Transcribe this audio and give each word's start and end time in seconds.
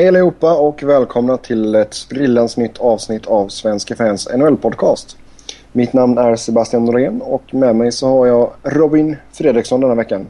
Hej 0.00 0.08
allihopa 0.08 0.54
och 0.54 0.82
välkomna 0.82 1.36
till 1.36 1.74
ett 1.74 1.94
sprillans 1.94 2.56
nytt 2.56 2.78
avsnitt 2.78 3.26
av 3.26 3.48
Svenska 3.48 3.96
fans 3.96 4.28
NHL-podcast. 4.34 5.16
Mitt 5.72 5.92
namn 5.92 6.18
är 6.18 6.36
Sebastian 6.36 6.84
Norén 6.84 7.22
och 7.22 7.54
med 7.54 7.76
mig 7.76 7.92
så 7.92 8.08
har 8.08 8.26
jag 8.26 8.50
Robin 8.62 9.16
Fredriksson 9.32 9.80
denna 9.80 9.94
veckan. 9.94 10.26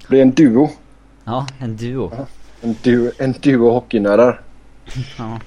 Det 0.00 0.08
blir 0.08 0.22
en 0.22 0.30
duo. 0.30 0.68
Ja, 1.24 1.46
en 1.58 1.76
duo. 1.76 2.10
Ja, 2.16 2.26
en, 2.60 2.76
duo 2.82 3.10
en 3.18 3.32
duo 3.32 3.70
hockeynördar. 3.70 4.40
ja. 5.18 5.40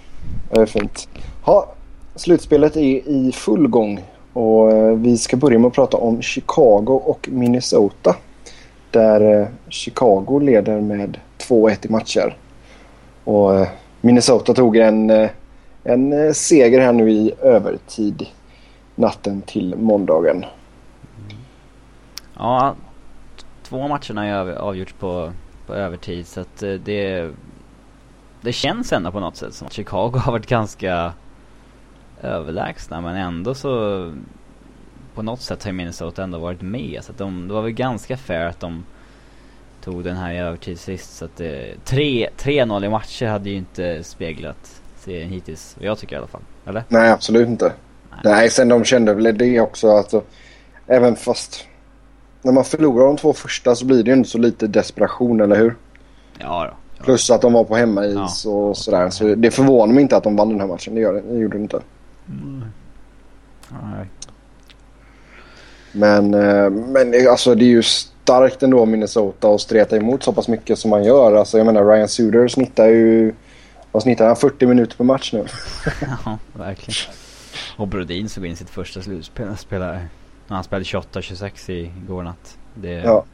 Det 0.50 0.62
är 0.62 0.66
fint. 0.66 1.08
Ha, 1.42 1.74
slutspelet 2.16 2.76
är 2.76 3.10
i 3.10 3.32
full 3.36 3.68
gång 3.68 4.04
och 4.34 4.72
eh, 4.72 4.96
vi 4.96 5.18
ska 5.18 5.38
börja 5.38 5.60
med 5.60 5.68
att 5.68 5.74
prata 5.74 5.98
om 5.98 6.22
Chicago 6.22 7.02
och 7.06 7.30
Minnesota. 7.32 8.16
Där 8.92 9.42
eh, 9.42 9.48
Chicago 9.70 10.40
leder 10.40 10.82
med 10.82 11.18
2-1 11.38 11.86
i 11.86 11.90
matcher. 11.90 12.36
Och 13.24 13.56
eh, 13.56 13.68
Minnesota 14.02 14.54
tog 14.54 14.78
en, 14.78 15.10
eh, 15.10 15.30
en 15.84 16.14
eh, 16.14 16.32
seger 16.32 16.82
här 16.82 16.94
nu 16.94 17.12
i 17.12 17.32
övertid 17.42 18.28
natten 18.96 19.42
till 19.42 19.76
måndagen. 19.76 20.46
Ja, 22.38 22.76
två 23.64 23.88
matcherna 23.88 24.38
har 24.38 24.52
avgjorts 24.52 24.94
på, 24.94 25.32
på 25.68 25.74
övertid 25.74 26.28
så 26.28 26.42
att 26.42 26.60
det 26.60 27.32
det 28.42 28.54
känns 28.54 28.94
ändå 28.94 29.12
på 29.12 29.20
något 29.20 29.36
sätt 29.36 29.54
som 29.54 29.68
att 29.68 29.74
Chicago 29.74 30.12
har 30.18 30.32
varit 30.32 30.48
ganska 30.48 31.14
överlägsna 32.22 33.02
men 33.02 33.16
ändå 33.16 33.54
så 33.54 34.14
på 35.16 35.22
något 35.22 35.42
sätt 35.42 35.64
har 35.64 35.72
Minnesota 35.72 36.24
ändå 36.24 36.40
varit 36.40 36.62
med. 36.62 37.00
Så 37.04 37.12
att 37.12 37.18
de, 37.18 37.48
det 37.48 37.54
var 37.54 37.62
väl 37.62 37.72
ganska 37.72 38.18
fair 38.18 38.46
att 38.46 38.60
de 38.60 38.86
tog 39.82 40.04
den 40.04 40.18
här 40.18 40.34
i 40.34 40.38
övertid 40.38 40.80
sist. 40.80 41.18
Så 41.18 41.26
att 41.26 41.38
det, 41.38 41.76
3-0 41.86 42.86
i 42.86 42.90
matcher 42.90 43.26
hade 43.26 43.50
ju 43.50 43.56
inte 43.56 44.04
speglat 44.04 44.82
serien 45.00 45.30
hittills. 45.30 45.76
Jag 45.80 45.98
tycker 45.98 46.16
i 46.16 46.18
alla 46.18 46.28
fall. 46.28 46.42
Eller? 46.66 46.84
Nej, 46.88 47.12
absolut 47.12 47.48
inte. 47.48 47.74
Nej, 48.12 48.20
Nej 48.24 48.50
sen 48.50 48.70
de 48.70 48.84
kände 48.84 49.14
väl 49.14 49.38
det 49.38 49.60
också. 49.60 49.90
Alltså, 49.90 50.24
även 50.88 51.16
fast 51.16 51.68
när 52.42 52.52
man 52.52 52.64
förlorar 52.64 53.06
de 53.06 53.18
två 53.18 53.34
första 53.34 53.76
så 53.76 53.86
blir 53.86 54.04
det 54.04 54.12
ju 54.12 54.18
inte 54.18 54.30
så 54.30 54.38
lite 54.38 54.68
desperation, 54.68 55.42
eller 55.42 55.56
hur? 55.56 55.76
Ja 56.38 56.64
då. 56.64 56.78
Ja. 56.98 57.04
Plus 57.04 57.32
att 57.32 57.42
de 57.42 57.54
var 57.54 57.64
på 57.64 57.76
hemmais 57.76 58.46
ja. 58.46 58.52
och 58.52 58.78
sådär. 58.78 59.10
Så 59.10 59.36
det 59.36 59.52
förvånar 59.52 59.94
mig 59.94 60.02
inte 60.02 60.18
att 60.18 60.24
de 60.24 60.36
vann 60.36 60.50
den 60.50 60.60
här 60.60 60.68
matchen. 60.68 60.96
Det, 60.96 61.02
gör 61.02 61.14
det, 61.14 61.40
gjorde 61.40 61.58
det 61.58 61.62
inte. 61.62 61.82
Mm. 62.30 62.64
Nej. 63.70 64.06
Men, 65.92 66.34
eh, 66.34 66.70
men 66.70 67.30
alltså 67.30 67.56
det 67.56 67.66
är 67.66 67.68
ju 67.68 67.84
starkt 68.24 68.64
ändå 68.64 68.86
Minnesota 68.86 69.48
att 69.50 69.62
streta 69.62 69.98
emot 69.98 70.24
så 70.24 70.34
pass 70.34 70.48
mycket 70.48 70.80
som 70.80 70.90
man 70.90 71.04
gör. 71.04 71.36
Alltså 71.36 71.58
jag 71.58 71.66
menar 71.66 71.86
Ryan 71.86 72.08
Suder 72.08 72.48
snittar 72.48 72.88
ju... 72.88 73.34
Vad 73.92 74.04
snittar 74.04 74.28
han? 74.28 74.36
40 74.36 74.66
minuter 74.66 74.98
per 74.98 75.04
match 75.04 75.34
nu. 75.34 75.46
ja, 76.26 76.38
verkligen. 76.54 77.14
Och 77.78 77.88
Brodin 77.88 78.30
såg 78.30 78.46
in 78.46 78.56
sitt 78.56 78.70
första 78.70 79.02
slutspel. 79.02 79.58
Spelade, 79.58 80.08
han 80.48 80.64
spelade 80.64 80.84
28-26 80.84 81.72
igår 81.72 82.24
natt. 82.24 82.58
Det, 82.74 82.92
ja. 82.92 83.26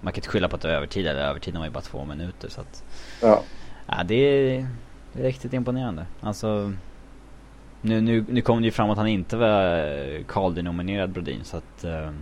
Man 0.00 0.12
kan 0.12 0.18
inte 0.18 0.28
skylla 0.28 0.48
på 0.48 0.56
att 0.56 0.62
det 0.62 0.68
var 0.68 0.74
övertid. 0.74 1.06
Eller 1.06 1.20
övertiden 1.20 1.60
var 1.60 1.66
ju 1.66 1.72
bara 1.72 1.80
två 1.80 2.04
minuter. 2.04 2.48
Så 2.48 2.60
att, 2.60 2.84
ja. 3.20 3.42
ja 3.86 4.04
det, 4.04 4.14
är, 4.14 4.66
det 5.12 5.20
är 5.20 5.24
riktigt 5.24 5.52
imponerande. 5.52 6.06
Alltså 6.20 6.72
nu, 7.80 8.00
nu, 8.00 8.24
nu 8.28 8.40
kom 8.40 8.58
det 8.60 8.64
ju 8.64 8.70
fram 8.70 8.90
att 8.90 8.98
han 8.98 9.06
inte 9.06 9.36
var 9.36 10.22
Calder-nominerad 10.22 11.10
Brodin 11.10 11.44
så 11.44 11.56
att... 11.56 11.78
Det 11.80 12.12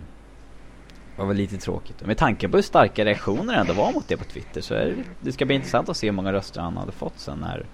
var 1.17 1.25
väl 1.25 1.37
lite 1.37 1.57
tråkigt. 1.57 2.05
Med 2.05 2.17
tanke 2.17 2.49
på 2.49 2.57
hur 2.57 2.61
starka 2.61 3.05
reaktioner 3.05 3.53
det 3.53 3.59
ändå 3.59 3.73
var 3.73 3.91
mot 3.91 4.07
det 4.07 4.17
på 4.17 4.23
Twitter 4.23 4.61
så 4.61 4.73
är 4.73 4.85
det, 4.85 4.95
det 5.21 5.31
ska 5.31 5.45
bli 5.45 5.55
intressant 5.55 5.89
att 5.89 5.97
se 5.97 6.07
hur 6.07 6.11
många 6.11 6.33
röster 6.33 6.61
han 6.61 6.77
hade 6.77 6.91
fått 6.91 7.19
sen 7.19 7.37
när, 7.37 7.65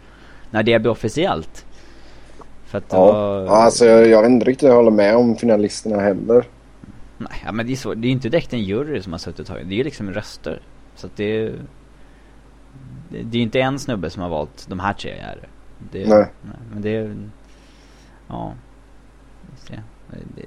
när 0.52 0.64
det 0.64 0.80
blir 0.80 0.92
officiellt. 0.92 1.66
För 2.66 2.78
att 2.78 2.86
ja, 2.90 3.12
var... 3.12 3.46
ja 3.46 3.56
alltså 3.56 3.86
jag, 3.86 4.08
jag 4.08 4.22
vet 4.22 4.32
inte 4.32 4.46
riktigt 4.46 4.70
jag 4.70 4.76
håller 4.76 4.92
med 4.92 5.16
om 5.16 5.36
finalisterna 5.36 6.02
heller. 6.02 6.46
Nej, 7.18 7.44
ja, 7.46 7.52
men 7.52 7.68
det 7.68 7.72
är 7.72 7.76
så. 7.76 7.94
Det 7.94 8.08
är 8.08 8.12
inte 8.12 8.30
direkt 8.30 8.54
en 8.54 8.64
jury 8.64 9.02
som 9.02 9.12
har 9.12 9.20
suttit 9.20 9.40
och 9.40 9.46
tagit. 9.46 9.70
Det 9.70 9.76
är 9.76 9.78
ju 9.78 9.84
liksom 9.84 10.12
röster. 10.12 10.62
Så 10.96 11.08
att 11.08 11.16
det 11.16 11.38
är... 11.38 11.54
Det, 13.10 13.18
är 13.20 13.36
ju 13.36 13.42
inte 13.42 13.60
en 13.60 13.80
snubbe 13.80 14.10
som 14.10 14.22
har 14.22 14.30
valt 14.30 14.66
de 14.70 14.80
här 14.80 14.94
tre 14.94 15.12
är 15.12 15.40
det. 15.42 15.48
det 16.00 16.10
nej. 16.10 16.28
nej. 16.42 16.56
Men 16.72 16.82
det 16.82 16.96
är... 16.96 17.16
Ja. 18.28 18.54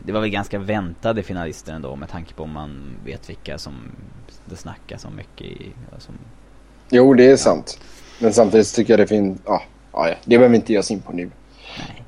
Det, 0.04 0.12
var 0.12 0.21
väl 0.21 0.31
ganska 0.31 0.59
väntade 0.59 1.22
finalister 1.22 1.72
ändå 1.72 1.97
med 1.97 2.09
tanke 2.09 2.34
på 2.34 2.43
om 2.43 2.50
man 2.50 2.97
vet 3.04 3.31
vilka 3.31 3.59
som 3.59 3.75
det 4.44 4.56
snackas 4.56 5.04
om 5.04 5.16
mycket 5.16 5.47
i. 5.47 5.72
Som, 5.98 6.15
jo, 6.91 7.15
det 7.15 7.25
är 7.25 7.31
ja. 7.31 7.37
sant. 7.37 7.81
Men 8.19 8.32
samtidigt 8.32 8.75
tycker 8.75 8.93
jag 8.93 9.00
det 9.00 9.06
finns... 9.06 9.41
Ja, 9.47 9.62
ja, 9.93 10.06
det 10.25 10.38
behöver 10.38 10.48
vi 10.48 10.56
inte 10.56 10.72
ge 10.72 10.78
oss 10.78 10.91
in 10.91 11.00
på 11.00 11.12
nu. 11.12 11.31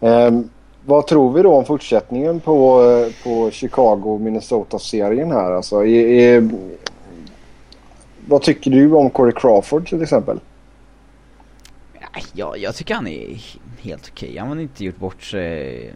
Um, 0.00 0.50
vad 0.84 1.06
tror 1.06 1.32
vi 1.32 1.42
då 1.42 1.54
om 1.54 1.64
fortsättningen 1.64 2.40
på, 2.40 2.82
på 3.24 3.50
Chicago-Minnesota-serien 3.50 5.30
här? 5.30 5.52
Alltså, 5.52 5.86
är, 5.86 6.06
är, 6.08 6.50
vad 8.26 8.42
tycker 8.42 8.70
du 8.70 8.92
om 8.92 9.10
Corey 9.10 9.32
Crawford 9.36 9.88
till 9.88 10.02
exempel? 10.02 10.40
Ja, 12.32 12.56
jag 12.56 12.74
tycker 12.74 12.94
han 12.94 13.06
är 13.06 13.42
helt 13.80 14.10
okej. 14.12 14.36
Han 14.38 14.48
har 14.48 14.60
inte 14.60 14.84
gjort 14.84 14.98
bort 14.98 15.22
sig. 15.22 15.94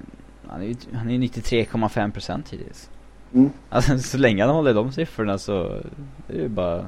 Han 0.48 0.62
är, 0.62 0.76
han 0.96 1.10
är 1.10 1.18
93,5 1.18 2.12
procent 2.12 2.52
hittills. 2.52 2.90
Mm. 3.34 3.50
Alltså 3.68 3.98
så 3.98 4.18
länge 4.18 4.44
han 4.44 4.54
håller 4.54 4.74
de 4.74 4.92
siffrorna 4.92 5.38
så 5.38 5.62
är 6.28 6.42
det 6.42 6.48
bara 6.48 6.76
att 6.76 6.86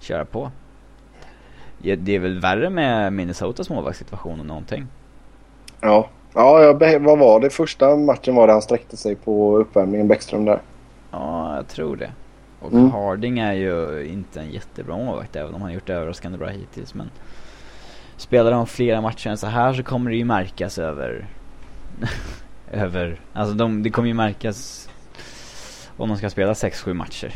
köra 0.00 0.24
på. 0.24 0.50
Det 1.78 2.14
är 2.14 2.18
väl 2.18 2.40
värre 2.40 2.70
med 2.70 3.12
Minnesotas 3.12 3.70
målvaktssituation 3.70 4.40
än 4.40 4.46
någonting. 4.46 4.86
Ja, 5.80 6.08
ja 6.34 6.62
jag, 6.62 7.00
vad 7.00 7.18
var 7.18 7.40
det? 7.40 7.50
Första 7.50 7.96
matchen 7.96 8.34
var 8.34 8.46
det 8.46 8.52
han 8.52 8.62
sträckte 8.62 8.96
sig 8.96 9.14
på 9.14 9.58
uppvärmningen, 9.58 10.08
Bäckström 10.08 10.44
där. 10.44 10.60
Ja, 11.10 11.56
jag 11.56 11.68
tror 11.68 11.96
det. 11.96 12.10
Och 12.60 12.72
mm. 12.72 12.90
Harding 12.90 13.38
är 13.38 13.52
ju 13.52 14.06
inte 14.06 14.40
en 14.40 14.50
jättebra 14.50 14.96
målvakt 14.96 15.36
även 15.36 15.54
om 15.54 15.62
han 15.62 15.72
gjort 15.72 15.86
det 15.86 15.94
överraskande 15.94 16.38
bra 16.38 16.48
hittills. 16.48 16.94
Men 16.94 17.10
spelar 18.16 18.50
de 18.50 18.66
flera 18.66 19.00
matcher 19.00 19.28
än 19.28 19.38
så 19.38 19.46
här 19.46 19.72
så 19.72 19.82
kommer 19.82 20.10
det 20.10 20.16
ju 20.16 20.24
märkas 20.24 20.78
över... 20.78 21.26
över... 22.72 23.20
Alltså 23.32 23.54
de, 23.54 23.82
det 23.82 23.90
kommer 23.90 24.08
ju 24.08 24.14
märkas 24.14 24.88
om 25.96 26.08
de 26.08 26.18
ska 26.18 26.30
spela 26.30 26.52
6-7 26.52 26.94
matcher. 26.94 27.34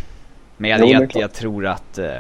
Men 0.57 0.71
jag, 0.71 0.89
jag, 0.89 1.11
jag 1.15 1.33
tror 1.33 1.67
att 1.67 1.99
eh, 1.99 2.11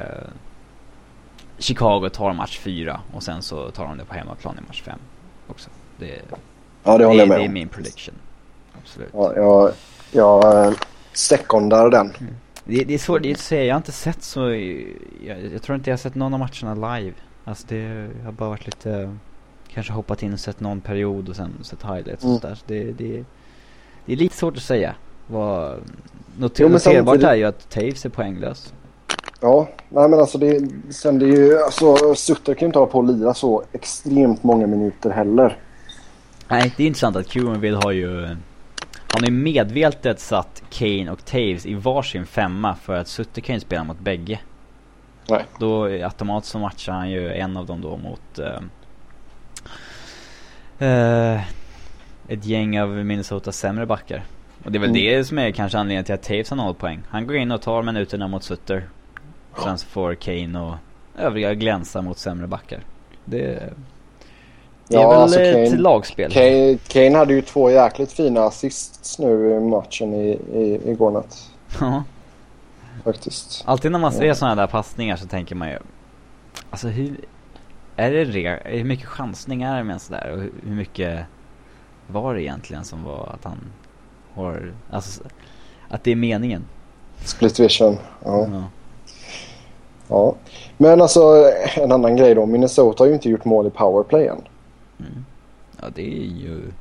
Chicago 1.59 2.09
tar 2.09 2.33
match 2.33 2.59
4 2.59 3.01
och 3.13 3.23
sen 3.23 3.43
så 3.43 3.71
tar 3.71 3.85
de 3.85 3.99
det 3.99 4.05
på 4.05 4.15
hemmaplan 4.15 4.59
i 4.59 4.67
match 4.69 4.83
5 4.83 4.99
också. 5.49 5.71
Det, 5.99 6.21
ja, 6.85 6.99
det 6.99 7.05
håller 7.05 7.21
jag 7.21 7.29
med 7.29 7.39
Det 7.39 7.45
är 7.45 7.49
min 7.49 7.69
prediction. 7.69 8.15
Absolut. 8.83 9.11
Ja, 9.13 9.33
jag, 9.37 9.73
jag 10.13 10.67
eh, 10.67 10.73
sekundar 11.13 11.91
den. 11.91 12.13
Mm. 12.21 12.35
Det, 12.65 12.85
det, 12.85 12.95
är 12.95 12.99
svårt 12.99 13.27
att 13.27 13.39
säga. 13.39 13.65
Jag 13.65 13.75
har 13.75 13.77
inte 13.79 13.93
sett 13.93 14.23
så... 14.23 14.41
Jag, 15.25 15.53
jag 15.53 15.63
tror 15.63 15.77
inte 15.77 15.91
jag 15.91 15.93
har 15.93 15.99
sett 15.99 16.15
någon 16.15 16.35
av 16.35 16.41
matcherna 16.41 16.97
live. 16.97 17.15
Alltså 17.45 17.67
det 17.69 18.11
har 18.25 18.33
bara 18.33 18.49
varit 18.49 18.67
lite, 18.67 19.17
kanske 19.75 19.93
hoppat 19.93 20.23
in 20.23 20.33
och 20.33 20.41
sett 20.41 20.61
någon 20.61 20.81
period 20.81 21.29
och 21.29 21.37
sen 21.37 21.53
sett 21.63 21.83
highlights 21.83 22.25
mm. 22.25 22.35
och 22.35 22.41
sådär. 22.41 22.55
Så 22.55 22.65
det, 22.67 22.85
det, 22.85 23.25
det 24.07 24.13
är 24.13 24.17
lite 24.17 24.37
svårt 24.37 24.57
att 24.57 24.63
säga. 24.63 24.95
Vad, 25.27 25.81
noter, 26.39 26.69
noterbart 26.69 27.23
är 27.23 27.35
ju 27.35 27.45
att 27.45 27.71
Taves 27.71 28.05
är 28.05 28.09
poänglös. 28.09 28.73
Ja, 29.41 29.69
nej 29.89 30.09
men 30.09 30.21
alltså 30.21 30.39
det, 30.39 30.69
sen 30.91 31.19
det 31.19 31.27
är 31.27 31.37
ju, 31.37 31.63
alltså 31.63 32.15
Sutter 32.15 32.55
kan 32.55 32.61
ju 32.61 32.67
inte 32.67 32.79
hålla 32.79 32.91
på 32.91 32.99
och 32.99 33.05
lira 33.05 33.35
så 33.35 33.63
extremt 33.73 34.43
många 34.43 34.67
minuter 34.67 35.11
heller. 35.11 35.59
Nej, 36.49 36.75
det 36.77 36.83
är 36.83 36.87
intressant 36.87 37.17
att 37.17 37.29
Curenville 37.29 37.77
har 37.77 37.93
ju, 37.93 38.27
han 38.87 39.21
har 39.21 39.27
ju 39.27 39.33
medvetet 39.33 40.21
satt 40.21 40.63
Kane 40.71 41.11
och 41.11 41.25
Taves 41.25 41.67
i 41.67 41.75
varsin 41.75 42.27
femma 42.27 42.75
för 42.75 42.95
att 42.95 43.09
Sutter 43.09 43.41
kan 43.41 43.55
ju 43.55 43.61
spela 43.61 43.85
mot 43.85 43.99
bägge. 43.99 44.41
Nej. 45.29 45.45
Då 45.59 45.85
automatiskt 45.85 46.53
så 46.53 46.59
matchar 46.59 46.93
han 46.93 47.11
ju 47.11 47.33
en 47.33 47.57
av 47.57 47.67
dem 47.67 47.81
då 47.81 47.97
mot 47.97 48.39
uh, 48.39 48.61
uh, 50.83 51.41
ett 52.29 52.45
gäng 52.45 52.81
av 52.81 52.89
Minnesotas 52.89 53.57
sämre 53.57 53.87
backar. 53.87 54.25
Och 54.65 54.73
det 54.73 54.79
är 54.79 54.81
väl 54.81 54.91
mm. 54.91 55.03
det 55.03 55.25
som 55.25 55.39
är 55.39 55.51
kanske 55.51 55.79
anledningen 55.79 56.05
till 56.05 56.15
att 56.15 56.23
Taves 56.23 56.51
har 56.51 56.57
noll 56.57 56.75
poäng. 56.75 57.01
Han 57.09 57.27
går 57.27 57.37
in 57.37 57.53
och 57.53 57.63
tar 57.63 57.83
minuterna 57.83 58.29
mot 58.29 58.43
Sutter. 58.43 58.89
Ja. 59.57 59.63
Sen 59.63 59.79
så 59.79 59.87
får 59.87 60.15
Kane 60.15 60.61
och 60.61 60.75
övriga 61.19 61.55
glänsa 61.55 62.03
mot 62.03 62.19
sämre 62.19 62.47
backar. 62.47 62.81
Det, 63.25 63.39
det 64.89 64.97
är 64.97 65.01
ja, 65.01 65.11
väl 65.11 65.19
alltså 65.19 65.41
ett 65.41 65.71
Kane, 65.71 65.83
lagspel. 65.83 66.33
Kane, 66.33 66.79
Kane 66.89 67.19
hade 67.19 67.35
ju 67.35 67.43
två 67.43 67.71
jäkligt 67.71 68.13
fina 68.13 68.45
assists 68.45 69.19
nu 69.19 69.57
i 69.57 69.61
matchen 69.61 70.15
i, 70.15 70.31
i, 70.55 70.91
igår 70.91 71.11
natt. 71.11 71.51
Ja 71.81 72.03
faktiskt. 73.05 73.63
Alltid 73.67 73.93
när 73.93 73.99
man 73.99 74.13
ser 74.13 74.25
ja. 74.25 74.35
sådana 74.35 74.55
där 74.55 74.67
passningar 74.67 75.17
så 75.17 75.27
tänker 75.27 75.55
man 75.55 75.69
ju, 75.69 75.79
alltså 76.71 76.89
hur, 76.89 77.17
är 78.01 78.11
det 78.13 78.25
re, 78.25 78.61
hur 78.65 78.85
mycket 78.85 79.07
chansning 79.07 79.63
är 79.63 79.77
det 79.77 79.85
med 79.85 79.95
en 79.95 80.01
sådär 80.01 80.33
och 80.33 80.39
hur 80.69 80.77
mycket 80.77 81.25
var 82.07 82.35
det 82.35 82.43
egentligen 82.43 82.85
som 82.85 83.05
var 83.05 83.31
att 83.35 83.45
han 83.45 83.59
har, 84.35 84.73
alltså 84.91 85.23
att 85.89 86.05
det 86.05 86.11
är 86.11 86.17
meningen? 86.17 86.65
Split 87.25 87.61
vision, 87.61 87.97
ja. 88.25 88.49
ja. 88.53 88.65
Ja. 90.11 90.35
Men 90.77 91.01
alltså 91.03 91.53
en 91.77 91.93
annan 91.93 92.17
grej 92.17 92.35
då. 92.35 92.47
Minnesota 92.47 93.03
har 93.03 93.09
ju 93.09 93.15
inte 93.15 93.31
gjort 93.31 93.45
mål 93.45 93.67
i 93.67 93.71
powerplay 93.71 94.27
än. 94.27 94.43
Mm. 94.99 95.25
Ja, 95.81 95.89
det 95.95 96.03
är 96.03 96.25
ju... 96.25 96.73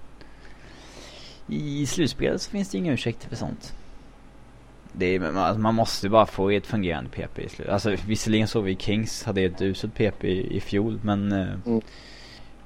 I 1.48 1.86
slutspelet 1.86 2.42
så 2.42 2.52
finns 2.52 2.70
det 2.70 2.78
inga 2.78 2.94
ursäkter 2.94 3.30
för 3.30 3.36
sånt. 3.36 3.74
Det 4.94 5.06
är, 5.16 5.20
man, 5.20 5.62
man 5.62 5.76
måste 5.76 6.10
bara 6.10 6.26
få 6.26 6.50
ett 6.50 6.68
fungerande 6.68 7.10
PP 7.10 7.40
i 7.40 7.50
slutet. 7.50 7.74
Alltså 7.74 7.96
visserligen 8.08 8.48
såg 8.48 8.64
vi 8.64 8.76
Kings 8.76 9.24
hade 9.24 9.42
ett 9.42 9.62
uselt 9.62 9.94
PP 9.96 10.24
i, 10.24 10.58
i 10.58 10.60
fjol 10.60 11.00
men 11.04 11.32
eh, 11.32 11.48
Mm. 11.66 11.82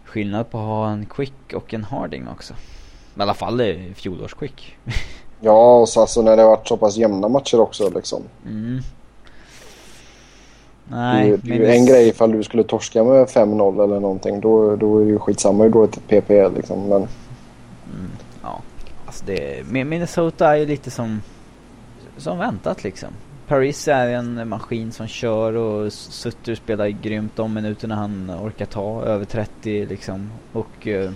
skillnad 0.06 0.50
på 0.52 0.58
att 0.58 0.64
ha 0.64 0.90
en 0.90 1.06
Quick 1.06 1.34
och 1.56 1.74
en 1.74 1.84
Harding 1.84 2.28
också. 2.28 2.54
I 3.18 3.22
alla 3.22 3.34
fall 3.34 3.60
eh, 3.60 3.76
fjolårs 3.96 4.34
Quick. 4.34 4.76
Ja, 5.46 5.80
och 5.80 5.90
så 5.90 6.02
alltså 6.02 6.22
när 6.22 6.38
det 6.38 6.44
varit 6.46 6.68
så 6.68 6.78
pass 6.78 6.98
jämna 6.98 7.28
matcher 7.30 7.60
också 7.60 7.90
liksom. 7.96 8.24
Mm. 8.46 8.80
Det, 10.86 10.96
Nej, 10.96 11.30
är- 11.32 11.38
det 11.38 11.52
är 11.52 11.56
ju 11.56 11.62
men 11.62 11.72
en 11.72 11.86
grej 11.86 12.08
ifall 12.08 12.32
du 12.32 12.44
skulle 12.44 12.64
torska 12.64 13.04
med 13.04 13.28
5-0 13.28 13.84
eller 13.84 14.00
någonting. 14.00 14.42
Då, 14.42 14.76
då 14.76 15.00
är 15.00 15.06
det 15.06 15.12
ju 15.12 15.20
skitsamma 15.20 15.64
hur 15.64 15.70
dåligt 15.72 15.98
ett 15.98 16.08
PP 16.08 16.30
är 16.38 16.50
liksom. 16.50 16.80
Men 16.90 17.08
Mm, 17.96 18.12
ja, 18.44 18.62
alltså 19.06 19.26
det, 19.26 19.68
Min- 19.70 19.90
Minnesota 19.90 20.48
är 20.52 20.56
ju 20.56 20.66
lite 20.66 20.92
som, 20.92 21.22
som 22.18 22.38
väntat 22.38 22.84
liksom. 22.84 23.10
Paris 23.48 23.88
är 23.88 24.08
en 24.08 24.50
maskin 24.50 24.92
som 24.92 25.08
kör 25.08 25.54
och 25.54 25.94
Sutter 25.94 26.56
spelar 26.56 26.88
grymt 26.88 27.36
de 27.36 27.54
minuterna 27.54 27.96
han 27.96 28.32
orkar 28.32 28.66
ta, 28.66 29.04
över 29.04 29.26
30 29.26 29.86
liksom. 29.86 30.32
Och, 30.52 30.88
eh, 30.88 31.12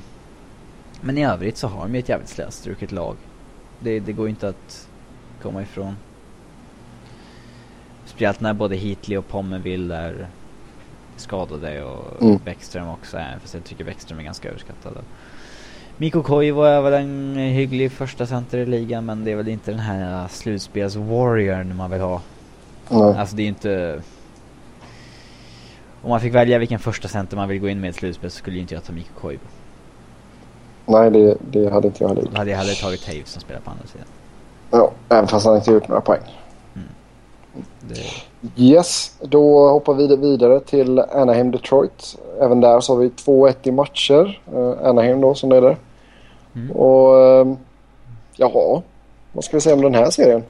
men 1.02 1.18
i 1.18 1.26
övrigt 1.26 1.58
så 1.58 1.68
har 1.68 1.82
de 1.82 1.94
ju 1.94 2.00
ett 2.00 2.10
jävligt 2.10 2.30
slätstruket 2.30 2.92
lag. 2.92 3.16
Det, 3.80 4.00
det 4.00 4.14
går 4.14 4.30
inte 4.30 4.50
att 4.50 4.88
komma 5.42 5.62
ifrån. 5.62 5.96
Speciellt 8.06 8.40
när 8.40 8.54
både 8.54 8.76
Heatley 8.76 9.18
och 9.18 9.28
Pommerville 9.28 9.96
är 9.96 10.28
skadade 11.16 11.84
och 11.84 12.22
Mm. 12.22 12.40
Bäckström 12.46 12.88
också 12.88 13.18
är, 13.18 13.40
fast 13.40 13.54
jag 13.54 13.64
tycker 13.64 13.84
Bäckström 13.84 14.20
är 14.20 14.24
ganska 14.24 14.50
överskattad. 14.50 14.98
Mikko 16.00 16.24
Koivu 16.24 16.64
är 16.64 16.82
väl 16.82 16.94
en 16.94 17.36
hygglig 17.36 17.92
första 17.92 18.26
center 18.26 18.58
i 18.58 18.66
ligan 18.66 19.06
men 19.06 19.24
det 19.24 19.32
är 19.32 19.36
väl 19.36 19.48
inte 19.48 19.72
den 19.72 19.80
här 19.80 20.28
slutspels-warriorn 20.28 21.74
man 21.74 21.92
vill 21.92 22.02
ha. 22.02 22.22
nej. 22.90 23.18
Alltså 23.18 23.36
det 23.36 23.44
är 23.44 23.48
inte... 23.48 24.02
Om 26.02 26.10
man 26.10 26.20
fick 26.20 26.36
välja 26.36 26.60
vilken 26.60 26.80
första 26.80 27.08
center 27.08 27.38
man 27.38 27.50
vill 27.50 27.60
gå 27.60 27.70
in 27.70 27.82
med 27.82 27.88
i 27.88 27.90
ett 27.90 27.96
slutspel 27.96 28.32
så 28.32 28.38
skulle 28.38 28.56
ju 28.56 28.62
inte 28.62 28.74
jag 28.74 28.84
ta 28.84 28.94
Mikko 28.94 29.20
Koivu. 29.22 29.40
nej 30.86 31.12
det, 31.12 31.38
det 31.52 31.70
hade 31.70 31.88
inte 31.88 32.04
jag 32.04 32.08
heller 32.08 32.22
gjort. 32.22 32.32
Då 32.32 32.38
hade 32.38 32.52
jag 32.52 32.58
hellre 32.58 32.74
tagit 32.74 33.06
Taves 33.06 33.30
som 33.30 33.42
spelar 33.42 33.62
på 33.62 33.72
andra 33.72 33.86
sidan. 33.86 34.08
Ja, 34.72 34.92
även 35.10 35.28
fast 35.28 35.46
han 35.46 35.56
inte 35.56 35.72
gjort 35.72 35.88
några 35.88 36.02
poäng. 36.02 36.22
Det, 37.80 38.04
Yes, 38.56 39.18
då 39.22 39.70
hoppar 39.70 39.94
vi 39.94 40.16
vidare 40.16 40.60
till 40.60 41.00
Anaheim 41.00 41.52
Detroit. 41.52 42.18
Även 42.42 42.62
där 42.62 42.80
så 42.80 42.94
har 42.94 43.00
vi 43.00 43.10
2-1 43.10 43.56
i 43.64 43.72
matcher. 43.72 44.42
Uh, 44.54 44.88
Anaheim 44.88 45.22
då 45.22 45.34
som 45.34 45.50
leder. 45.50 45.78
Mm. 46.58 46.72
Och 46.72 47.14
uh, 47.14 47.58
jaha, 48.36 48.82
vad 49.32 49.44
ska 49.44 49.58
vi 49.58 49.62
säga 49.62 49.76
om 49.76 49.82
den 49.82 49.96
här 49.96 50.10
serien? 50.10 50.44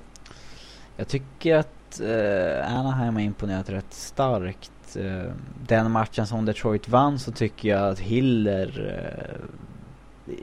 jag 0.98 1.08
tycker 1.08 1.56
att 1.56 2.02
uh, 2.02 2.78
Anaheim 2.80 3.14
har 3.14 3.22
imponerat 3.22 3.70
rätt 3.70 3.94
starkt. 3.94 4.72
Uh, 4.98 5.32
den 5.68 5.92
matchen 5.92 6.28
som 6.28 6.46
Detroit 6.46 6.90
vann 6.90 7.20
så 7.20 7.32
tycker 7.32 7.70
jag 7.70 7.90
att 7.90 8.00
Hiller 8.00 8.94
uh, 10.28 10.34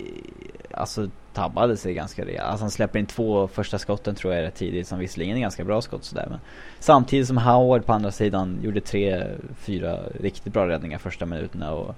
alltså 0.71 1.09
tabbade 1.33 1.77
sig 1.77 1.95
ganska 1.95 2.25
rejält. 2.25 2.49
Alltså 2.49 2.65
han 2.65 2.71
släpper 2.71 2.99
in 2.99 3.07
två 3.07 3.49
första 3.49 3.79
skotten 3.79 4.15
tror 4.15 4.35
jag 4.35 4.43
rätt 4.43 4.55
tidigt 4.55 4.89
som 4.89 4.99
visserligen 4.99 5.37
är 5.37 5.41
ganska 5.41 5.65
bra 5.65 5.81
skott 5.83 6.05
sådär 6.05 6.27
men 6.31 6.39
Samtidigt 6.79 7.27
som 7.27 7.39
Howard 7.39 7.87
på 7.87 7.93
andra 7.93 8.11
sidan 8.11 8.59
gjorde 8.63 8.81
tre, 8.81 9.25
fyra 9.57 9.99
riktigt 10.21 10.53
bra 10.53 10.69
räddningar 10.69 10.99
första 10.99 11.27
minuterna 11.27 11.73
och 11.73 11.95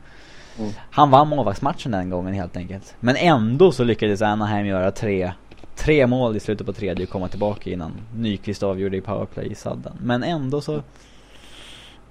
Mm. 0.58 0.72
Han 0.90 1.10
vann 1.10 1.28
målvaktsmatchen 1.28 1.92
den 1.92 2.10
gången 2.10 2.34
helt 2.34 2.56
enkelt. 2.56 2.94
Men 3.00 3.16
ändå 3.16 3.72
så 3.72 3.84
lyckades 3.84 4.22
Anaheim 4.22 4.66
göra 4.66 4.90
tre, 4.90 5.32
tre 5.74 6.06
mål 6.06 6.36
i 6.36 6.40
slutet 6.40 6.66
på 6.66 6.72
tredje 6.72 7.04
och 7.04 7.10
komma 7.10 7.28
tillbaka 7.28 7.70
innan 7.70 7.92
Nyqvist 8.16 8.62
avgjorde 8.62 8.96
i 8.96 9.00
powerplay 9.00 9.46
i 9.46 9.54
sadden. 9.54 9.92
Men 10.00 10.22
ändå 10.22 10.60
så 10.60 10.82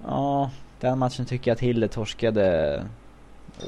Ja, 0.08 0.50
den 0.80 1.00
matchen 1.00 1.26
tycker 1.26 1.52
jag 1.52 1.56
att 1.56 1.62
Hille 1.62 1.88
torskade 1.88 2.84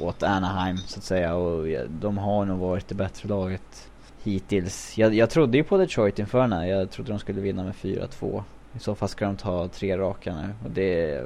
åt 0.01 0.23
Anaheim 0.23 0.77
så 0.77 0.99
att 0.99 1.03
säga 1.03 1.35
och 1.35 1.67
de 1.89 2.17
har 2.17 2.45
nog 2.45 2.59
varit 2.59 2.87
det 2.87 2.95
bättre 2.95 3.29
laget 3.29 3.89
hittills. 4.23 4.97
Jag, 4.97 5.13
jag 5.13 5.29
trodde 5.29 5.57
ju 5.57 5.63
på 5.63 5.77
Detroit 5.77 6.19
inför 6.19 6.41
den 6.41 6.53
här. 6.53 6.65
Jag 6.65 6.91
trodde 6.91 7.11
de 7.11 7.19
skulle 7.19 7.41
vinna 7.41 7.63
med 7.63 7.73
4-2. 7.73 8.43
I 8.75 8.79
så 8.79 8.95
fall 8.95 9.09
ska 9.09 9.25
de 9.25 9.35
ta 9.35 9.67
tre 9.67 9.97
raka 9.97 10.35
nu 10.35 10.55
och 10.65 10.71
det... 10.71 11.23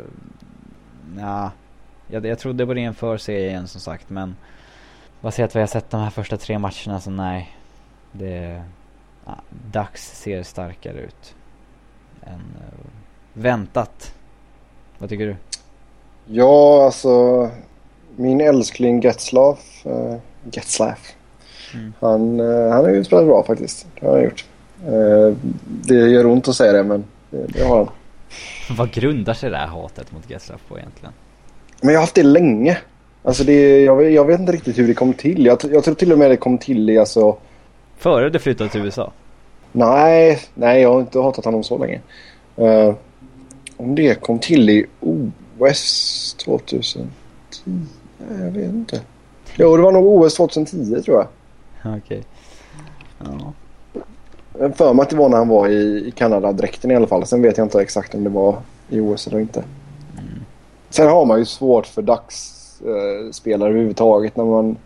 Ja, 1.19 1.51
jag, 2.11 2.25
jag 2.25 2.39
trodde 2.39 2.65
på 2.65 2.73
det 2.73 2.81
inför 2.81 3.17
serien 3.17 3.67
som 3.67 3.81
sagt 3.81 4.09
men 4.09 4.35
Baserat 5.21 5.55
vad 5.55 5.61
jag 5.61 5.69
sett 5.69 5.89
de 5.89 6.01
här 6.01 6.09
första 6.09 6.37
tre 6.37 6.59
matcherna 6.59 6.99
så 6.99 7.09
nej. 7.09 7.55
Det... 8.11 8.61
Ja, 9.25 9.35
Dags 9.71 10.21
ser 10.21 10.43
starkare 10.43 10.97
ut. 10.97 11.35
Än 12.23 12.33
uh, 12.33 12.87
väntat. 13.33 14.13
Vad 14.97 15.09
tycker 15.09 15.25
du? 15.25 15.35
Ja, 16.25 16.85
alltså 16.85 17.49
min 18.15 18.41
älskling 18.41 19.01
Getzlaff. 19.01 19.85
Uh, 19.85 20.15
Getzlaff. 20.51 21.15
Mm. 21.73 21.93
Han, 21.99 22.39
uh, 22.39 22.71
han 22.71 22.83
har 22.83 22.91
ju 22.91 23.03
spelat 23.03 23.25
bra 23.25 23.43
faktiskt. 23.43 23.87
Det 23.99 24.05
har 24.05 24.13
han 24.13 24.23
gjort. 24.23 24.45
Uh, 24.87 25.37
det 25.65 25.95
gör 25.95 26.25
ont 26.25 26.47
att 26.47 26.55
säga 26.55 26.73
det 26.73 26.83
men 26.83 27.03
det, 27.29 27.47
det 27.47 27.63
har 27.63 27.77
han. 27.77 27.89
Vad 28.77 28.91
grundar 28.91 29.33
sig 29.33 29.49
det 29.49 29.57
här 29.57 29.67
hatet 29.67 30.11
mot 30.11 30.29
Getzlaff 30.29 30.61
på 30.67 30.77
egentligen? 30.77 31.13
Men 31.81 31.93
jag 31.93 31.99
har 31.99 32.03
haft 32.03 32.15
det 32.15 32.23
länge. 32.23 32.77
Alltså 33.23 33.43
det, 33.43 33.81
jag, 33.81 33.95
vet- 33.95 34.13
jag 34.13 34.25
vet 34.25 34.39
inte 34.39 34.51
riktigt 34.51 34.77
hur 34.77 34.87
det 34.87 34.93
kom 34.93 35.13
till. 35.13 35.45
Jag, 35.45 35.57
jag 35.71 35.83
tror 35.83 35.95
till 35.95 36.11
och 36.11 36.17
med 36.19 36.31
det 36.31 36.37
kom 36.37 36.57
till 36.57 36.89
i 36.89 36.97
alltså... 36.97 37.37
Före 37.97 38.29
du 38.29 38.39
flyttade 38.39 38.69
till 38.69 38.81
USA? 38.81 39.11
Nej, 39.71 40.39
nej 40.53 40.81
jag 40.81 40.93
har 40.93 40.99
inte 41.01 41.19
hatat 41.19 41.45
honom 41.45 41.63
så 41.63 41.77
länge. 41.77 41.99
Eh, 42.57 42.93
om 43.77 43.95
det 43.95 44.21
kom 44.21 44.39
till 44.39 44.69
i 44.69 44.85
OS 44.99 46.35
2010? 46.45 46.99
Jag 48.39 48.51
vet 48.51 48.69
inte. 48.69 49.01
Jo, 49.55 49.77
det 49.77 49.83
var 49.83 49.91
nog 49.91 50.05
OS 50.05 50.35
2010 50.35 51.01
tror 51.01 51.17
jag. 51.17 51.27
Okej. 51.97 52.23
Ja. 53.19 53.53
Jag 54.59 54.75
för 54.77 54.93
mig 54.93 55.03
att 55.03 55.09
det 55.09 55.15
var 55.15 55.29
när 55.29 55.37
han 55.37 55.47
var 55.47 55.67
i, 55.67 56.07
i 56.07 56.11
Kanada-dräkten 56.15 56.91
i 56.91 56.95
alla 56.95 57.07
fall. 57.07 57.25
Sen 57.25 57.41
vet 57.41 57.57
jag 57.57 57.65
inte 57.65 57.81
exakt 57.81 58.15
om 58.15 58.23
det 58.23 58.29
var 58.29 58.57
i 58.89 58.99
OS 58.99 59.27
eller 59.27 59.39
inte. 59.39 59.63
Sen 60.91 61.07
har 61.09 61.25
man 61.25 61.39
ju 61.39 61.45
svårt 61.45 61.85
för 61.85 62.01
dagsspelare 62.01 63.69
överhuvudtaget 63.69 64.35
när 64.35 64.45
man, 64.45 64.77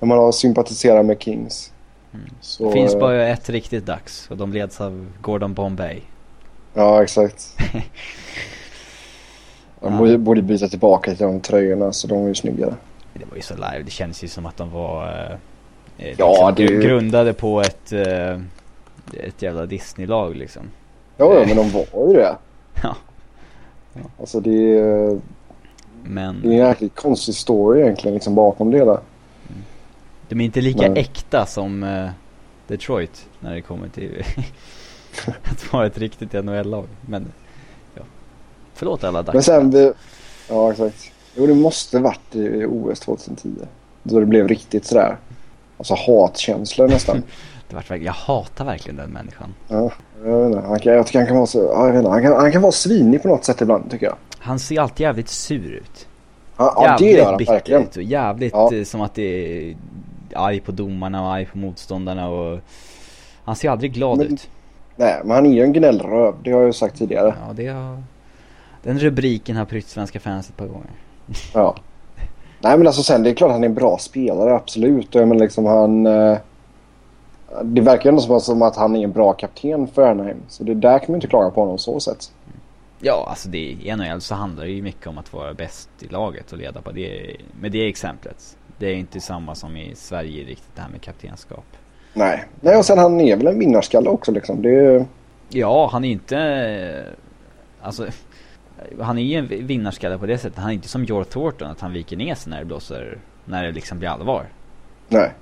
när 0.00 0.08
man 0.08 0.18
har 0.18 0.32
sympatiserat 0.32 1.06
med 1.06 1.22
Kings. 1.22 1.72
Mm. 2.14 2.26
Så, 2.40 2.64
Det 2.66 2.72
finns 2.72 2.94
eh, 2.94 3.00
bara 3.00 3.28
ett 3.28 3.50
riktigt 3.50 3.86
dags 3.86 4.30
och 4.30 4.36
de 4.36 4.52
leds 4.52 4.80
av 4.80 5.06
Gordon 5.20 5.54
Bombay. 5.54 6.00
Ja, 6.74 7.02
exakt. 7.02 7.56
Ja. 9.82 9.90
borde, 9.90 10.18
borde 10.18 10.42
byta 10.42 10.68
tillbaka 10.68 11.14
till 11.14 11.26
de 11.26 11.40
tröjorna 11.40 11.92
så 11.92 12.06
de 12.06 12.24
är 12.24 12.28
ju 12.28 12.34
snyggare. 12.34 12.74
Det 13.14 13.24
var 13.30 13.36
ju 13.36 13.42
så 13.42 13.54
live, 13.54 13.82
det 13.84 13.90
känns 13.90 14.24
ju 14.24 14.28
som 14.28 14.46
att 14.46 14.56
de 14.56 14.70
var 14.70 15.08
eh, 15.08 15.32
eh, 16.06 16.14
Ja, 16.18 16.50
liksom, 16.56 16.78
det 16.78 16.82
grundade 16.86 17.32
på 17.32 17.60
ett, 17.60 17.92
eh, 17.92 18.40
ett 19.26 19.42
jävla 19.42 19.66
Disney-lag 19.66 20.36
liksom. 20.36 20.62
Ja, 21.16 21.34
ja, 21.34 21.44
men 21.46 21.56
de 21.56 21.70
var 21.92 22.08
ju 22.08 22.14
det. 22.14 22.36
Ja. 22.82 22.96
Alltså 24.20 24.40
det 24.40 24.78
är, 24.78 25.20
Men 26.02 26.40
det 26.42 26.48
är 26.48 26.52
en 26.52 26.68
jäkligt 26.68 26.94
konstig 26.94 27.34
story 27.34 27.80
egentligen 27.80 28.14
liksom 28.14 28.34
bakom 28.34 28.70
det 28.70 28.78
hela. 28.78 29.00
de 30.28 30.40
är 30.40 30.44
inte 30.44 30.60
lika 30.60 30.88
Nej. 30.88 31.00
äkta 31.00 31.46
som 31.46 31.82
eh, 31.82 32.10
Detroit 32.66 33.26
när 33.40 33.54
det 33.54 33.60
kommer 33.62 33.88
till 33.88 34.24
att 35.44 35.72
vara 35.72 35.86
ett 35.86 35.98
riktigt 35.98 36.32
NHL-lag. 36.32 36.84
Men 37.06 37.32
ja. 37.94 38.02
Förlåt 38.74 39.04
alla 39.04 39.18
Men 39.22 39.32
dags. 39.34 39.46
sen, 39.46 39.70
vi, 39.70 39.92
ja 40.48 40.70
exakt. 40.72 41.12
Jo, 41.34 41.46
det 41.46 41.54
måste 41.54 41.98
varit 41.98 42.34
i 42.34 42.64
OS 42.64 43.00
2010. 43.00 43.48
Då 44.02 44.20
det 44.20 44.26
blev 44.26 44.48
riktigt 44.48 44.84
sådär. 44.86 45.16
Alltså 45.76 45.94
hatkänslor 45.94 46.88
nästan. 46.88 47.22
Det 47.70 47.76
vart 47.76 47.90
verkligen, 47.90 48.06
jag 48.06 48.12
hatar 48.12 48.64
verkligen 48.64 48.96
den 48.96 49.10
människan. 49.10 49.54
ja, 49.68 49.90
jag 50.24 50.38
vet 50.38 50.46
inte. 50.56 50.68
Han 50.68 50.78
kan, 50.80 50.92
jag 50.94 51.06
tycker 51.06 51.18
han 51.18 51.26
kan 51.28 51.36
vara 51.36 51.46
så, 51.46 51.58
ja, 51.58 51.86
jag 51.86 51.92
vet 51.92 51.98
inte. 51.98 52.10
Han 52.10 52.22
kan, 52.22 52.32
han 52.32 52.52
kan 52.52 52.62
vara 52.62 52.72
svinig 52.72 53.22
på 53.22 53.28
något 53.28 53.44
sätt 53.44 53.60
ibland 53.60 53.90
tycker 53.90 54.06
jag. 54.06 54.16
Han 54.38 54.58
ser 54.58 54.80
alltid 54.80 55.00
jävligt 55.04 55.28
sur 55.28 55.72
ut. 55.72 56.06
Ja, 56.56 56.74
ja 56.76 56.96
det 56.98 57.10
gör 57.10 57.24
han 57.24 57.36
verkligen. 57.46 57.86
och 57.86 57.96
jävligt 58.02 58.52
Ja. 58.52 58.74
eh, 58.74 58.84
som 58.84 59.00
att 59.00 59.14
det 59.14 59.22
är 59.70 59.76
arg 60.34 60.60
på 60.60 60.72
domarna 60.72 61.22
och 61.22 61.32
arg 61.32 61.46
på 61.46 61.58
motståndarna 61.58 62.28
och 62.28 62.58
han 63.44 63.56
ser 63.56 63.70
aldrig 63.70 63.92
glad 63.92 64.18
Men- 64.18 64.26
ut. 64.26 64.48
Nej, 64.96 65.20
men 65.24 65.30
han 65.34 65.46
är 65.46 65.50
ju 65.50 65.62
en 65.62 65.72
gnällröv. 65.72 66.34
Det 66.44 66.50
har 66.52 66.60
jag 66.60 66.66
ju 66.66 66.72
sagt 66.72 66.98
tidigare. 66.98 67.34
Ja, 67.46 67.52
det 67.54 67.66
har... 67.66 68.02
Den 68.82 68.98
rubriken 68.98 69.56
har 69.56 69.64
prytt 69.64 69.88
svenska 69.88 70.20
fans 70.20 70.48
ett 70.48 70.56
par 70.56 70.66
gånger. 70.66 70.90
Ja. 71.54 71.76
Nej 72.60 72.78
men 72.78 72.86
alltså 72.86 73.02
sen 73.02 73.22
det 73.22 73.30
är 73.30 73.34
klart 73.34 73.50
han 73.52 73.62
är 73.64 73.68
en 73.68 73.74
bra 73.74 73.98
spelare 73.98 74.54
absolut. 74.54 75.14
Menar 75.14 75.34
liksom 75.34 75.64
han... 75.66 76.06
Eh, 76.06 76.38
det 77.64 77.80
verkar 77.80 78.04
ju 78.04 78.18
ändå 78.18 78.40
som, 78.40 78.62
att 78.62 78.76
han 78.76 78.96
är 78.96 79.04
en 79.04 79.12
bra 79.12 79.32
kapten 79.32 79.86
för 79.86 80.10
Anaheim. 80.10 80.42
Så 80.48 80.64
det 80.64 80.74
där 80.74 80.98
kan 80.98 81.06
man 81.08 81.14
inte 81.14 81.26
klaga 81.26 81.50
på 81.50 81.60
honom 81.60 81.78
så 81.78 82.00
sätt. 82.00 82.32
Ja, 83.00 83.26
alltså 83.28 83.48
det, 83.48 83.58
i 83.58 83.96
NHL 83.96 84.20
så 84.20 84.34
handlar 84.34 84.64
det 84.64 84.70
ju 84.70 84.82
mycket 84.82 85.06
om 85.06 85.18
att 85.18 85.32
vara 85.32 85.54
bäst 85.54 85.90
i 86.00 86.08
laget 86.08 86.52
och 86.52 86.58
leda 86.58 86.82
på 86.82 86.92
det, 86.92 87.36
med 87.60 87.72
det 87.72 87.88
exemplet. 87.88 88.56
Det 88.78 88.86
är 88.86 88.94
inte 88.94 89.20
samma 89.20 89.54
som 89.54 89.76
i 89.76 89.94
Sverige 89.94 90.44
riktigt 90.44 90.76
det 90.76 90.82
här 90.82 90.88
med 90.88 91.00
kaptenskap. 91.00 91.64
Nej, 92.14 92.44
Nej 92.60 92.76
och 92.76 92.84
sen 92.84 92.98
han 92.98 93.20
är 93.20 93.36
väl 93.36 93.46
en 93.46 93.58
vinnarskalle 93.58 94.10
också 94.10 94.32
liksom. 94.32 94.62
Det... 94.62 95.06
Ja, 95.48 95.88
han 95.92 96.04
är 96.04 96.10
inte... 96.10 97.06
Alltså, 97.82 98.06
han 99.00 99.18
är 99.18 99.22
ju 99.22 99.38
en 99.38 99.66
vinnarskalle 99.66 100.18
på 100.18 100.26
det 100.26 100.38
sättet. 100.38 100.58
Han 100.58 100.70
är 100.70 100.74
inte 100.74 100.88
som 100.88 101.04
George 101.04 101.30
Thornton 101.30 101.70
att 101.70 101.80
han 101.80 101.92
viker 101.92 102.16
ner 102.16 102.34
sig 102.34 102.50
när 102.50 102.58
det 102.58 102.64
blåser, 102.64 103.18
när 103.44 103.64
det 103.64 103.72
liksom 103.72 103.98
blir 103.98 104.08
allvar. 104.08 104.46
Nej. 105.08 105.32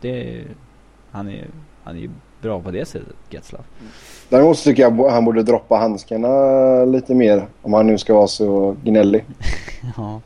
Det, 0.00 0.44
han 1.12 1.28
är, 1.28 1.46
han 1.84 1.96
är 1.96 2.00
ju 2.00 2.10
bra 2.42 2.60
på 2.60 2.70
det 2.70 2.84
sättet, 2.84 3.16
Getzlaff. 3.30 3.64
Däremot 4.28 4.58
så 4.58 4.64
tycker 4.64 4.82
jag 4.82 5.10
han 5.10 5.24
borde 5.24 5.42
droppa 5.42 5.76
handskarna 5.76 6.84
lite 6.84 7.14
mer. 7.14 7.46
Om 7.62 7.72
han 7.72 7.86
nu 7.86 7.98
ska 7.98 8.14
vara 8.14 8.26
så 8.26 8.76
gnällig. 8.84 9.24
ja. 9.96 10.20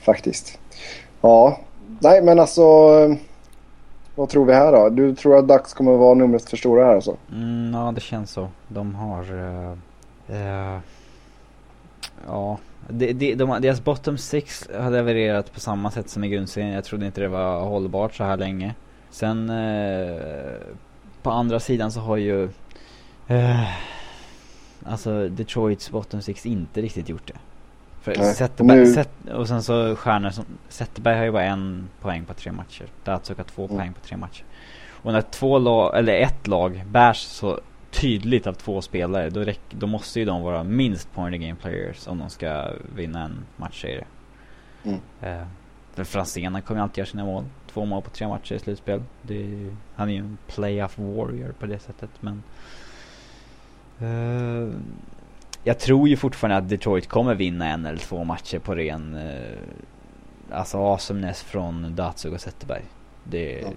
Faktiskt. 0.00 0.58
Ja, 1.20 1.60
nej 2.00 2.22
men 2.22 2.38
alltså. 2.38 2.62
Vad 4.14 4.28
tror 4.28 4.44
vi 4.44 4.52
här 4.52 4.72
då? 4.72 4.88
Du 4.88 5.14
tror 5.14 5.38
att 5.38 5.48
Dax 5.48 5.74
kommer 5.74 5.92
vara 5.92 6.14
numret 6.14 6.50
för 6.50 6.56
stora 6.56 6.84
här 6.84 6.94
alltså? 6.94 7.16
Mm, 7.32 7.74
ja, 7.74 7.92
det 7.94 8.00
känns 8.00 8.30
så. 8.30 8.48
De 8.68 8.94
har... 8.94 9.32
Uh, 9.32 9.72
uh, 10.30 10.78
ja, 12.26 12.58
de, 12.88 13.12
de, 13.12 13.34
de, 13.34 13.60
deras 13.60 13.84
bottom 13.84 14.18
six 14.18 14.68
har 14.78 14.90
levererat 14.90 15.52
på 15.52 15.60
samma 15.60 15.90
sätt 15.90 16.10
som 16.10 16.24
i 16.24 16.28
grundserien. 16.28 16.72
Jag 16.72 16.84
trodde 16.84 17.06
inte 17.06 17.20
det 17.20 17.28
var 17.28 17.60
hållbart 17.60 18.14
så 18.14 18.24
här 18.24 18.36
länge. 18.36 18.74
Sen 19.10 19.50
uh, 19.50 20.60
på 21.22 21.30
andra 21.30 21.60
sidan 21.60 21.92
så 21.92 22.00
har 22.00 22.16
ju 22.16 22.48
alltså 24.84 25.28
Detroits 25.28 25.90
bottom 25.90 26.22
six 26.22 26.46
inte 26.46 26.82
riktigt 26.82 27.08
gjort 27.08 27.26
det. 27.26 27.38
För 28.00 28.14
Zetterberg, 28.14 28.78
nu... 28.78 28.86
Zet, 28.86 29.10
och 29.34 29.48
sen 29.48 29.62
så 29.62 29.96
stjärnor 29.96 30.30
som 30.30 30.44
Zetterberg 30.68 31.16
har 31.16 31.24
ju 31.24 31.30
bara 31.30 31.44
en 31.44 31.88
poäng 32.00 32.24
på 32.24 32.34
tre 32.34 32.52
matcher. 32.52 32.86
Datsuk 33.04 33.36
har 33.36 33.44
två 33.44 33.64
mm. 33.64 33.76
poäng 33.76 33.92
på 33.92 34.00
tre 34.00 34.16
matcher. 34.16 34.44
Och 35.02 35.12
när 35.12 35.20
två 35.20 35.58
lag, 35.58 35.98
eller 35.98 36.12
ett 36.12 36.46
lag 36.46 36.82
bärs 36.86 37.18
så 37.18 37.60
tydligt 37.90 38.46
av 38.46 38.52
två 38.52 38.82
spelare 38.82 39.30
då, 39.30 39.40
räck, 39.40 39.60
då 39.70 39.86
måste 39.86 40.18
ju 40.18 40.24
de 40.24 40.42
vara 40.42 40.64
minst 40.64 41.12
point 41.12 41.40
game 41.40 41.54
players 41.54 42.08
om 42.08 42.18
de 42.18 42.30
ska 42.30 42.70
vinna 42.94 43.24
en 43.24 43.44
matchserie. 43.56 44.04
Mm. 44.84 45.00
Eh, 45.20 45.46
för 46.04 46.12
Franzén 46.12 46.62
kommer 46.62 46.80
alltid 46.80 46.98
göra 46.98 47.06
sina 47.06 47.24
mål. 47.24 47.44
Två 47.72 47.84
mål 47.84 48.02
på 48.02 48.10
tre 48.10 48.28
matcher 48.28 48.54
i 48.54 48.58
slutspel. 48.58 49.02
Det, 49.22 49.70
han 49.94 50.08
är 50.08 50.12
ju 50.12 50.18
en 50.18 50.38
playoff 50.46 50.98
warrior 50.98 51.54
på 51.58 51.66
det 51.66 51.78
sättet 51.78 52.10
men 52.20 52.42
eh, 54.00 54.74
jag 55.64 55.78
tror 55.78 56.08
ju 56.08 56.16
fortfarande 56.16 56.56
att 56.56 56.68
Detroit 56.68 57.08
kommer 57.08 57.34
vinna 57.34 57.68
en 57.68 57.86
eller 57.86 57.98
två 57.98 58.24
matcher 58.24 58.58
på 58.58 58.74
ren 58.74 59.16
eh, 59.16 59.58
alltså 60.50 60.78
awesomeness 60.78 61.42
från 61.42 61.94
Datsug 61.96 62.32
och 62.32 62.40
Zetterberg. 62.40 62.82
Det, 63.24 63.60
ja. 63.60 63.68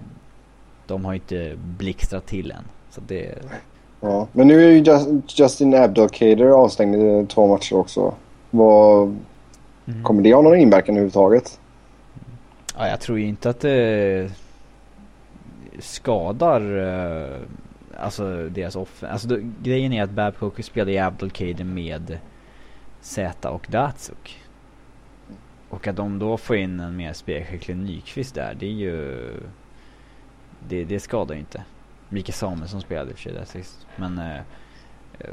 De 0.86 1.04
har 1.04 1.12
ju 1.12 1.16
inte 1.16 1.56
blixtrat 1.56 2.26
till 2.26 2.50
än. 2.50 2.64
Så 2.90 3.00
det... 3.06 3.34
Ja, 4.00 4.26
men 4.32 4.46
nu 4.46 4.64
är 4.64 4.70
ju 4.70 5.22
Justin 5.28 5.74
Abdelkader 5.74 6.46
avstängd 6.46 6.94
i 6.94 7.26
två 7.26 7.46
matcher 7.46 7.76
också. 7.76 8.14
Vad... 8.50 9.16
Mm. 9.86 10.02
Kommer 10.02 10.22
det 10.22 10.34
ha 10.34 10.42
någon 10.42 10.58
inverkan 10.58 10.94
överhuvudtaget? 10.94 11.60
Ja, 12.76 12.88
jag 12.88 13.00
tror 13.00 13.18
ju 13.18 13.26
inte 13.26 13.50
att 13.50 13.60
det 13.60 14.30
skadar 15.78 16.76
eh, 16.76 17.40
alltså 17.96 18.48
deras 18.48 18.76
off... 18.76 19.04
Alltså 19.04 19.28
då, 19.28 19.36
grejen 19.62 19.92
är 19.92 20.02
att 20.02 20.10
Babcock 20.10 20.64
spelar 20.64 20.92
i 20.92 20.98
Abdelkader 20.98 21.64
med 21.64 22.18
Z 23.00 23.50
och 23.50 23.66
Datsuk. 23.70 24.40
Och 25.68 25.86
att 25.86 25.96
de 25.96 26.18
då 26.18 26.36
får 26.36 26.56
in 26.56 26.80
en 26.80 26.96
mer 26.96 27.12
spelskicklig 27.12 27.76
Nyqvist 27.76 28.34
där, 28.34 28.54
det 28.58 28.66
är 28.66 28.70
ju... 28.70 29.30
Det, 30.68 30.84
det 30.84 31.00
skadar 31.00 31.34
ju 31.34 31.40
inte. 31.40 31.64
Mikael 32.08 32.34
Samuelsson 32.34 32.80
spelade 32.80 33.10
i 33.10 33.12
och 33.12 33.16
för 33.16 33.22
sig 33.22 33.32
där 33.32 33.44
sist. 33.44 33.86
Men... 33.96 34.18
Eh, 34.18 34.38
eh, 35.18 35.30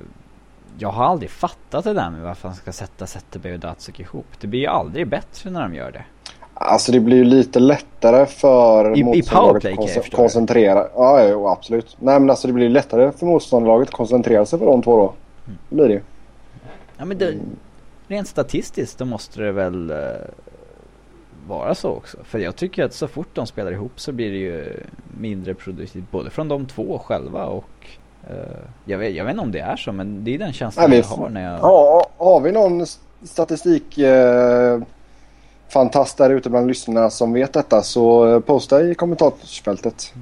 jag 0.78 0.90
har 0.90 1.06
aldrig 1.06 1.30
fattat 1.30 1.84
det 1.84 1.94
där 1.94 2.10
med 2.10 2.22
varför 2.22 2.48
han 2.48 2.56
ska 2.56 2.72
sätta 2.72 3.08
Zetterberg 3.08 3.54
och 3.54 3.60
Datsuk 3.60 4.00
ihop. 4.00 4.26
Det 4.40 4.48
blir 4.48 4.60
ju 4.60 4.68
aldrig 4.68 5.08
bättre 5.08 5.50
när 5.50 5.62
de 5.62 5.76
gör 5.76 5.92
det. 5.92 6.06
Alltså 6.64 6.92
det 6.92 7.00
blir 7.00 7.18
ju 7.18 7.24
lite 7.24 7.60
lättare 7.60 8.26
för 8.26 8.98
I, 8.98 9.04
motståndarlaget 9.04 9.66
att 9.98 10.04
kon 10.04 10.18
koncentrera. 10.18 10.88
Ja, 10.96 11.28
jo, 11.28 11.48
absolut. 11.48 11.98
Nej 12.00 12.20
men 12.20 12.30
alltså 12.30 12.48
det 12.48 12.54
blir 12.54 12.70
lättare 12.70 13.12
för 13.12 13.26
motståndarlaget 13.26 13.88
att 13.88 13.94
koncentrera 13.94 14.46
sig 14.46 14.60
på 14.60 14.66
de 14.66 14.82
två 14.82 14.98
då. 14.98 15.14
Mm. 15.46 15.58
Det 15.70 15.76
blir 15.76 15.88
det 15.88 15.94
ju. 15.94 16.02
Ja 16.98 17.06
men 17.06 17.18
det, 17.18 17.28
mm. 17.28 17.46
rent 18.08 18.28
statistiskt 18.28 18.98
då 18.98 19.06
måste 19.06 19.42
det 19.42 19.52
väl 19.52 19.92
uh, 19.92 19.98
vara 21.48 21.76
så 21.76 21.90
också. 21.90 22.18
För 22.24 22.40
jag 22.40 22.56
tycker 22.56 22.84
att 22.84 22.94
så 22.94 23.08
fort 23.08 23.30
de 23.34 23.48
spelar 23.48 23.72
ihop 23.72 24.00
så 24.00 24.12
blir 24.12 24.32
det 24.32 24.38
ju 24.38 24.84
mindre 25.20 25.54
produktivt. 25.54 26.12
Både 26.12 26.30
från 26.30 26.48
de 26.48 26.66
två 26.66 27.02
själva 27.06 27.46
och 27.46 27.88
uh, 28.30 28.36
jag, 28.86 28.98
vet, 28.98 29.16
jag 29.16 29.26
vet 29.26 29.32
inte 29.32 29.44
om 29.44 29.52
det 29.52 29.60
är 29.60 29.76
så 29.76 29.92
men 29.92 30.24
det 30.24 30.36
är 30.36 30.40
den 30.40 30.54
känslan 30.54 30.90
Nej, 30.90 31.00
jag 31.00 31.06
har 31.06 31.30
när 31.30 31.52
jag... 31.52 31.60
Ja, 31.62 32.08
har 32.18 32.42
vi 32.42 32.52
någon 32.52 32.86
statistik 33.24 33.98
uh 33.98 34.84
fantast 35.72 36.18
där 36.18 36.30
ute 36.30 36.50
bland 36.50 36.68
lyssnarna 36.68 37.10
som 37.10 37.34
vet 37.34 37.54
detta 37.54 37.82
så 37.82 38.28
eh, 38.28 38.40
posta 38.40 38.84
i 38.84 38.96
kommentarsfältet. 38.96 40.14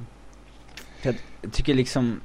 Jag 1.01 1.15
tycker 1.51 1.73
liksom, 1.73 2.21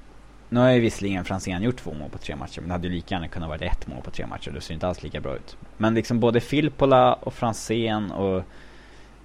nu 0.48 0.60
har 0.60 0.70
ju 0.70 0.80
visserligen 0.80 1.24
Franzén 1.24 1.62
gjort 1.62 1.76
två 1.76 1.94
mål 1.94 2.10
på 2.10 2.18
tre 2.18 2.36
matcher 2.36 2.60
men 2.60 2.68
det 2.68 2.74
hade 2.74 2.88
ju 2.88 2.94
lika 2.94 3.14
gärna 3.14 3.28
kunnat 3.28 3.48
vara 3.48 3.58
ett 3.58 3.86
mål 3.86 4.02
på 4.02 4.10
tre 4.10 4.26
matcher. 4.26 4.50
Det 4.50 4.60
ser 4.60 4.74
inte 4.74 4.88
alls 4.88 5.02
lika 5.02 5.20
bra 5.20 5.36
ut. 5.36 5.56
Men 5.76 5.94
liksom 5.94 6.20
både 6.20 6.40
Filppola 6.40 7.12
och 7.12 7.34
Franzén 7.34 8.10
och 8.10 8.42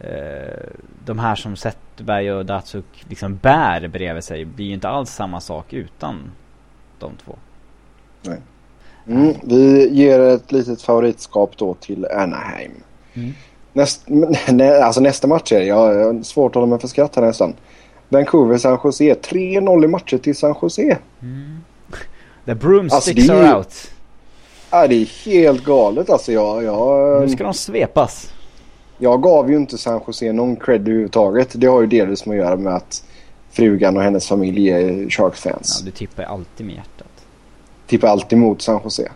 eh, 0.05 0.69
de 1.05 1.19
här 1.19 1.35
som 1.35 1.55
Zetterberg 1.55 2.31
och 2.31 2.45
Datsuk 2.45 3.05
liksom 3.09 3.35
bär 3.37 3.87
bredvid 3.87 4.23
sig 4.23 4.45
blir 4.45 4.65
ju 4.65 4.73
inte 4.73 4.89
alls 4.89 5.09
samma 5.11 5.41
sak 5.41 5.73
utan 5.73 6.31
de 6.99 7.11
två. 7.25 7.35
Nej. 8.21 8.41
Mm, 9.07 9.33
vi 9.43 9.89
ger 9.89 10.19
ett 10.19 10.51
litet 10.51 10.81
favoritskap 10.81 11.57
då 11.57 11.73
till 11.73 12.05
Anaheim. 12.05 12.71
Mm. 13.13 13.33
Näst, 13.73 14.01
nä, 14.47 14.77
alltså 14.83 15.01
nästa 15.01 15.27
match 15.27 15.51
är 15.51 15.61
jag, 15.61 15.95
jag 15.95 16.13
har 16.13 16.23
svårt 16.23 16.51
att 16.51 16.55
hålla 16.55 16.67
mig 16.67 16.79
för 16.79 16.87
skratt 16.87 17.15
här 17.15 17.23
nästan. 17.23 17.53
Vancouver 18.09 18.57
San 18.57 18.79
Jose. 18.83 19.13
3-0 19.13 19.83
i 19.83 19.87
matcher 19.87 20.17
till 20.17 20.35
San 20.35 20.55
Jose. 20.61 20.97
Mm. 21.21 21.57
The 22.45 22.55
broomsticks 22.55 23.29
alltså, 23.29 23.33
are 23.33 23.57
out. 23.57 23.91
Ja, 24.71 24.87
det 24.87 24.95
är 24.95 25.25
helt 25.25 25.63
galet 25.63 26.09
alltså. 26.09 26.31
Jag, 26.31 26.63
jag, 26.63 27.21
nu 27.21 27.29
ska 27.29 27.43
de 27.43 27.53
svepas. 27.53 28.33
Jag 28.97 29.21
gav 29.21 29.51
ju 29.51 29.57
inte 29.57 29.77
San 29.77 30.01
Jose 30.07 30.33
någon 30.33 30.55
cred 30.55 30.81
överhuvudtaget. 30.81 31.49
Det 31.53 31.67
har 31.67 31.81
ju 31.81 31.87
delvis 31.87 32.25
med 32.25 32.39
att 32.39 32.45
göra 32.45 32.55
med 32.55 32.75
att 32.75 33.03
frugan 33.51 33.97
och 33.97 34.03
hennes 34.03 34.27
familj 34.27 34.69
är 34.69 35.09
Sharks-fans. 35.09 35.77
Ja, 35.79 35.85
du 35.85 35.91
tippar 35.91 36.23
alltid 36.23 36.65
med 36.65 36.75
hjärtat. 36.75 37.07
Tippar 37.87 38.07
alltid 38.07 38.37
mot 38.37 38.61
San 38.61 38.81
Jose. 38.83 39.11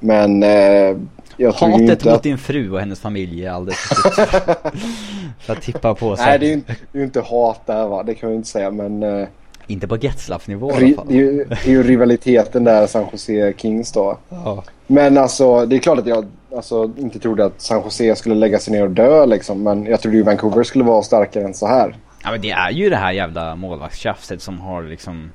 Men 0.00 0.42
eh, 0.42 0.96
jag 1.36 1.52
Hatet 1.52 2.04
mot 2.04 2.14
att... 2.14 2.22
din 2.22 2.38
fru 2.38 2.70
och 2.70 2.80
hennes 2.80 3.00
familj 3.00 3.44
är 3.44 3.50
alldeles 3.50 3.78
för 5.40 5.52
att 5.52 5.62
tippa 5.62 5.94
på 5.94 6.16
sig. 6.16 6.26
Nej, 6.26 6.38
det 6.38 6.46
är 6.46 6.48
ju 6.48 6.54
inte, 6.54 6.76
det 6.92 6.98
är 6.98 7.04
inte 7.04 7.20
hat 7.20 7.66
där 7.66 7.86
va, 7.86 8.02
det 8.02 8.14
kan 8.14 8.28
jag 8.28 8.38
inte 8.38 8.48
säga 8.48 8.70
men... 8.70 9.02
Uh, 9.02 9.28
inte 9.66 9.88
på 9.88 9.96
Getzlaff-nivå 9.96 10.70
i 10.70 10.74
alla 10.74 10.96
fall. 10.96 11.06
Det 11.08 11.14
är, 11.14 11.18
ju, 11.18 11.44
det 11.44 11.66
är 11.66 11.70
ju 11.70 11.82
rivaliteten 11.82 12.64
där 12.64 12.86
San 12.86 13.06
Jose 13.12 13.54
Kings 13.56 13.92
då. 13.92 14.18
Ja. 14.28 14.64
Men 14.86 15.18
alltså, 15.18 15.66
det 15.66 15.76
är 15.76 15.80
klart 15.80 15.98
att 15.98 16.06
jag 16.06 16.26
alltså, 16.56 16.90
inte 16.96 17.18
trodde 17.18 17.44
att 17.44 17.60
San 17.60 17.82
Jose 17.82 18.16
skulle 18.16 18.34
lägga 18.34 18.58
sig 18.58 18.72
ner 18.72 18.82
och 18.82 18.90
dö 18.90 19.26
liksom. 19.26 19.62
Men 19.62 19.86
jag 19.86 20.00
trodde 20.00 20.16
ju 20.16 20.22
Vancouver 20.22 20.62
skulle 20.62 20.84
vara 20.84 21.02
starkare 21.02 21.44
än 21.44 21.54
så 21.54 21.66
här. 21.66 21.96
Ja 22.24 22.30
men 22.30 22.40
det 22.40 22.50
är 22.50 22.70
ju 22.70 22.90
det 22.90 22.96
här 22.96 23.12
jävla 23.12 23.56
målvaktstjafset 23.56 24.42
som 24.42 24.60
har 24.60 24.82
liksom... 24.82 25.32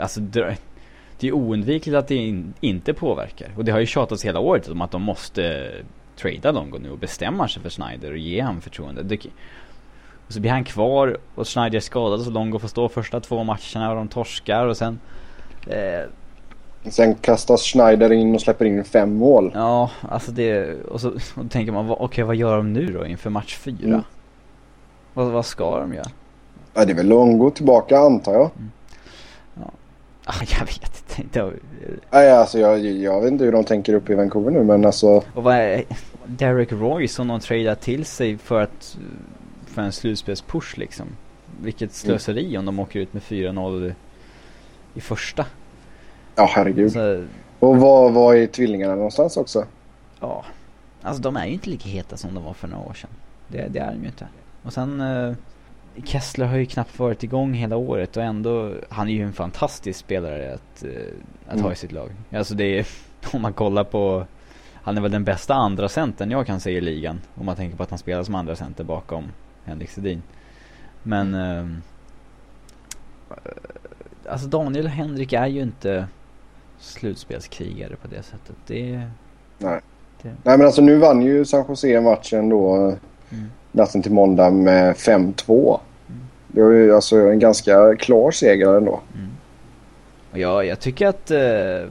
Alltså 0.00 0.20
det 1.22 1.28
är 1.28 1.32
oundvikligt 1.32 1.96
att 1.96 2.08
det 2.08 2.14
in, 2.14 2.54
inte 2.60 2.94
påverkar. 2.94 3.50
Och 3.56 3.64
det 3.64 3.72
har 3.72 3.80
ju 3.80 3.86
tjatats 3.86 4.24
hela 4.24 4.40
året 4.40 4.68
om 4.68 4.80
att 4.80 4.90
de 4.90 5.02
måste 5.02 5.70
trada 6.16 6.52
Longo 6.52 6.78
nu 6.78 6.90
och 6.90 6.98
bestämma 6.98 7.48
sig 7.48 7.62
för 7.62 7.68
Snyder 7.68 8.10
och 8.10 8.18
ge 8.18 8.42
honom 8.42 8.60
förtroende. 8.60 9.02
Det, 9.02 9.26
och 10.26 10.32
så 10.32 10.40
blir 10.40 10.50
han 10.50 10.64
kvar 10.64 11.18
och 11.34 11.46
Snyder 11.46 11.76
är 11.76 11.80
skadad 11.80 12.22
så 12.22 12.30
Longo 12.30 12.58
får 12.58 12.68
stå 12.68 12.88
första 12.88 13.20
två 13.20 13.44
matcherna 13.44 13.90
och 13.90 13.96
de 13.96 14.08
torskar 14.08 14.66
och 14.66 14.76
sen... 14.76 15.00
Eh, 15.66 16.10
Sen 16.90 17.14
kastas 17.14 17.62
Schneider 17.62 18.12
in 18.12 18.34
och 18.34 18.40
släpper 18.40 18.64
in 18.64 18.84
fem 18.84 19.16
mål. 19.16 19.52
Ja, 19.54 19.90
alltså 20.00 20.32
det... 20.32 20.74
Och 20.82 21.00
så 21.00 21.08
och 21.08 21.20
då 21.34 21.48
tänker 21.48 21.72
man, 21.72 21.90
okej 21.90 22.04
okay, 22.04 22.24
vad 22.24 22.36
gör 22.36 22.56
de 22.56 22.72
nu 22.72 22.92
då 22.92 23.06
inför 23.06 23.30
match 23.30 23.56
fyra? 23.56 23.84
Mm. 23.84 24.02
Vad, 25.14 25.26
vad 25.26 25.46
ska 25.46 25.80
de 25.80 25.94
göra? 25.94 26.10
Ja, 26.74 26.84
det 26.84 26.92
är 26.92 26.96
väl 26.96 27.08
Longo 27.08 27.50
tillbaka 27.50 27.98
antar 27.98 28.32
jag. 28.32 28.50
Mm. 28.56 28.70
Ah, 30.24 30.42
jag 30.58 30.66
vet 30.66 31.01
inte. 31.18 31.52
Nej, 32.10 32.30
alltså 32.30 32.58
jag, 32.58 32.80
jag 32.80 33.20
vet 33.20 33.32
inte 33.32 33.44
hur 33.44 33.52
de 33.52 33.64
tänker 33.64 33.94
upp 33.94 34.10
i 34.10 34.14
Vancouver 34.14 34.50
nu 34.50 34.64
men 34.64 34.84
alltså. 34.84 35.08
Och 35.34 35.42
vad 35.42 35.54
är 35.54 35.84
Derek 36.26 36.72
Roy 36.72 37.08
som 37.08 37.28
de 37.28 37.40
tradar 37.40 37.74
till 37.74 38.04
sig 38.04 38.38
för 38.38 38.60
att 38.60 38.98
för 39.66 39.82
en 39.82 39.92
slutspelspush 39.92 40.78
liksom. 40.78 41.06
Vilket 41.62 41.92
slöseri 41.92 42.46
mm. 42.46 42.58
om 42.58 42.66
de 42.66 42.78
åker 42.82 43.00
ut 43.00 43.12
med 43.12 43.22
4-0 43.22 43.94
i 44.94 45.00
första. 45.00 45.46
Ja 46.34 46.50
herregud. 46.50 46.92
Så, 46.92 47.24
Och 47.58 47.76
var, 47.76 48.10
var 48.10 48.34
är 48.34 48.46
tvillingarna 48.46 48.94
någonstans 48.94 49.36
också? 49.36 49.64
Ja, 50.20 50.44
alltså 51.02 51.22
de 51.22 51.36
är 51.36 51.46
ju 51.46 51.52
inte 51.52 51.70
lika 51.70 51.88
heta 51.88 52.16
som 52.16 52.34
de 52.34 52.44
var 52.44 52.52
för 52.52 52.68
några 52.68 52.88
år 52.88 52.94
sedan. 52.94 53.10
Det, 53.48 53.68
det 53.68 53.78
är 53.78 53.92
de 53.92 54.00
ju 54.00 54.06
inte. 54.06 54.26
Och 54.62 54.72
sen 54.72 55.00
eh, 55.00 55.34
Kessler 56.04 56.46
har 56.46 56.56
ju 56.56 56.66
knappt 56.66 56.98
varit 56.98 57.22
igång 57.22 57.54
hela 57.54 57.76
året 57.76 58.16
och 58.16 58.22
ändå, 58.22 58.74
han 58.88 59.08
är 59.08 59.12
ju 59.12 59.22
en 59.22 59.32
fantastisk 59.32 59.98
spelare 59.98 60.54
att, 60.54 60.84
eh, 60.84 60.90
att 61.46 61.52
Mm. 61.52 61.64
ha 61.64 61.72
i 61.72 61.76
sitt 61.76 61.92
lag. 61.92 62.10
Alltså 62.32 62.54
det 62.54 62.78
är, 62.78 62.86
om 63.32 63.42
man 63.42 63.52
kollar 63.52 63.84
på, 63.84 64.26
han 64.74 64.96
är 64.96 65.00
väl 65.00 65.10
den 65.10 65.24
bästa 65.24 65.54
andra 65.54 65.88
centern 65.88 66.30
jag 66.30 66.46
kan 66.46 66.60
se 66.60 66.70
i 66.70 66.80
ligan. 66.80 67.20
Om 67.34 67.46
man 67.46 67.56
tänker 67.56 67.76
på 67.76 67.82
att 67.82 67.90
han 67.90 67.98
spelar 67.98 68.22
som 68.22 68.34
andra 68.34 68.56
center 68.56 68.84
bakom 68.84 69.24
Henrik 69.64 69.90
Sedin. 69.90 70.22
Men, 71.02 71.34
eh, 71.34 71.66
alltså 74.28 74.46
Daniel 74.46 74.84
och 74.84 74.90
Henrik 74.90 75.32
är 75.32 75.46
ju 75.46 75.62
inte 75.62 76.06
slutspelskrigare 76.78 77.96
på 77.96 78.08
det 78.08 78.22
sättet. 78.22 78.56
Det, 78.66 79.08
Nej. 79.58 79.80
det 80.22 80.28
Nej 80.42 80.58
men 80.58 80.66
alltså 80.66 80.82
nu 80.82 80.96
vann 80.98 81.22
ju 81.22 81.44
San 81.44 81.64
Jose 81.68 82.00
matchen 82.00 82.48
då 82.48 82.74
mm. 83.30 83.50
Natten 83.72 84.02
till 84.02 84.12
måndag 84.12 84.50
med 84.50 84.94
5-2. 84.96 85.80
Mm. 86.08 86.20
Det 86.48 86.62
var 86.62 86.70
ju 86.70 86.94
alltså 86.94 87.16
en 87.16 87.38
ganska 87.38 87.96
klar 87.96 88.30
seger 88.30 88.76
ändå. 88.76 89.00
Och 90.32 90.38
jag, 90.38 90.66
jag 90.66 90.80
tycker 90.80 91.06
att, 91.06 91.30
eh, 91.30 91.88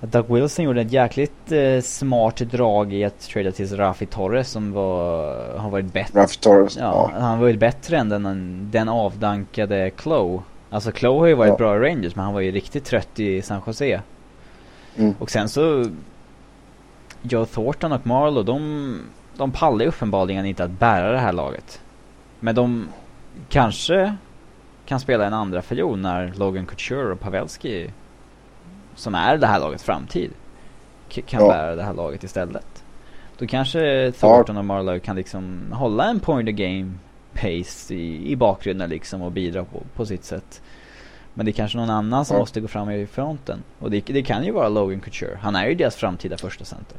att 0.00 0.12
Doug 0.12 0.26
Wilson 0.34 0.64
gjorde 0.64 0.80
ett 0.80 0.92
jäkligt 0.92 1.52
eh, 1.52 1.80
smart 1.82 2.36
drag 2.36 2.92
i 2.92 3.04
att 3.04 3.20
trada 3.20 3.52
till 3.52 3.76
Rafi 3.76 4.06
Torres 4.06 4.48
som 4.50 4.72
var, 4.72 5.34
har 5.58 5.70
varit 5.70 5.92
bättre. 5.92 6.20
Raff 6.22 6.36
Torres. 6.36 6.76
Ja, 6.76 7.10
Ja. 7.14 7.20
han 7.20 7.40
var 7.40 7.48
ju 7.48 7.56
bättre 7.56 7.96
än 7.96 8.08
den, 8.08 8.68
den 8.72 8.88
avdankade 8.88 9.90
Chloe. 10.02 10.42
Alltså 10.70 10.92
Chloe 10.92 11.18
har 11.18 11.26
ju 11.26 11.34
varit 11.34 11.48
Ja. 11.50 11.56
bra 11.56 11.76
i 11.76 11.78
Rangers 11.78 12.14
men 12.16 12.24
han 12.24 12.34
var 12.34 12.40
ju 12.40 12.50
riktigt 12.50 12.84
trött 12.84 13.20
i 13.20 13.42
San 13.42 13.60
Jose. 13.66 14.00
Mm. 14.96 15.14
Och 15.18 15.30
sen 15.30 15.48
så 15.48 15.84
Joe 17.22 17.44
Thornton 17.46 17.92
och 17.92 18.06
Marlowe 18.06 18.42
de, 18.44 19.00
de 19.38 19.50
pallar 19.52 19.80
ju 19.84 19.88
uppenbarligen 19.88 20.46
inte 20.46 20.64
att 20.64 20.70
bära 20.70 21.12
det 21.12 21.18
här 21.18 21.32
laget. 21.32 21.80
Men 22.40 22.54
de 22.54 22.88
kanske 23.48 24.16
kan 24.86 25.00
spela 25.00 25.26
en 25.26 25.34
andra 25.34 25.62
fiol 25.62 25.98
när 25.98 26.32
Logan 26.36 26.66
Couture 26.66 27.12
och 27.12 27.20
Pavelski 27.20 27.90
som 28.94 29.14
är 29.14 29.36
det 29.36 29.46
här 29.46 29.60
lagets 29.60 29.84
framtid 29.84 30.30
kan 31.08 31.40
Ja. 31.42 31.48
bära 31.48 31.76
det 31.76 31.82
här 31.82 31.94
laget 31.94 32.24
istället. 32.24 32.84
Då 33.38 33.46
kanske 33.46 34.12
Thornton 34.12 34.56
och 34.56 34.64
Marlowe 34.64 34.98
kan 35.00 35.16
liksom 35.16 35.60
hålla 35.72 36.04
en 36.04 36.20
point 36.20 36.48
of 36.48 36.54
game 36.54 36.92
pace 37.34 37.94
i, 37.94 38.32
i 38.32 38.36
bakgrunden 38.36 38.90
liksom 38.90 39.22
och 39.22 39.32
bidra 39.32 39.64
på, 39.64 39.82
på 39.94 40.06
sitt 40.06 40.24
sätt. 40.24 40.62
Men 41.34 41.46
det 41.46 41.50
är 41.50 41.52
kanske 41.52 41.78
någon 41.78 41.90
annan 41.90 42.24
som 42.24 42.34
Ja. 42.34 42.40
måste 42.40 42.60
gå 42.60 42.68
fram 42.68 42.90
i 42.90 43.06
fronten. 43.06 43.62
Och 43.78 43.90
det, 43.90 44.00
det 44.06 44.22
kan 44.22 44.44
ju 44.44 44.52
vara 44.52 44.68
Logan 44.68 45.00
Couture. 45.00 45.38
Han 45.42 45.56
är 45.56 45.66
ju 45.68 45.74
deras 45.74 45.96
framtida 45.96 46.36
första 46.36 46.64
center. 46.64 46.96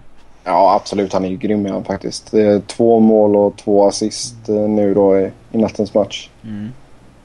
Ja 0.50 0.76
absolut, 0.76 1.14
han 1.14 1.26
är 1.26 1.30
ju 1.30 1.38
grym 1.38 1.84
faktiskt. 1.84 2.34
Två 2.68 3.00
mål 3.00 3.36
och 3.36 3.58
två 3.58 3.88
assist 3.88 4.50
eh, 4.50 4.56
nu 4.56 4.94
då 4.94 5.20
i, 5.20 5.32
i 5.52 5.58
nattens 5.58 5.94
match. 5.94 6.30
Mm. 6.44 6.70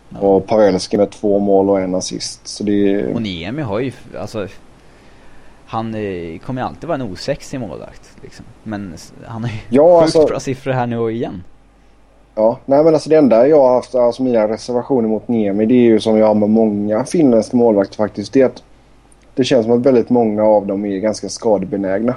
Ja. 0.09 0.19
Och 0.19 0.47
Pavelski 0.47 0.97
med 0.97 1.11
två 1.11 1.39
mål 1.39 1.71
och 1.71 1.81
en 1.81 1.95
assist. 1.95 2.49
Så 2.49 2.65
det 2.65 2.95
är... 2.95 3.15
Och 3.15 3.23
Niemi 3.23 3.63
har 3.63 3.81
ju, 3.81 3.93
alltså 4.21 4.49
han 5.67 5.95
eh, 5.95 6.39
kommer 6.39 6.63
ju 6.63 6.67
alltid 6.69 6.89
vara 6.89 6.95
en 6.95 7.13
osexig 7.13 7.61
målvakt 7.61 8.17
liksom. 8.23 8.45
Men 8.63 8.95
han 9.27 9.43
har 9.45 9.51
ju 9.51 9.57
Ja, 9.69 10.01
sjukt 10.01 10.17
alltså, 10.17 10.27
bra 10.27 10.41
siffror 10.41 10.73
här 10.73 10.87
nu 10.87 10.99
och 10.99 11.13
igen. 11.13 11.43
ja, 12.35 12.59
nej 12.67 12.85
men 12.85 12.95
alltså 12.95 13.11
det 13.11 13.17
enda 13.17 13.49
jag 13.49 13.61
har 13.61 13.75
haft, 13.75 13.95
alltså 13.95 14.23
mina 14.23 14.49
reservationer 14.49 15.09
mot 15.09 15.29
Niemi 15.29 15.67
det 15.67 15.75
är 15.75 15.83
ju 15.85 16.01
som 16.01 16.17
jag 16.19 16.27
har 16.27 16.35
med 16.35 16.51
många 16.51 17.05
finländska 17.05 17.57
målvakter 17.57 17.97
faktiskt. 17.97 18.33
Det 18.33 18.41
är 18.41 18.47
att 18.47 18.63
det 19.35 19.45
känns 19.45 19.67
som 19.67 19.79
att 19.79 19.87
väldigt 19.87 20.11
många 20.11 20.45
av 20.45 20.67
dem 20.67 20.85
är 20.85 20.99
ganska 20.99 21.29
skadebenägna. 21.29 22.15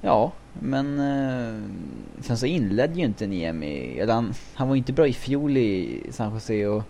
Ja, 0.00 0.32
men 0.52 0.98
eh, 1.00 1.62
sen 2.22 2.36
så 2.36 2.46
inledde 2.46 2.94
ju 2.98 3.04
inte 3.04 3.26
Niemi, 3.26 3.98
eller 3.98 4.14
han, 4.14 4.34
han 4.54 4.68
var 4.68 4.76
inte 4.76 4.92
bra 4.92 5.06
i 5.06 5.12
fjol 5.12 5.56
i 5.56 6.02
San 6.10 6.32
Jose 6.34 6.66
och 6.66 6.82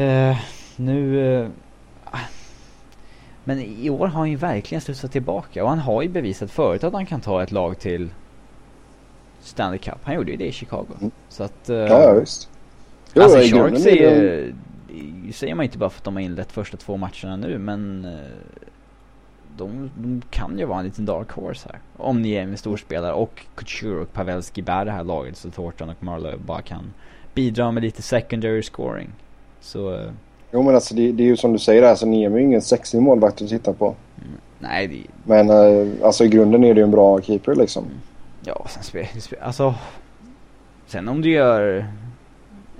eh, 0.00 0.36
nu 0.76 1.26
eh, 1.42 1.48
men 3.44 3.60
i 3.60 3.90
år 3.90 4.06
har 4.06 4.18
han 4.18 4.30
ju 4.30 4.36
verkligen 4.36 4.80
studsat 4.80 5.12
tillbaka 5.12 5.62
och 5.62 5.68
han 5.68 5.78
har 5.78 6.02
ju 6.02 6.08
bevisat 6.08 6.50
förut 6.50 6.84
att 6.84 6.92
han 6.92 7.06
kan 7.06 7.20
ta 7.20 7.42
ett 7.42 7.52
lag 7.52 7.78
till 7.78 8.08
Stanley 9.40 9.78
Cup. 9.78 9.98
Han 10.02 10.14
gjorde 10.14 10.30
ju 10.30 10.36
det 10.36 10.46
i 10.46 10.52
Chicago. 10.52 10.86
Mm. 11.00 11.10
Så 11.28 11.42
att... 11.42 11.68
eh, 11.68 11.76
Ja, 11.76 12.12
visst. 12.20 12.48
Jo, 13.14 13.22
alltså 13.22 13.38
Sharks 13.38 13.86
är 13.86 13.90
ju, 13.90 14.52
säger 15.32 15.54
man 15.54 15.64
inte 15.64 15.78
bara 15.78 15.90
för 15.90 15.98
att 16.00 16.04
de 16.04 16.14
har 16.16 16.20
inlett 16.22 16.52
första 16.52 16.76
två 16.76 16.96
matcherna 16.96 17.36
nu 17.36 17.58
men 17.58 18.04
eh, 18.04 18.20
de, 19.56 19.90
de 19.96 20.22
kan 20.30 20.58
ju 20.58 20.64
vara 20.64 20.78
en 20.78 20.84
liten 20.84 21.06
dark 21.06 21.30
horse 21.30 21.68
här. 21.72 21.80
Om 21.96 22.22
ni 22.22 22.32
är 22.32 22.42
en 22.42 22.56
storspelare 22.56 23.12
och 23.12 23.46
Couture 23.54 24.00
och 24.00 24.12
Pavelski 24.12 24.62
bär 24.62 24.84
det 24.84 24.90
här 24.90 25.04
laget 25.04 25.36
så 25.36 25.50
Thornton 25.50 25.88
och 25.88 26.02
Marlowe 26.02 26.36
bara 26.36 26.62
kan 26.62 26.92
bidra 27.34 27.72
med 27.72 27.82
lite 27.82 28.02
secondary 28.02 28.62
scoring. 28.62 29.08
Så 29.60 29.94
eh, 29.94 30.10
Jo 30.52 30.62
men 30.62 30.74
alltså 30.74 30.94
det, 30.94 31.12
det 31.12 31.22
är 31.22 31.26
ju 31.26 31.36
som 31.36 31.52
du 31.52 31.58
säger 31.58 31.82
alltså 31.82 32.06
Niemi 32.06 32.34
är 32.34 32.38
ju 32.38 32.44
ingen 32.46 32.62
sexig 32.62 33.02
målvakt 33.02 33.42
att 33.42 33.48
titta 33.48 33.72
på. 33.72 33.94
nej, 34.58 34.86
det, 34.86 35.02
Men 35.24 35.50
eh, 35.50 36.06
alltså 36.06 36.24
i 36.24 36.28
grunden 36.28 36.64
är 36.64 36.74
det 36.74 36.80
ju 36.80 36.84
en 36.84 36.90
bra 36.90 37.20
keeper 37.20 37.54
liksom. 37.54 37.84
ja 38.44 38.66
sen 38.68 38.82
spelar 38.82 39.20
spe, 39.20 39.36
alltså 39.40 39.74
Sen 40.86 41.08
om 41.08 41.22
du 41.22 41.30
gör 41.30 41.86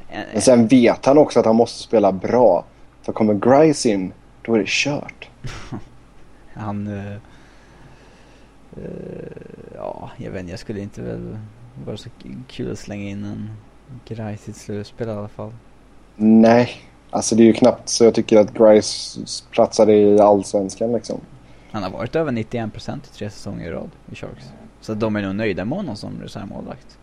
en, 0.08 0.24
Men 0.32 0.42
sen 0.42 0.66
vet 0.66 1.06
han 1.06 1.18
också 1.18 1.40
att 1.40 1.46
han 1.46 1.56
måste 1.56 1.82
spela 1.82 2.12
bra. 2.12 2.64
För 3.02 3.12
kommer 3.12 3.34
Grice 3.34 3.88
in, 3.88 4.12
då 4.42 4.54
är 4.54 4.58
det 4.58 4.68
kört. 4.68 5.28
Han... 6.54 6.86
eh, 6.86 7.12
eh, 8.76 8.82
ja, 9.74 10.10
jag 10.16 10.30
vet 10.30 10.40
inte. 10.40 10.50
Jag 10.52 10.60
skulle 10.60 10.80
inte 10.80 11.02
väl 11.02 11.38
vara 11.86 11.96
så 11.96 12.08
kul 12.48 12.72
att 12.72 12.78
slänga 12.78 13.08
in 13.10 13.24
en 13.24 13.50
Grice 14.04 14.50
i 14.50 14.50
ett 14.50 14.56
slutspel 14.56 15.08
i 15.08 15.10
alla 15.12 15.28
fall. 15.28 15.52
Nej, 16.16 16.70
alltså 17.10 17.34
det 17.34 17.42
är 17.42 17.46
ju 17.46 17.52
knappt 17.52 17.88
så 17.88 18.04
jag 18.04 18.14
tycker 18.14 18.40
att 18.40 18.54
Grice 18.54 19.20
platsade 19.50 19.92
i 19.94 20.20
allsvenskan 20.20 20.92
liksom. 20.92 21.20
Han 21.70 21.82
har 21.82 21.90
varit 21.90 22.16
över 22.16 22.32
91% 22.32 22.96
i 22.96 23.14
tre 23.18 23.30
säsonger 23.30 23.66
i 23.66 23.70
rad 23.70 23.90
i 24.12 24.14
Sharks. 24.14 24.52
Så 24.80 24.94
de 24.94 25.16
är 25.16 25.22
nog 25.22 25.34
nöjda 25.34 25.64
med 25.64 25.78
honom 25.78 25.96
som 25.96 26.20
reservmålvakt. 26.22 26.98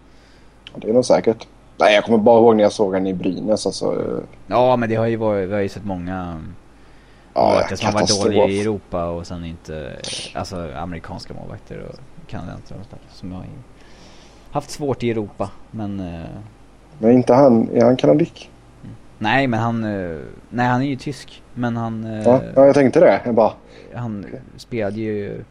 Det 0.75 0.89
är 0.89 0.93
nog 0.93 1.05
säkert. 1.05 1.47
Nej, 1.77 1.95
jag 1.95 2.03
kommer 2.03 2.17
bara 2.17 2.39
ihåg 2.39 2.55
när 2.55 2.63
jag 2.63 2.71
såg 2.71 2.88
honom 2.93 3.07
i 3.07 3.13
Brynäs 3.13 3.65
alltså. 3.65 3.85
eh, 4.01 4.23
Ja, 4.47 4.75
men 4.75 4.89
det 4.89 4.95
har 4.95 5.05
ju 5.07 5.15
varit, 5.15 5.49
vi 5.49 5.53
har 5.53 5.62
ju 5.62 5.69
sett 5.69 5.85
många 5.85 6.43
Ja, 7.33 7.41
målvakter 7.45 7.75
som 7.75 7.85
har 7.85 7.93
varit 7.93 8.21
dåliga 8.23 8.45
i 8.45 8.61
Europa 8.61 9.05
och 9.05 9.27
sen 9.27 9.45
inte, 9.45 9.97
alltså 10.35 10.71
amerikanska 10.75 11.33
målvakter 11.33 11.79
och 11.89 11.95
kanadenser 12.29 12.75
och 12.79 12.85
sådär. 12.85 12.99
Som 13.11 13.31
har 13.31 13.45
haft 14.51 14.69
svårt 14.69 15.03
i 15.03 15.11
Europa. 15.11 15.49
Men 15.71 15.99
eh, 15.99 16.25
Men 16.99 17.11
inte 17.11 17.33
han, 17.33 17.69
är 17.73 17.83
han 17.85 17.97
kanadick? 17.97 18.49
nej, 19.17 19.47
men 19.47 19.59
han, 19.59 19.83
eh, 19.83 20.17
nej 20.49 20.67
han 20.67 20.81
är 20.81 20.85
ju 20.85 20.95
tysk. 20.95 21.43
Men 21.53 21.77
han, 21.77 22.03
eh, 22.03 22.23
Ja, 22.23 22.41
ja, 22.55 22.65
jag 22.65 22.75
tänkte 22.75 22.99
det. 22.99 23.21
Jag 23.25 23.35
bara, 23.35 23.53
han 23.95 24.25
spelade 24.57 24.99
ju 24.99 25.43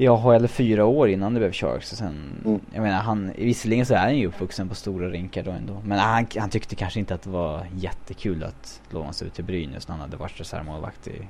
i 0.00 0.08
AHL 0.08 0.48
fyra 0.48 0.84
år 0.84 1.08
innan 1.08 1.34
det 1.34 1.40
blev 1.40 1.52
Sharks 1.52 1.92
och 1.92 1.98
sen, 1.98 2.40
Mm. 2.44 2.60
jag 2.74 2.82
menar 2.82 2.98
han, 2.98 3.32
visserligen 3.36 3.86
så 3.86 3.94
är 3.94 3.98
han 3.98 4.16
ju 4.16 4.26
uppvuxen 4.26 4.68
på 4.68 4.74
stora 4.74 5.08
rinkar 5.08 5.42
då 5.42 5.50
ändå. 5.50 5.80
Men 5.84 5.98
han, 5.98 6.26
han 6.38 6.50
tyckte 6.50 6.74
kanske 6.74 7.00
inte 7.00 7.14
att 7.14 7.22
det 7.22 7.30
var 7.30 7.66
jättekul 7.76 8.44
att 8.44 8.80
lånas 8.90 9.22
ut 9.22 9.34
till 9.34 9.44
Brynäs 9.44 9.88
när 9.88 9.92
han 9.94 10.00
hade 10.00 10.16
varit 10.16 10.40
reservmålvakt 10.40 11.08
i 11.08 11.28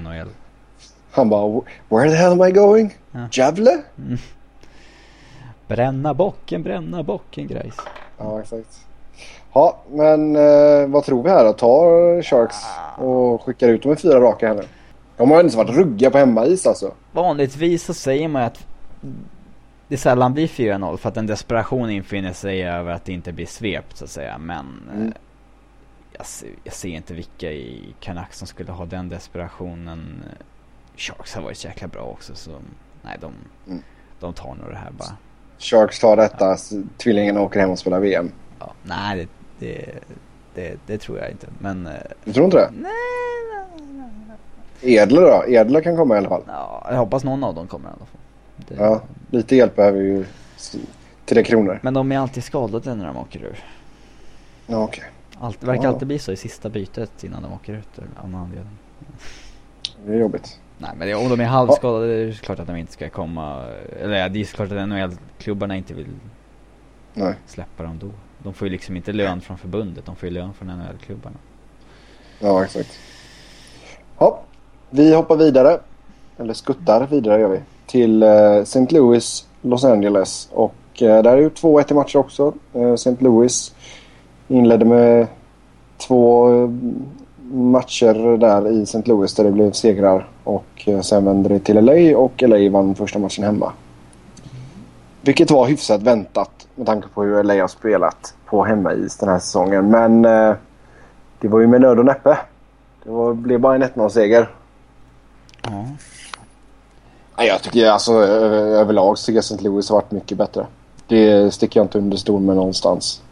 NHL. 0.00 0.28
han 1.10 1.28
bara, 1.28 1.62
where 1.88 2.10
the 2.10 2.16
hell 2.16 2.32
am 2.32 2.48
I 2.48 2.50
going? 2.52 2.94
Ja. 3.12 3.52
Mm. 3.98 4.18
Bränna 5.68 6.14
bocken, 6.14 6.62
bränna 6.62 7.02
bocken 7.02 7.46
grejs. 7.46 7.76
Ja, 8.18 8.40
exakt. 8.40 8.80
Ja, 9.52 9.78
men 9.90 10.36
eh, 10.36 10.86
vad 10.86 11.04
tror 11.04 11.22
vi 11.22 11.30
här 11.30 11.44
då? 11.44 11.52
Tar 11.52 12.22
Sharks 12.22 12.56
och 12.96 13.42
skickar 13.42 13.68
ut 13.68 13.82
dem 13.82 13.92
i 13.92 13.96
fyra 13.96 14.20
raka 14.20 14.48
här 14.48 14.54
nu? 14.54 14.62
De 15.16 15.30
har 15.30 15.38
ju 15.38 15.44
inte 15.44 15.56
varit 15.56 15.76
ruggiga 15.76 16.10
på 16.10 16.18
hemmais 16.18 16.66
alltså. 16.66 16.94
Vanligtvis 17.12 17.84
så 17.84 17.94
säger 17.94 18.28
man 18.28 18.42
att 18.42 18.66
det 19.88 19.96
sällan 19.96 20.34
blir 20.34 20.46
4-0 20.48 20.96
för 20.96 21.08
att 21.08 21.16
en 21.16 21.26
desperation 21.26 21.90
infinner 21.90 22.32
sig 22.32 22.62
över 22.68 22.92
att 22.92 23.04
det 23.04 23.12
inte 23.12 23.32
blir 23.32 23.46
svept 23.46 23.96
så 23.96 24.04
att 24.04 24.10
säga. 24.10 24.38
Men 24.38 24.66
Mm. 24.92 25.06
eh, 25.08 25.12
jag, 26.12 26.26
ser, 26.26 26.48
jag 26.64 26.74
ser 26.74 26.88
inte 26.88 27.14
vilka 27.14 27.52
i 27.52 27.94
Canucks 28.00 28.38
som 28.38 28.46
skulle 28.46 28.72
ha 28.72 28.84
den 28.86 29.08
desperationen. 29.08 30.22
Sharks 30.96 31.34
har 31.34 31.42
varit 31.42 31.58
så 31.58 31.66
jäkla 31.68 31.88
bra 31.88 32.02
också 32.02 32.34
så 32.34 32.50
nej 33.02 33.16
de, 33.20 33.32
Mm. 33.66 33.82
de 34.20 34.32
tar 34.34 34.54
nog 34.54 34.68
det 34.70 34.76
här 34.76 34.90
bara. 34.90 35.16
Sharks 35.58 35.98
tar 36.00 36.16
detta, 36.16 36.54
s- 36.54 36.72
tvillingarna 36.98 37.40
åker 37.40 37.60
hem 37.60 37.70
och 37.70 37.78
spelar 37.78 38.00
VM. 38.00 38.32
Ja, 38.58 38.72
nej 38.82 39.16
det, 39.16 39.28
det, 39.66 39.94
det, 40.54 40.78
det 40.86 40.98
tror 40.98 41.18
jag 41.18 41.30
inte. 41.30 41.46
Men 41.58 41.86
eh, 41.86 41.92
Du 42.24 42.32
tror 42.32 42.44
inte 42.44 42.56
det? 42.56 42.70
nej, 42.80 42.90
Edler 44.82 45.20
då? 45.22 45.44
Edler 45.48 45.80
kan 45.80 45.96
komma 45.96 46.14
i 46.14 46.18
alla 46.18 46.28
fall. 46.28 46.42
ja, 46.46 46.86
jag 46.90 46.96
hoppas 46.98 47.24
någon 47.24 47.44
av 47.44 47.54
dem 47.54 47.66
kommer 47.66 47.88
i 47.88 47.92
alla 47.92 48.06
fall. 48.06 48.20
Det, 48.56 48.74
Ja, 48.74 49.02
lite 49.30 49.56
hjälp 49.56 49.76
behöver 49.76 50.00
ju 50.00 50.24
Tre 51.24 51.42
kronor. 51.42 51.78
Men 51.82 51.94
de 51.94 52.12
är 52.12 52.18
alltid 52.18 52.44
skadade 52.44 52.94
när 52.94 53.06
de 53.06 53.16
åker 53.16 53.40
ur. 53.40 53.64
Ja, 54.66 54.82
okej. 54.84 55.04
Allt, 55.40 55.60
det 55.60 55.66
verkar 55.66 55.82
Ja. 55.82 55.88
alltid 55.88 56.08
bli 56.08 56.18
så 56.18 56.32
i 56.32 56.36
sista 56.36 56.68
bytet 56.68 57.24
innan 57.24 57.42
de 57.42 57.52
åker 57.52 57.72
ut 57.74 57.98
av 58.22 58.30
någon 58.30 58.40
anledning. 58.40 58.78
Det 60.06 60.12
är 60.12 60.18
jobbigt. 60.18 60.60
Nej 60.78 60.90
men 60.96 61.16
om 61.16 61.28
de 61.28 61.40
är 61.40 61.44
halvskadade 61.44 62.06
ja. 62.06 62.12
är 62.22 62.26
det 62.26 62.32
klart 62.32 62.58
att 62.58 62.66
de 62.66 62.76
inte 62.76 62.92
ska 62.92 63.08
komma. 63.08 63.64
Eller 64.00 64.28
det 64.28 64.40
är 64.40 64.44
klart 64.44 64.72
att 64.72 64.88
NHL-klubbarna 64.88 65.76
inte 65.76 65.94
vill 65.94 66.06
Nej. 67.14 67.34
släppa 67.46 67.82
dem 67.82 67.98
då. 67.98 68.10
De 68.42 68.54
får 68.54 68.68
ju 68.68 68.72
liksom 68.72 68.96
inte 68.96 69.12
lön 69.12 69.40
från 69.40 69.58
förbundet, 69.58 70.06
de 70.06 70.16
får 70.16 70.28
ju 70.28 70.34
lön 70.34 70.54
från 70.54 70.68
NHL-klubbarna. 70.68 71.36
Ja, 72.40 72.64
exakt. 72.64 72.98
Vi 74.90 75.14
hoppar 75.14 75.36
vidare. 75.36 75.78
Eller 76.38 76.54
skuttar 76.54 77.06
vidare 77.06 77.40
gör 77.40 77.48
vi. 77.48 77.60
Till 77.86 78.22
eh, 78.22 78.56
St. 78.56 78.86
Louis, 78.90 79.46
Los 79.62 79.84
Angeles. 79.84 80.48
Och 80.52 81.02
eh, 81.02 81.22
där 81.22 81.32
är 81.32 81.36
ju 81.36 81.48
2-1 81.48 81.90
i 81.90 81.94
matcher 81.94 82.16
också. 82.16 82.52
Eh, 82.72 82.92
St. 82.92 83.16
Louis 83.18 83.74
inledde 84.48 84.84
med 84.84 85.26
två 85.98 86.48
matcher 87.52 88.38
där 88.38 88.68
i 88.68 88.82
St. 88.82 89.02
Louis 89.04 89.34
där 89.34 89.44
det 89.44 89.52
blev 89.52 89.72
segrar. 89.72 90.28
Och 90.44 90.88
sen 91.02 91.24
vände 91.24 91.48
det 91.48 91.58
till 91.58 91.84
LA 91.84 92.18
och 92.18 92.42
LA 92.42 92.70
vann 92.70 92.94
första 92.94 93.18
matchen 93.18 93.44
hemma. 93.44 93.72
Vilket 95.20 95.50
var 95.50 95.66
hyfsat 95.66 96.02
väntat 96.02 96.66
med 96.74 96.86
tanke 96.86 97.08
på 97.08 97.22
hur 97.22 97.42
LA 97.42 97.54
har 97.54 97.68
spelat 97.68 98.34
på 98.46 98.64
hemmais 98.64 99.16
den 99.16 99.28
här 99.28 99.38
säsongen. 99.38 99.90
Men 99.90 100.24
eh, 100.24 100.54
det 101.40 101.48
var 101.48 101.60
ju 101.60 101.66
med 101.66 101.80
nöd 101.80 101.98
och 101.98 102.04
näppe. 102.04 102.38
Det 103.04 103.10
var, 103.10 103.34
blev 103.34 103.60
bara 103.60 103.74
en 103.74 103.82
1-0-seger. 103.82 104.48
Ja. 105.70 107.44
Jag 107.44 107.62
tycker 107.62 107.90
alltså 107.90 108.12
överlag 108.12 109.16
tycker 109.16 109.32
jag 109.32 109.44
St. 109.44 109.64
Louis 109.64 109.90
har 109.90 109.96
varit 109.96 110.10
mycket 110.10 110.38
bättre. 110.38 110.66
Det 111.06 111.54
sticker 111.54 111.80
jag 111.80 111.84
inte 111.84 111.98
under 111.98 112.16
stol 112.16 112.40
med 112.40 112.56
någonstans. 112.56 113.22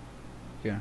Ja. 0.62 0.74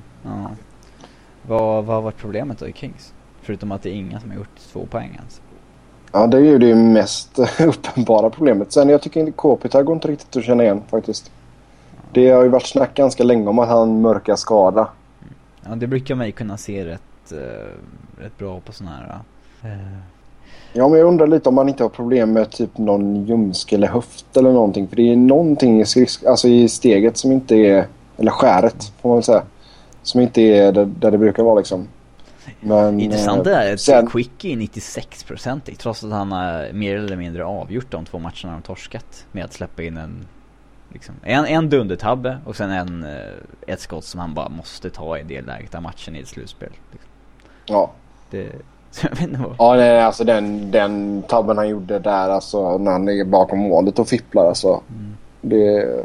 Vad, 1.41 1.85
vad 1.85 1.95
har 1.95 2.01
varit 2.01 2.17
problemet 2.17 2.59
då 2.59 2.67
i 2.67 2.73
Kings? 2.73 3.13
Förutom 3.41 3.71
att 3.71 3.83
det 3.83 3.89
är 3.89 3.93
inga 3.93 4.19
som 4.19 4.29
har 4.29 4.37
gjort 4.37 4.59
två 4.71 4.85
poäng 4.85 5.15
ens. 5.15 5.41
Ja, 6.11 6.27
det 6.27 6.37
är 6.37 6.41
ju 6.41 6.57
det 6.57 6.75
mest 6.75 7.39
uppenbara 7.59 8.29
problemet. 8.29 8.73
Sen 8.73 8.89
jag 8.89 9.01
tycker 9.01 9.19
inte 9.19 9.31
Kopitar 9.31 9.83
går 9.83 9.95
inte 9.95 10.07
riktigt 10.07 10.35
att 10.35 10.43
känna 10.43 10.63
igen 10.63 10.81
faktiskt. 10.89 11.31
Det 12.11 12.29
har 12.29 12.43
ju 12.43 12.49
varit 12.49 12.67
snack 12.67 12.95
ganska 12.95 13.23
länge 13.23 13.47
om 13.47 13.59
att 13.59 13.67
han 13.67 14.01
mörkar 14.01 14.35
skada. 14.35 14.87
Ja, 15.65 15.75
det 15.75 15.87
brukar 15.87 16.15
man 16.15 16.25
ju 16.25 16.31
kunna 16.31 16.57
se 16.57 16.85
rätt, 16.85 17.31
uh, 17.31 17.39
rätt 18.17 18.37
bra 18.37 18.59
på 18.59 18.71
sådana 18.71 18.95
här... 18.95 19.19
Uh. 19.71 20.12
Ja, 20.73 20.87
men 20.87 20.99
jag 20.99 21.07
undrar 21.07 21.27
lite 21.27 21.49
om 21.49 21.55
man 21.55 21.69
inte 21.69 21.83
har 21.83 21.89
problem 21.89 22.33
med 22.33 22.51
typ 22.51 22.77
någon 22.77 23.25
ljumske 23.25 23.75
eller 23.75 23.87
höft 23.87 24.37
eller 24.37 24.51
någonting. 24.51 24.87
För 24.87 24.95
det 24.95 25.11
är 25.11 25.15
någonting 25.15 25.81
i, 25.81 25.85
skrisk, 25.85 26.23
alltså 26.23 26.47
i 26.47 26.69
steget 26.69 27.17
som 27.17 27.31
inte 27.31 27.55
är... 27.55 27.87
Eller 28.17 28.31
skäret 28.31 28.91
får 29.01 29.09
man 29.09 29.17
väl 29.17 29.23
säga. 29.23 29.43
Som 30.03 30.21
inte 30.21 30.41
är 30.41 30.71
där, 30.71 30.85
där 30.85 31.11
det 31.11 31.17
brukar 31.17 31.43
vara 31.43 31.55
liksom. 31.55 31.87
Men, 32.59 32.99
Intressant 32.99 33.47
är 33.47 33.73
att 33.73 33.79
sen... 33.79 34.07
Quickie 34.07 34.51
är 34.51 34.57
96% 34.57 35.75
trots 35.77 36.03
att 36.03 36.11
han 36.11 36.31
har 36.31 36.73
mer 36.73 36.97
eller 36.97 37.15
mindre 37.15 37.45
avgjort 37.45 37.91
de 37.91 38.05
två 38.05 38.19
matcherna 38.19 38.53
de 38.53 38.61
torskat. 38.61 39.25
Med 39.31 39.45
att 39.45 39.53
släppa 39.53 39.83
in 39.83 39.97
en 39.97 40.27
liksom, 40.93 41.15
en, 41.23 41.45
en 41.45 41.69
dundertabbe 41.69 42.37
och 42.45 42.55
sen 42.55 42.71
en, 42.71 43.03
eh, 43.03 43.33
ett 43.67 43.79
skott 43.79 44.05
som 44.05 44.19
han 44.19 44.33
bara 44.33 44.49
måste 44.49 44.89
ta 44.89 45.17
i 45.17 45.23
det 45.23 45.41
läget 45.41 45.75
av 45.75 45.81
matchen 45.81 46.15
i 46.15 46.19
ett 46.19 46.27
slutspel. 46.27 46.71
Liksom. 46.91 47.09
Ja. 47.65 47.91
Det, 48.29 48.51
jag 49.01 49.09
vet 49.09 49.21
inte 49.21 49.39
vad. 49.39 49.55
Ja, 49.57 49.75
nej, 49.75 50.01
alltså 50.01 50.23
den, 50.23 50.71
den 50.71 51.23
tabben 51.27 51.57
han 51.57 51.69
gjorde 51.69 51.99
där 51.99 52.29
alltså 52.29 52.77
när 52.77 52.91
han 52.91 53.09
är 53.09 53.25
bakom 53.25 53.59
målet 53.59 53.99
och 53.99 54.07
fipplar 54.07 54.47
alltså. 54.47 54.81
Mm. 54.89 55.17
Det... 55.41 55.95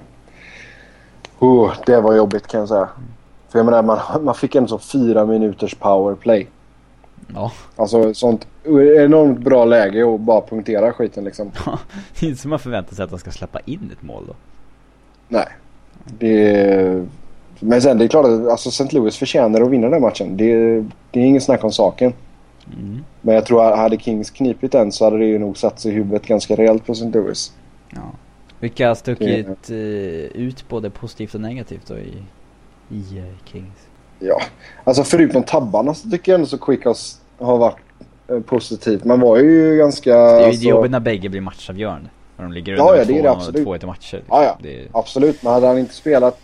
Oh, 1.38 1.72
det 1.86 2.00
var 2.00 2.14
jobbigt 2.14 2.46
kan 2.46 2.60
jag 2.60 2.68
säga. 2.68 2.88
Mm. 2.96 3.08
För 3.48 3.58
jag 3.58 3.66
menar, 3.66 3.82
man, 3.82 4.24
man 4.24 4.34
fick 4.34 4.54
en 4.54 4.68
så 4.68 4.78
fyra 4.78 5.26
minuters 5.26 5.74
powerplay. 5.74 6.46
Ja. 7.34 7.52
Alltså 7.76 8.14
sånt 8.14 8.46
enormt 8.98 9.38
bra 9.38 9.64
läge 9.64 10.14
att 10.14 10.20
bara 10.20 10.40
punktera 10.40 10.92
skiten 10.92 11.24
liksom. 11.24 11.50
Ja, 11.66 11.78
det 12.20 12.26
är 12.26 12.30
inte 12.30 12.42
som 12.42 12.50
man 12.50 12.58
förväntar 12.58 12.94
sig 12.94 13.04
att 13.04 13.10
de 13.10 13.18
ska 13.18 13.30
släppa 13.30 13.60
in 13.64 13.90
ett 13.92 14.02
mål 14.02 14.24
då. 14.26 14.34
Nej. 15.28 15.46
Det... 16.18 17.06
Men 17.60 17.82
sen 17.82 17.98
det 17.98 18.04
är 18.04 18.08
klart 18.08 18.26
att 18.26 18.48
alltså, 18.48 18.68
St. 18.68 18.96
Louis 18.96 19.16
förtjänar 19.16 19.60
att 19.60 19.70
vinna 19.70 19.88
den 19.88 20.02
matchen. 20.02 20.36
Det, 20.36 20.80
det 21.10 21.20
är 21.20 21.24
ingen 21.24 21.40
snack 21.40 21.64
om 21.64 21.72
saken. 21.72 22.12
Mm. 22.72 23.04
Men 23.20 23.34
jag 23.34 23.46
tror 23.46 23.64
att 23.64 23.78
hade 23.78 23.96
Kings 23.98 24.30
knipit 24.30 24.72
den 24.72 24.92
så 24.92 25.04
hade 25.04 25.18
det 25.18 25.26
ju 25.26 25.38
nog 25.38 25.58
satt 25.58 25.80
sig 25.80 25.92
i 25.92 25.94
huvudet 25.94 26.26
ganska 26.26 26.56
rejält 26.56 26.86
på 26.86 26.92
St. 26.92 27.10
Louis. 27.10 27.52
Ja. 27.90 28.12
Vilka 28.60 28.88
har 28.88 28.94
stuckit 28.94 29.46
det... 29.66 29.74
Eh, 29.74 30.42
ut 30.42 30.68
både 30.68 30.90
positivt 30.90 31.34
och 31.34 31.40
negativt 31.40 31.86
då 31.88 31.98
i 31.98 32.12
i 32.90 33.22
Kings? 33.44 33.88
Ja, 34.18 34.40
alltså 34.84 35.04
förutom 35.04 35.42
tabbarna 35.42 35.94
så 35.94 36.10
tycker 36.10 36.32
jag 36.32 36.38
ändå 36.38 36.46
så 36.46 36.58
Quick 36.58 36.84
har 37.38 37.58
varit 37.58 37.76
eh, 38.28 38.40
positivt. 38.40 39.04
Man 39.04 39.20
var 39.20 39.38
ju 39.38 39.76
ganska... 39.76 40.14
Det 40.14 40.20
är 40.20 40.40
ju 40.40 40.46
alltså... 40.46 40.68
jobbigt 40.68 40.90
när 40.90 41.00
bägge 41.00 41.28
blir 41.28 41.40
matchavgörande. 41.40 42.10
När 42.36 42.44
de 42.44 42.52
ligger 42.52 42.72
under 42.72 42.84
ja, 42.84 42.96
ja, 42.96 43.04
det 43.04 43.18
är 43.18 43.22
det 43.22 43.30
absolut. 43.30 43.64
två 43.64 43.76
i 43.76 43.86
matcher. 43.86 44.16
Liksom. 44.16 44.36
Ja, 44.36 44.44
ja. 44.44 44.58
Det... 44.62 44.88
Absolut, 44.92 45.42
men 45.42 45.52
hade 45.52 45.66
han 45.66 45.78
inte 45.78 45.94
spelat 45.94 46.40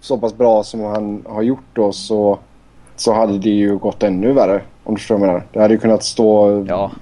så 0.00 0.18
pass 0.18 0.36
bra 0.36 0.62
som 0.62 0.80
han 0.80 1.24
har 1.28 1.42
gjort 1.42 1.64
då 1.72 1.92
så, 1.92 2.38
så 2.96 3.12
hade 3.12 3.38
det 3.38 3.50
ju 3.50 3.76
gått 3.76 4.02
ännu 4.02 4.32
värre. 4.32 4.62
Om 4.84 4.94
du 4.94 4.98
förstår 4.98 5.18
vad 5.18 5.28
jag 5.28 5.32
menar. 5.32 5.46
Det 5.52 5.60
hade 5.60 5.74
ju 5.74 5.80
kunnat 5.80 6.04
stå... 6.04 6.64
Ja. 6.68 6.92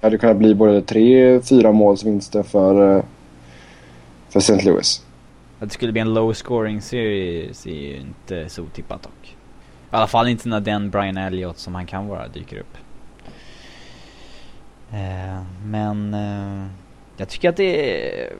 Det 0.00 0.06
hade 0.06 0.18
kunnat 0.18 0.36
bli 0.36 0.54
både 0.54 0.82
tre, 0.82 1.40
fyra 1.40 1.72
målsvinster 1.72 2.42
för, 2.42 2.96
eh, 2.96 3.04
för 4.28 4.38
St. 4.38 4.64
Louis. 4.64 5.04
Att 5.58 5.68
det 5.68 5.74
skulle 5.74 5.92
bli 5.92 6.00
en 6.00 6.14
low 6.14 6.32
scoring 6.32 6.80
series 6.80 7.66
är 7.66 7.70
ju 7.70 7.96
inte 7.96 8.48
så 8.48 8.62
otippat 8.62 9.02
dock. 9.02 9.36
I 9.90 9.94
alla 9.96 10.06
fall 10.06 10.28
inte 10.28 10.48
när 10.48 10.60
den 10.60 10.90
Brian 10.90 11.16
Elliott 11.16 11.58
som 11.58 11.74
han 11.74 11.86
kan 11.86 12.08
vara 12.08 12.28
dyker 12.28 12.58
upp. 12.58 12.76
Eh, 14.92 15.42
men 15.64 16.14
eh, 16.14 16.66
jag 17.16 17.28
tycker 17.28 17.48
att 17.48 17.56
det 17.56 18.00
är 18.02 18.32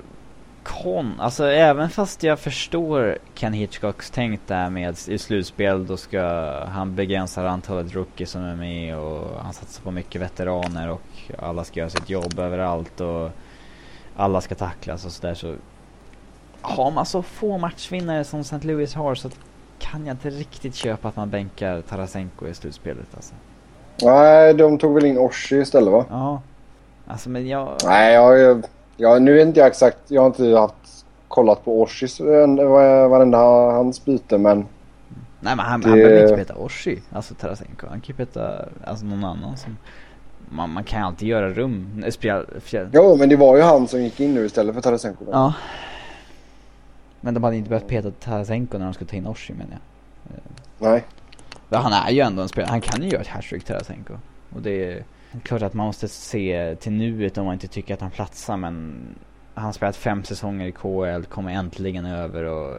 kon... 0.69 1.21
Alltså 1.21 1.47
även 1.47 1.91
fast 1.91 2.23
jag 2.23 2.39
förstår 2.39 3.19
Ken 3.35 3.53
Hitchcocks 3.53 4.11
tänk 4.11 4.41
där 4.47 4.71
med 4.71 4.99
i 5.09 5.19
slutspel 5.19 5.87
då 5.87 5.97
ska 5.97 6.23
han 6.65 6.95
begränsa 6.95 7.49
antalet 7.49 7.95
rookies 7.95 8.31
som 8.31 8.43
är 8.43 8.57
med 8.57 8.99
och 8.99 9.43
han 9.43 9.53
satsar 9.53 9.83
på 9.83 9.91
mycket 9.91 10.21
veteraner 10.21 10.91
och 10.91 11.31
alla 11.39 11.65
ska 11.65 11.81
göra 11.81 11.91
sitt 11.91 12.11
jobb 12.11 12.39
överallt 12.39 13.01
och 13.01 13.31
alla 14.17 14.41
ska 14.41 14.55
tacklas 14.55 15.05
och 15.05 15.13
sådär 15.13 15.35
så 15.35 15.55
har 16.61 16.91
man 16.91 17.07
så 17.07 17.23
få 17.23 17.59
matchvinnare 17.59 18.25
som 18.25 18.41
St. 18.41 18.59
Louis 18.63 18.95
har 18.95 19.15
så 19.15 19.31
kan 19.79 20.07
jag 20.07 20.15
inte 20.15 20.31
riktigt 20.31 20.75
köpa 20.75 21.09
att 21.09 21.17
man 21.17 21.31
bänkar 21.31 21.81
Tarasenko 21.81 22.47
i 22.47 22.55
slutspelet 22.55 23.07
alltså. 23.15 23.35
Nej, 24.03 24.55
de 24.55 24.79
tog 24.79 24.95
väl 24.95 25.05
in 25.05 25.19
Orsi 25.19 25.57
istället 25.57 25.93
va? 25.93 26.05
Ja. 26.11 26.43
Alltså 27.07 27.31
men 27.31 27.49
jag... 27.49 27.77
Nej, 27.85 28.15
jag, 28.15 28.65
jag, 29.01 29.23
nu 29.23 29.35
vet 29.35 29.47
inte 29.47 29.61
jag 29.61 29.67
exakt. 29.67 29.99
Jag 30.09 30.23
har 30.23 30.27
inte 30.27 30.59
haft 30.59 31.05
kollat 31.29 31.65
på 31.65 31.81
Orsis 31.81 32.21
varenda 32.21 33.39
hans 33.73 34.05
byte 34.05 34.39
men... 34.39 34.67
Nej 35.41 35.57
men 35.57 35.59
han, 35.59 35.81
det... 35.81 35.89
han 35.89 35.99
behöver 35.99 36.23
inte 36.23 36.37
peta 36.37 36.55
Orsi, 36.55 36.99
alltså 37.13 37.35
Tarasenko. 37.35 37.87
Han 37.87 38.01
kan 38.01 38.07
ju 38.07 38.15
peta 38.15 38.65
alltså, 38.85 39.07
någon 39.07 39.25
annan 39.25 39.57
som... 39.57 39.77
Man, 40.51 40.71
man 40.71 40.85
kan 40.85 41.03
alltid 41.03 41.29
göra 41.29 41.49
rum. 41.49 42.05
Spel, 42.11 42.47
fjär... 42.61 42.91
Jo 42.93 43.17
men 43.17 43.29
det 43.29 43.37
var 43.37 43.57
ju 43.57 43.63
han 43.63 43.89
som 43.89 44.03
gick 44.03 44.21
in 44.21 44.35
nu 44.35 44.45
istället 44.45 44.75
för 44.75 44.83
Tarasenko. 44.83 45.25
Då. 45.25 45.31
Ja. 45.33 45.55
Men 47.21 47.35
de 47.35 47.45
hade 47.45 47.57
inte 47.57 47.69
behövt 47.69 47.89
peta 47.89 48.11
Tarasenko 48.11 48.79
när 48.79 48.85
de 48.85 48.95
skulle 48.95 49.11
ta 49.11 49.17
in 49.17 49.27
Oshie 49.27 49.57
menar 49.57 49.73
jag. 49.73 50.41
Nej. 50.91 51.05
Men 51.69 51.81
han 51.81 51.93
är 51.93 52.11
ju 52.11 52.21
ändå 52.21 52.43
en 52.43 52.49
spelare, 52.49 52.71
han 52.71 52.81
kan 52.81 53.03
ju 53.03 53.09
göra 53.09 53.21
ett 53.21 53.29
hattrick 53.29 53.65
Tarasenko. 53.65 54.15
Och 54.55 54.63
det 54.63 54.93
är 54.93 55.05
klart 55.43 55.63
att 55.63 55.75
man 55.75 55.87
måste 55.87 56.09
se 56.09 56.77
till 56.81 56.93
nuet 56.93 57.39
om 57.39 57.45
man 57.45 57.55
inte 57.55 57.69
tycker 57.69 57.95
att 57.95 58.01
han 58.01 58.11
platsar 58.11 58.57
men 58.57 58.95
han 59.55 59.65
har 59.65 59.73
spelat 59.73 59.97
fem 59.97 60.25
säsonger 60.25 60.67
i 60.67 60.73
KL, 60.73 61.25
kommer 61.29 61.53
äntligen 61.53 62.07
över 62.07 62.45
och 62.45 62.77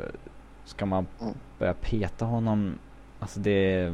ska 0.66 0.86
man 0.86 1.08
mm. 1.22 1.34
börja 1.60 1.74
peta 1.74 2.26
honom, 2.26 2.74
alltså 3.20 3.40
det 3.40 3.94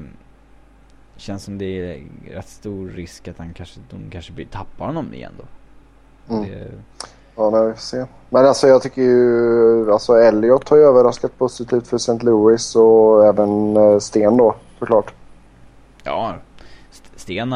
känns 1.18 1.44
som 1.44 1.58
det 1.58 1.66
är 1.66 2.04
rätt 2.32 2.48
stor 2.48 2.90
risk 2.90 3.28
att 3.28 3.38
han 3.38 3.54
kanske, 3.54 3.80
de 3.90 4.10
kanske 4.12 4.46
tappar 4.46 4.86
honom 4.86 5.14
igen 5.14 5.34
då. 5.38 5.46
Mm. 6.36 6.50
Det, 6.50 6.72
Ja, 7.36 7.50
nej, 7.50 7.68
vi 7.68 7.74
får 7.74 7.80
se. 7.80 8.06
Men 8.30 8.46
alltså 8.46 8.68
jag 8.68 8.82
tycker 8.82 9.02
ju... 9.02 9.92
Alltså 9.92 10.14
Elliot 10.14 10.70
har 10.70 10.78
ju 10.78 10.84
överraskat 10.84 11.38
positivt 11.38 11.88
för 11.88 11.96
St. 11.96 12.18
Louis 12.22 12.76
och 12.76 13.26
även 13.26 13.78
eh, 13.78 14.00
Sten 14.00 14.38
då 14.38 14.56
såklart. 14.80 15.14
Ja, 16.04 16.36
Sten 17.16 17.54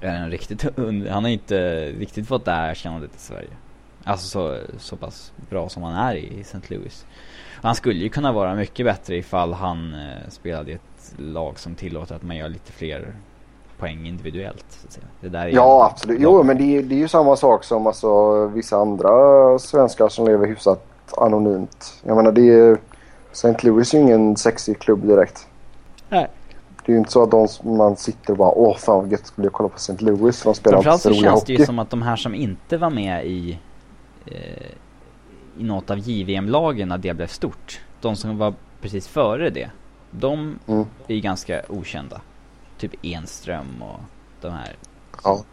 är, 0.00 0.08
är 0.08 0.14
en 0.14 0.30
riktigt... 0.30 0.62
Han 1.10 1.24
har 1.24 1.28
inte 1.28 1.86
riktigt 1.86 2.28
fått 2.28 2.44
det 2.44 2.50
här 2.50 2.70
erkännandet 2.70 3.10
i 3.16 3.18
Sverige. 3.18 3.50
Alltså 4.04 4.26
så, 4.28 4.58
så 4.78 4.96
pass 4.96 5.32
bra 5.50 5.68
som 5.68 5.82
han 5.82 5.94
är 5.94 6.14
i 6.14 6.40
St. 6.40 6.58
Louis. 6.68 7.06
Han 7.62 7.74
skulle 7.74 8.00
ju 8.00 8.08
kunna 8.08 8.32
vara 8.32 8.54
mycket 8.54 8.86
bättre 8.86 9.16
ifall 9.16 9.52
han 9.52 9.94
eh, 9.94 10.28
spelade 10.28 10.70
i 10.70 10.74
ett 10.74 11.14
lag 11.16 11.58
som 11.58 11.74
tillåter 11.74 12.14
att 12.14 12.22
man 12.22 12.36
gör 12.36 12.48
lite 12.48 12.72
fler 12.72 13.14
poäng 13.78 14.06
individuellt. 14.06 14.64
Så 14.68 14.86
att 14.86 14.92
säga. 14.92 15.06
Det 15.20 15.28
där 15.28 15.46
ja, 15.46 15.90
absolut. 15.92 16.20
Jo, 16.20 16.42
men 16.42 16.58
det 16.58 16.76
är, 16.76 16.82
det 16.82 16.94
är 16.94 16.98
ju 16.98 17.08
samma 17.08 17.36
sak 17.36 17.64
som 17.64 17.86
alltså, 17.86 18.46
vissa 18.46 18.76
andra 18.76 19.58
svenskar 19.58 20.08
som 20.08 20.26
lever 20.26 20.46
hyfsat 20.46 20.86
anonymt. 21.16 22.00
Jag 22.02 22.16
menar, 22.16 22.32
det 22.32 22.50
är... 22.50 22.78
St. 23.32 23.56
Louis 23.62 23.94
är 23.94 23.98
ju 23.98 24.04
ingen 24.04 24.36
sexig 24.36 24.78
klubb 24.78 25.06
direkt. 25.06 25.46
Nej. 26.08 26.28
Det 26.88 26.92
är 26.92 26.94
ju 26.94 26.98
inte 26.98 27.10
så 27.12 27.22
att 27.22 27.30
de, 27.30 27.48
man 27.76 27.96
sitter 27.96 28.30
och 28.30 28.36
bara 28.38 28.50
åh 28.50 28.76
fan 28.76 28.96
vad 28.98 29.12
gött 29.12 29.26
skulle 29.26 29.46
att 29.46 29.52
kolla 29.52 29.68
på 29.68 29.76
St. 29.76 29.96
Louis. 30.04 30.42
De 30.42 30.54
spelar 30.54 30.76
Framförallt 30.76 31.02
så 31.02 31.08
så 31.14 31.20
känns 31.20 31.40
hockey. 31.40 31.52
det 31.56 31.60
ju 31.60 31.66
som 31.66 31.78
att 31.78 31.90
de 31.90 32.02
här 32.02 32.16
som 32.16 32.34
inte 32.34 32.76
var 32.76 32.90
med 32.90 33.26
i, 33.26 33.58
eh, 34.26 34.66
i 35.58 35.64
något 35.64 35.90
av 35.90 35.98
JVM-lagen 35.98 36.88
när 36.88 36.98
det 36.98 37.14
blev 37.14 37.26
stort. 37.26 37.80
De 38.00 38.16
som 38.16 38.38
var 38.38 38.54
precis 38.80 39.08
före 39.08 39.50
det. 39.50 39.70
De 40.10 40.58
Mm. 40.66 40.84
är 41.08 41.14
ju 41.14 41.20
ganska 41.20 41.62
okända. 41.68 42.20
Typ 42.78 42.92
Enström 43.02 43.82
och 43.82 44.00
de 44.40 44.52
här. 44.52 44.76
Ja. 45.24 45.44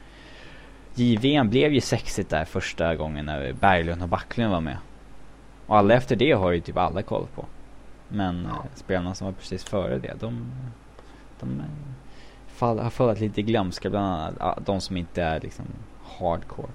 JVM 0.93 1.49
blev 1.49 1.73
ju 1.73 1.81
sexigt 1.81 2.29
där 2.29 2.45
första 2.45 2.95
gången 2.95 3.25
när 3.25 3.53
Berglund 3.53 4.03
och 4.03 4.09
Backlund 4.09 4.51
var 4.51 4.61
med. 4.61 4.77
Och 5.67 5.77
alla 5.77 5.93
efter 5.93 6.15
det 6.15 6.31
har 6.31 6.51
ju 6.51 6.59
typ 6.61 6.77
alla 6.77 7.01
koll 7.01 7.27
på. 7.35 7.45
Men 8.09 8.45
eh, 8.45 8.51
spelarna 8.75 9.15
som 9.15 9.25
var 9.25 9.31
precis 9.33 9.63
före 9.63 9.99
det, 9.99 10.13
de, 10.19 10.45
de 11.39 11.61
fall, 12.47 12.79
har 12.79 12.89
fallit 12.89 13.19
lite 13.19 13.39
i 13.39 13.43
glömska 13.43 13.89
bland 13.89 14.05
annat. 14.05 14.65
De 14.65 14.81
som 14.81 14.97
inte 14.97 15.21
är 15.21 15.39
liksom 15.39 15.65
hardcore. 16.19 16.69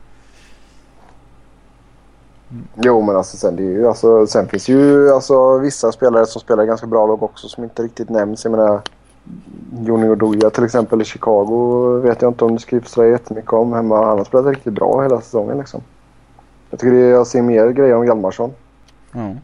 Jo 2.75 3.03
men 3.03 3.17
alltså 3.17 3.37
sen, 3.37 3.57
det 3.57 3.63
ju, 3.63 3.87
alltså, 3.87 4.27
sen 4.27 4.49
finns 4.49 4.69
ju 4.69 5.11
alltså, 5.11 5.59
vissa 5.59 5.93
spelare 5.93 6.27
som 6.27 6.41
spelar 6.41 6.65
ganska 6.65 6.87
bra 6.87 7.07
lag 7.07 7.23
också 7.23 7.49
som 7.49 7.65
inte 7.65 7.83
riktigt 7.83 8.09
nämns. 8.09 8.45
Jag 8.45 8.51
menar 8.51 8.81
Joni 9.81 10.09
Oduya 10.09 10.51
till 10.51 10.65
exempel 10.65 11.03
i 11.03 11.05
Chicago 11.05 12.01
vet 12.01 12.23
jag 12.23 12.31
inte 12.31 12.45
om 12.45 12.55
det 12.55 12.61
skrivs 12.61 12.91
så 12.91 13.05
jättemycket 13.05 13.53
om 13.53 13.73
hemma. 13.73 14.07
Han 14.07 14.19
har 14.19 14.25
spelat 14.25 14.47
riktigt 14.47 14.73
bra 14.73 15.03
hela 15.03 15.21
säsongen 15.21 15.59
liksom. 15.59 15.81
Jag 16.71 16.81
tycker 16.81 16.93
det, 16.93 17.01
jag 17.01 17.27
ser 17.27 17.43
mer 17.43 17.69
grejer 17.69 17.95
om 17.95 18.07
Hjalmarsson. 18.07 18.53
Ja. 19.13 19.35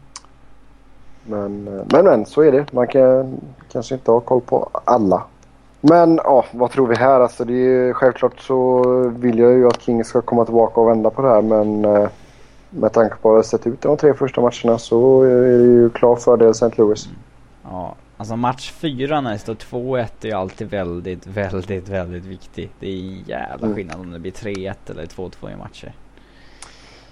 Men, 1.25 1.67
eh, 1.67 1.83
men, 1.91 2.05
men 2.05 2.25
så 2.25 2.41
är 2.41 2.51
det. 2.51 2.73
Man 2.73 2.87
kan 2.87 3.39
kanske 3.77 3.95
inte 3.95 4.11
ha 4.11 4.19
koll 4.19 4.41
på 4.41 4.69
alla. 4.85 5.23
Men 5.81 6.19
ja, 6.23 6.45
vad 6.51 6.71
tror 6.71 6.87
vi 6.87 6.95
här? 6.95 7.19
Alltså, 7.19 7.45
det 7.45 7.53
är, 7.53 7.93
självklart 7.93 8.39
så 8.39 8.83
vill 9.09 9.39
jag 9.39 9.51
ju 9.51 9.67
att 9.67 9.81
King 9.81 10.03
ska 10.03 10.21
komma 10.21 10.45
tillbaka 10.45 10.81
och 10.81 10.89
vända 10.89 11.09
på 11.09 11.21
det 11.21 11.29
här. 11.29 11.41
Men 11.41 11.85
eh, 11.85 12.09
med 12.69 12.93
tanke 12.93 13.15
på 13.15 13.29
hur 13.29 13.35
det 13.35 13.37
har 13.37 13.43
sett 13.43 13.67
ut 13.67 13.81
de 13.81 13.97
tre 13.97 14.13
första 14.13 14.41
matcherna 14.41 14.77
så 14.77 15.23
är 15.23 15.57
det 15.57 15.63
ju 15.63 15.89
klar 15.89 16.15
fördel 16.15 16.49
St. 16.49 16.69
Louis. 16.75 17.09
Ja, 17.63 17.95
alltså 18.17 18.35
match 18.35 18.71
fyra 18.71 19.21
när 19.21 19.31
det 19.31 19.39
står 19.39 19.53
2-1 19.53 20.07
är 20.21 20.27
ju 20.27 20.33
alltid 20.33 20.69
väldigt, 20.69 21.27
väldigt, 21.27 21.89
väldigt 21.89 22.25
viktig. 22.25 22.71
Det 22.79 22.87
är 22.87 22.99
en 22.99 23.23
jävla 23.25 23.65
Mm. 23.65 23.75
skillnad 23.75 23.99
om 23.99 24.11
det 24.11 24.19
blir 24.19 24.31
3-1 24.31 24.73
eller 24.89 25.05
2-2 25.05 25.51
i 25.53 25.55
matcher. 25.55 25.93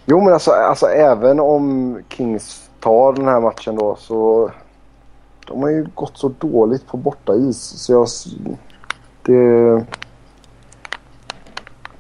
Jo 0.06 0.22
men 0.22 0.34
alltså, 0.34 0.52
alltså 0.52 0.86
även 0.86 1.40
om 1.40 2.00
Kings 2.10 2.70
tar 2.80 3.14
den 3.14 3.28
här 3.28 3.40
matchen 3.40 3.76
då 3.76 3.96
så 3.96 4.52
de 5.46 5.62
har 5.62 5.70
ju 5.70 5.88
gått 5.96 6.18
så 6.18 6.30
dåligt 6.40 6.88
på 6.88 6.98
bortais 6.98 7.58
så 7.58 7.92
jag 7.92 8.08
det, 9.22 9.86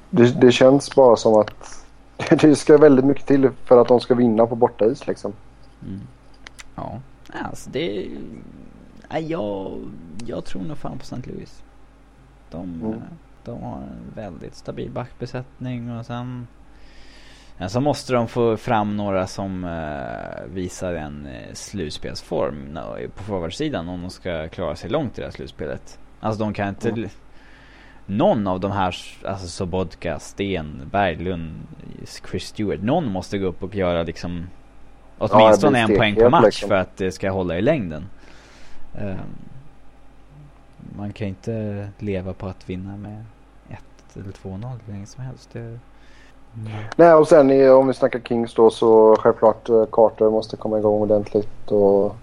det 0.09 0.41
det 0.41 0.51
känns 0.51 0.95
bara 0.95 1.15
som 1.15 1.33
att 1.33 1.85
det 2.41 2.55
ska 2.55 2.77
väldigt 2.77 3.05
mycket 3.05 3.25
till 3.27 3.49
för 3.63 3.81
att 3.81 3.87
de 3.87 3.99
ska 3.99 4.15
vinna 4.15 4.47
på 4.47 4.55
bortais 4.55 5.07
liksom. 5.07 5.33
Mm. 5.87 5.99
Ja, 6.75 6.99
alltså 7.43 7.69
det... 7.69 8.09
Nej, 9.11 9.31
jag, 9.31 9.71
jag 10.25 10.45
tror 10.45 10.61
nog 10.61 10.77
fan 10.77 10.97
på 10.97 11.03
St. 11.03 11.31
Louis. 11.31 11.63
De, 12.51 12.81
Mm. 12.83 12.99
de 13.43 13.63
har 13.63 13.77
en 13.77 14.11
väldigt 14.15 14.55
stabil 14.55 14.91
backbesättning 14.91 15.97
och 15.97 16.05
sen... 16.05 16.47
Ja, 17.57 17.69
så 17.69 17.81
måste 17.81 18.13
de 18.13 18.27
få 18.27 18.57
fram 18.57 18.97
några 18.97 19.27
som 19.27 19.63
eh, 19.63 20.53
visar 20.53 20.93
en 20.93 21.25
eh, 21.25 21.53
slutspelsform 21.53 22.79
på 23.15 23.23
forwardsidan 23.23 23.89
om 23.89 24.01
de 24.01 24.09
ska 24.09 24.47
klara 24.47 24.75
sig 24.75 24.89
långt 24.89 25.17
i 25.17 25.21
det 25.21 25.27
här 25.27 25.31
slutspelet. 25.31 25.99
Alltså 26.19 26.43
de 26.43 26.53
kan 26.53 26.69
inte... 26.69 26.89
Mm. 26.89 27.09
Någon 28.07 28.47
av 28.47 28.59
de 28.59 28.71
här, 28.71 28.95
alltså 29.25 29.47
Sobotka, 29.47 30.19
Sten, 30.19 30.89
Berglund, 30.91 31.53
Chris 32.29 32.47
Stewart. 32.47 32.81
Någon 32.81 33.11
måste 33.11 33.37
gå 33.37 33.47
upp 33.47 33.63
och 33.63 33.75
göra 33.75 34.03
liksom 34.03 34.47
åtminstone 35.17 35.85
blir 35.85 35.95
en 35.95 35.99
poäng 35.99 36.15
per 36.15 36.29
match 36.29 36.43
liksom. 36.45 36.69
för 36.69 36.75
att 36.75 36.97
det 36.97 37.11
ska 37.11 37.31
hålla 37.31 37.57
i 37.57 37.61
längden. 37.61 38.05
Ehm, 38.97 39.17
man 40.97 41.13
kan 41.13 41.27
inte 41.27 41.87
leva 41.99 42.33
på 42.33 42.47
att 42.47 42.69
vinna 42.69 42.97
med 42.97 43.25
1 43.69 43.83
eller 44.15 44.31
2-0 44.31 44.79
hur 44.85 44.93
länge 44.93 45.05
som 45.05 45.23
helst. 45.23 45.49
Det, 45.53 45.79
mm. 46.57 46.71
Nej 46.95 47.13
och 47.13 47.27
sen 47.27 47.69
om 47.71 47.87
vi 47.87 47.93
snackar 47.93 48.19
Kings 48.19 48.53
då 48.53 48.69
så 48.69 49.15
självklart 49.19 49.69
eh, 49.69 49.85
Carter 49.91 50.29
måste 50.29 50.57
komma 50.57 50.79
igång 50.79 51.01
ordentligt 51.01 51.71
och 51.71 52.15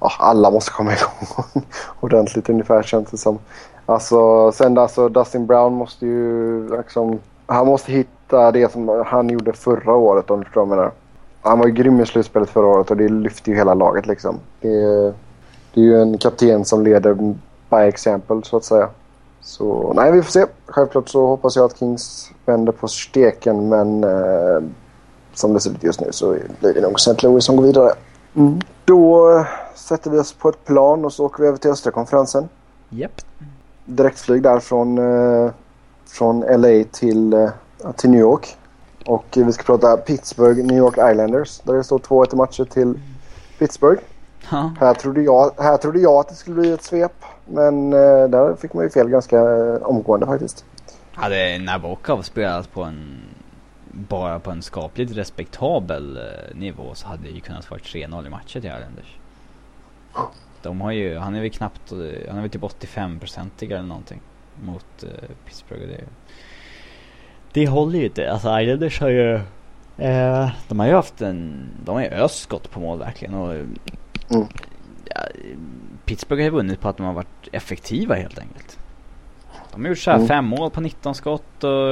ja, 0.00 0.10
alla 0.18 0.50
måste 0.50 0.70
komma 0.70 0.92
igång 0.96 1.62
ordentligt 2.00 2.48
ungefär 2.48 2.82
känns 2.82 3.10
det 3.10 3.16
som. 3.16 3.38
Alltså 3.86 4.52
sen 4.52 4.78
alltså 4.78 5.08
Dustin 5.08 5.46
Brown 5.46 5.72
måste 5.72 6.06
ju 6.06 6.76
liksom 6.76 7.18
han 7.46 7.66
måste 7.66 7.92
hitta 7.92 8.52
det 8.52 8.72
som 8.72 9.04
han 9.06 9.28
gjorde 9.28 9.52
förra 9.52 9.94
året 9.94 10.30
om 10.30 10.38
du 10.38 10.44
förstår 10.44 10.60
vad 10.66 10.70
jag 10.70 10.76
menar. 10.76 10.92
Han 11.42 11.58
var 11.58 11.66
ju 11.66 11.72
grym 11.72 12.00
i 12.00 12.06
slutspelet 12.06 12.50
förra 12.50 12.66
året 12.66 12.90
och 12.90 12.96
det 12.96 13.08
lyfte 13.08 13.50
ju 13.50 13.56
hela 13.56 13.74
laget 13.74 14.06
liksom. 14.06 14.38
Det, 14.60 14.68
är- 14.82 15.12
det 15.74 15.80
är 15.80 15.84
ju 15.84 16.02
en 16.02 16.18
kapten 16.18 16.64
som 16.64 16.82
leder 16.84 17.14
by 17.70 17.76
example 17.76 18.40
så 18.44 18.56
att 18.56 18.64
säga. 18.64 18.88
Så 19.48 19.92
nej, 19.96 20.12
vi 20.12 20.22
får 20.22 20.30
se. 20.30 20.46
Självklart 20.66 21.08
så 21.08 21.26
hoppas 21.26 21.56
jag 21.56 21.64
att 21.64 21.78
Kings 21.78 22.30
vänder 22.44 22.72
på 22.72 22.88
steken 22.88 23.68
men 23.68 24.04
eh, 24.04 24.62
som 25.34 25.52
det 25.52 25.60
ser 25.60 25.70
ut 25.70 25.82
just 25.82 26.00
nu 26.00 26.12
så 26.12 26.36
blir 26.60 26.74
det 26.74 26.80
nog 26.80 26.94
St. 26.94 27.26
Louis 27.26 27.44
som 27.44 27.56
går 27.56 27.64
vidare. 27.64 27.92
Då 28.84 29.30
eh, 29.38 29.46
sätter 29.74 30.10
vi 30.10 30.18
oss 30.18 30.32
på 30.32 30.48
ett 30.48 30.64
plan 30.64 31.04
och 31.04 31.12
så 31.12 31.24
åker 31.24 31.42
vi 31.42 31.48
över 31.48 31.58
till 31.58 31.70
östra 31.70 31.92
konferensen. 31.92 32.48
Japp. 32.88 33.20
Direktflyg 33.84 34.42
där 34.42 34.58
från, 34.58 34.98
eh, 34.98 35.50
från 36.06 36.40
LA 36.40 36.84
till, 36.92 37.32
eh, 37.32 37.50
till 37.96 38.10
New 38.10 38.20
York. 38.20 38.56
Och 39.06 39.24
vi 39.34 39.52
ska 39.52 39.62
prata 39.62 39.96
Pittsburgh 39.96 40.64
New 40.64 40.76
York 40.78 40.94
Islanders 41.12 41.60
där 41.60 41.74
det 41.74 41.84
står 41.84 41.98
2-1 41.98 42.32
i 42.32 42.36
matcher 42.36 42.64
till 42.64 43.00
Pittsburgh. 43.58 44.02
Ja. 44.50 44.72
Här 44.80 44.94
trodde, 44.94 45.22
jag, 45.22 45.50
här 45.56 45.76
trodde 45.76 45.98
jag 45.98 46.14
att 46.14 46.28
det 46.28 46.34
skulle 46.34 46.60
bli 46.60 46.72
ett 46.72 46.82
svep. 46.82 47.24
Men 47.48 47.92
eh, 47.92 48.28
där 48.28 48.56
fick 48.56 48.74
man 48.74 48.84
ju 48.84 48.90
fel 48.90 49.08
ganska 49.08 49.36
eh, 49.38 49.82
omgående 49.82 50.26
faktiskt. 50.26 50.64
Hade 51.12 51.58
Nabokov 51.58 52.22
spelat 52.22 52.72
på 52.72 52.82
en 52.82 53.22
bara 53.92 54.38
på 54.40 54.50
en 54.50 54.62
skapligt 54.62 55.16
respektabel 55.16 56.16
eh, 56.16 56.56
nivå 56.56 56.94
så 56.94 57.06
hade 57.06 57.22
det 57.22 57.28
ju 57.28 57.40
kunnat 57.40 57.70
vara 57.70 57.80
3-0 57.80 58.26
i 58.26 58.30
matcher 58.30 58.60
till 58.60 58.70
Islanders. 58.70 59.18
De 60.62 60.80
har 60.80 60.92
ju, 60.92 61.18
han 61.18 61.34
är 61.34 61.40
väl 61.40 61.50
knappt, 61.50 61.92
eh, 61.92 61.98
han 62.28 62.36
är 62.36 62.40
väl 62.40 62.50
typ 62.50 62.62
85-procentig 62.62 63.72
eller 63.72 63.82
någonting 63.82 64.20
mot 64.62 65.02
eh, 65.02 65.28
Pittsburgh. 65.46 65.82
Det, 65.86 66.04
det 67.52 67.66
håller 67.68 67.98
ju 67.98 68.04
inte. 68.04 68.32
Alltså 68.32 68.60
Islanders 68.60 69.00
har 69.00 69.08
ju, 69.08 69.34
eh, 69.98 70.50
de 70.68 70.80
har 70.80 70.86
ju 70.86 70.92
haft 70.92 71.20
en, 71.20 71.68
de 71.84 71.94
har 71.94 72.02
ju 72.02 72.08
öst 72.08 72.38
skott 72.38 72.70
på 72.70 72.80
mål 72.80 72.98
verkligen 72.98 73.34
och 73.34 73.54
Mm. 74.30 74.46
Pittsburgh 76.04 76.40
har 76.40 76.44
ju 76.44 76.50
vunnit 76.50 76.80
på 76.80 76.88
att 76.88 76.96
de 76.96 77.06
har 77.06 77.12
varit 77.12 77.48
effektiva 77.52 78.14
helt 78.14 78.38
enkelt. 78.38 78.78
De 79.72 79.82
har 79.82 79.88
gjort 79.88 79.98
så 79.98 80.10
här 80.10 80.16
Mm. 80.18 80.28
fem 80.28 80.44
mål 80.44 80.70
på 80.70 80.80
19 80.80 81.14
skott 81.14 81.64
och 81.64 81.86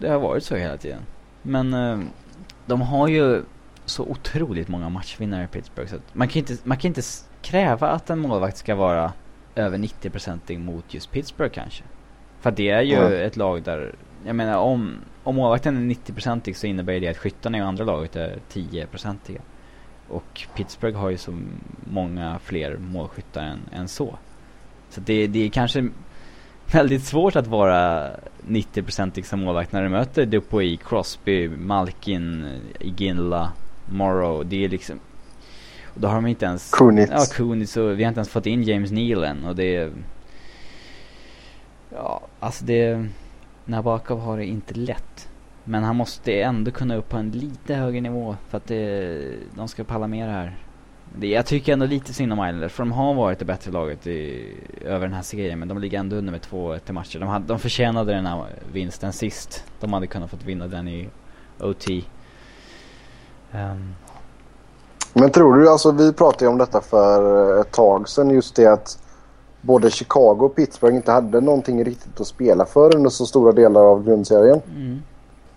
det 0.00 0.08
har 0.08 0.18
varit 0.18 0.44
så 0.44 0.56
hela 0.56 0.76
tiden. 0.76 1.00
Men 1.42 1.74
eh, 1.74 1.98
de 2.66 2.80
har 2.80 3.08
ju 3.08 3.42
så 3.84 4.04
otroligt 4.04 4.68
många 4.68 4.88
matchvinnare 4.88 5.44
i 5.44 5.46
Pittsburgh 5.46 5.90
så 5.90 5.96
att 5.96 6.14
man 6.14 6.28
kan 6.28 6.38
inte, 6.38 6.56
man 6.64 6.76
kan 6.76 6.88
inte 6.88 7.02
kräva 7.42 7.88
att 7.88 8.10
en 8.10 8.18
målvakt 8.18 8.56
ska 8.56 8.74
vara 8.74 9.12
över 9.54 9.78
90% 9.78 10.58
mot 10.58 10.94
just 10.94 11.10
Pittsburgh 11.10 11.54
kanske. 11.54 11.84
För 12.40 12.50
det 12.50 12.68
är 12.70 12.82
ju 12.82 12.94
Mm. 12.96 13.26
ett 13.26 13.36
lag 13.36 13.62
där, 13.62 13.94
jag 14.26 14.36
menar 14.36 14.56
om, 14.58 14.94
om 15.22 15.34
målvakten 15.36 15.76
är 15.76 15.94
90% 15.94 16.52
så 16.54 16.66
innebär 16.66 17.00
det 17.00 17.08
att 17.08 17.16
skyttarna 17.18 17.58
i 17.58 17.60
andra 17.60 17.84
laget 17.84 18.16
är 18.16 18.38
10%. 18.52 19.38
Och 20.10 20.46
Pittsburgh 20.54 20.98
har 20.98 21.10
ju 21.10 21.18
så 21.18 21.38
många 21.84 22.38
fler 22.38 22.76
målskyttar 22.76 23.42
än, 23.42 23.60
än 23.72 23.88
så. 23.88 24.18
Så 24.88 25.00
det, 25.00 25.26
det 25.26 25.44
är 25.44 25.48
kanske 25.48 25.88
väldigt 26.72 27.04
svårt 27.04 27.36
att 27.36 27.46
vara 27.46 28.10
90% 28.48 29.22
som 29.22 29.40
målvakt 29.40 29.72
när 29.72 29.82
du 29.82 29.88
möter 29.88 30.26
Dupuy, 30.26 30.76
Crosby, 30.76 31.48
Malkin, 31.48 32.46
Iginla, 32.80 33.52
Morrow. 33.92 34.46
Det 34.46 34.64
är 34.64 34.68
liksom... 34.68 35.00
Och 35.84 36.00
då 36.00 36.08
har 36.08 36.14
de 36.14 36.26
inte 36.26 36.46
ens... 36.46 36.70
Kunitz. 36.70 37.12
Ja, 37.12 37.24
Kunitz 37.32 37.76
och 37.76 37.98
vi 37.98 38.04
har 38.04 38.08
inte 38.08 38.18
ens 38.18 38.28
fått 38.28 38.46
in 38.46 38.62
James 38.62 38.90
Neal 38.90 39.24
än 39.24 39.44
och 39.44 39.56
det 39.56 39.76
är... 39.76 39.92
Ja, 41.92 42.20
alltså 42.40 42.64
det... 42.64 43.06
Nabokov 43.64 44.20
har 44.20 44.36
det 44.36 44.46
inte 44.46 44.74
lätt. 44.74 45.29
Men 45.70 45.84
han 45.84 45.96
måste 45.96 46.32
ändå 46.32 46.70
kunna 46.70 46.96
upp 46.96 47.08
på 47.08 47.16
en 47.16 47.30
lite 47.30 47.74
högre 47.74 48.00
nivå 48.00 48.36
för 48.48 48.56
att 48.56 48.66
det, 48.66 49.34
de 49.54 49.68
ska 49.68 49.84
palla 49.84 50.06
med 50.06 50.28
det 50.28 50.32
här. 50.32 50.64
Det, 51.18 51.26
jag 51.26 51.46
tycker 51.46 51.72
ändå 51.72 51.86
lite 51.86 52.14
synd 52.14 52.32
om 52.32 52.38
Islanders 52.38 52.72
för 52.72 52.82
de 52.82 52.92
har 52.92 53.14
varit 53.14 53.38
det 53.38 53.44
bättre 53.44 53.70
laget 53.70 54.06
i, 54.06 54.46
över 54.84 55.06
den 55.06 55.14
här 55.14 55.22
serien 55.22 55.58
men 55.58 55.68
de 55.68 55.78
ligger 55.78 55.98
ändå 55.98 56.16
under 56.16 56.32
med 56.32 56.40
2-1 56.40 56.80
i 56.88 56.92
matcher. 56.92 57.18
De, 57.18 57.28
hade, 57.28 57.46
de 57.46 57.58
förtjänade 57.58 58.12
den 58.12 58.26
här 58.26 58.44
vinsten 58.72 59.12
sist. 59.12 59.64
De 59.80 59.92
hade 59.92 60.06
kunnat 60.06 60.30
fått 60.30 60.44
vinna 60.44 60.66
den 60.66 60.88
i 60.88 61.08
OT. 61.60 61.86
Ehm, 63.52 63.94
Men 65.12 65.30
tror 65.30 65.56
du, 65.56 65.70
alltså 65.70 65.92
vi 65.92 66.12
pratade 66.12 66.44
ju 66.44 66.48
om 66.48 66.58
detta 66.58 66.80
för 66.80 67.60
ett 67.60 67.72
tag 67.72 68.08
sedan 68.08 68.30
just 68.30 68.56
det 68.56 68.66
att 68.66 68.98
både 69.60 69.90
Chicago 69.90 70.38
och 70.40 70.56
Pittsburgh 70.56 70.96
inte 70.96 71.12
hade 71.12 71.40
någonting 71.40 71.84
riktigt 71.84 72.20
att 72.20 72.26
spela 72.26 72.66
för 72.66 72.96
under 72.96 73.10
så 73.10 73.26
stora 73.26 73.52
delar 73.52 73.80
av 73.80 74.04
grundserien. 74.04 74.60
Mm. 74.76 75.02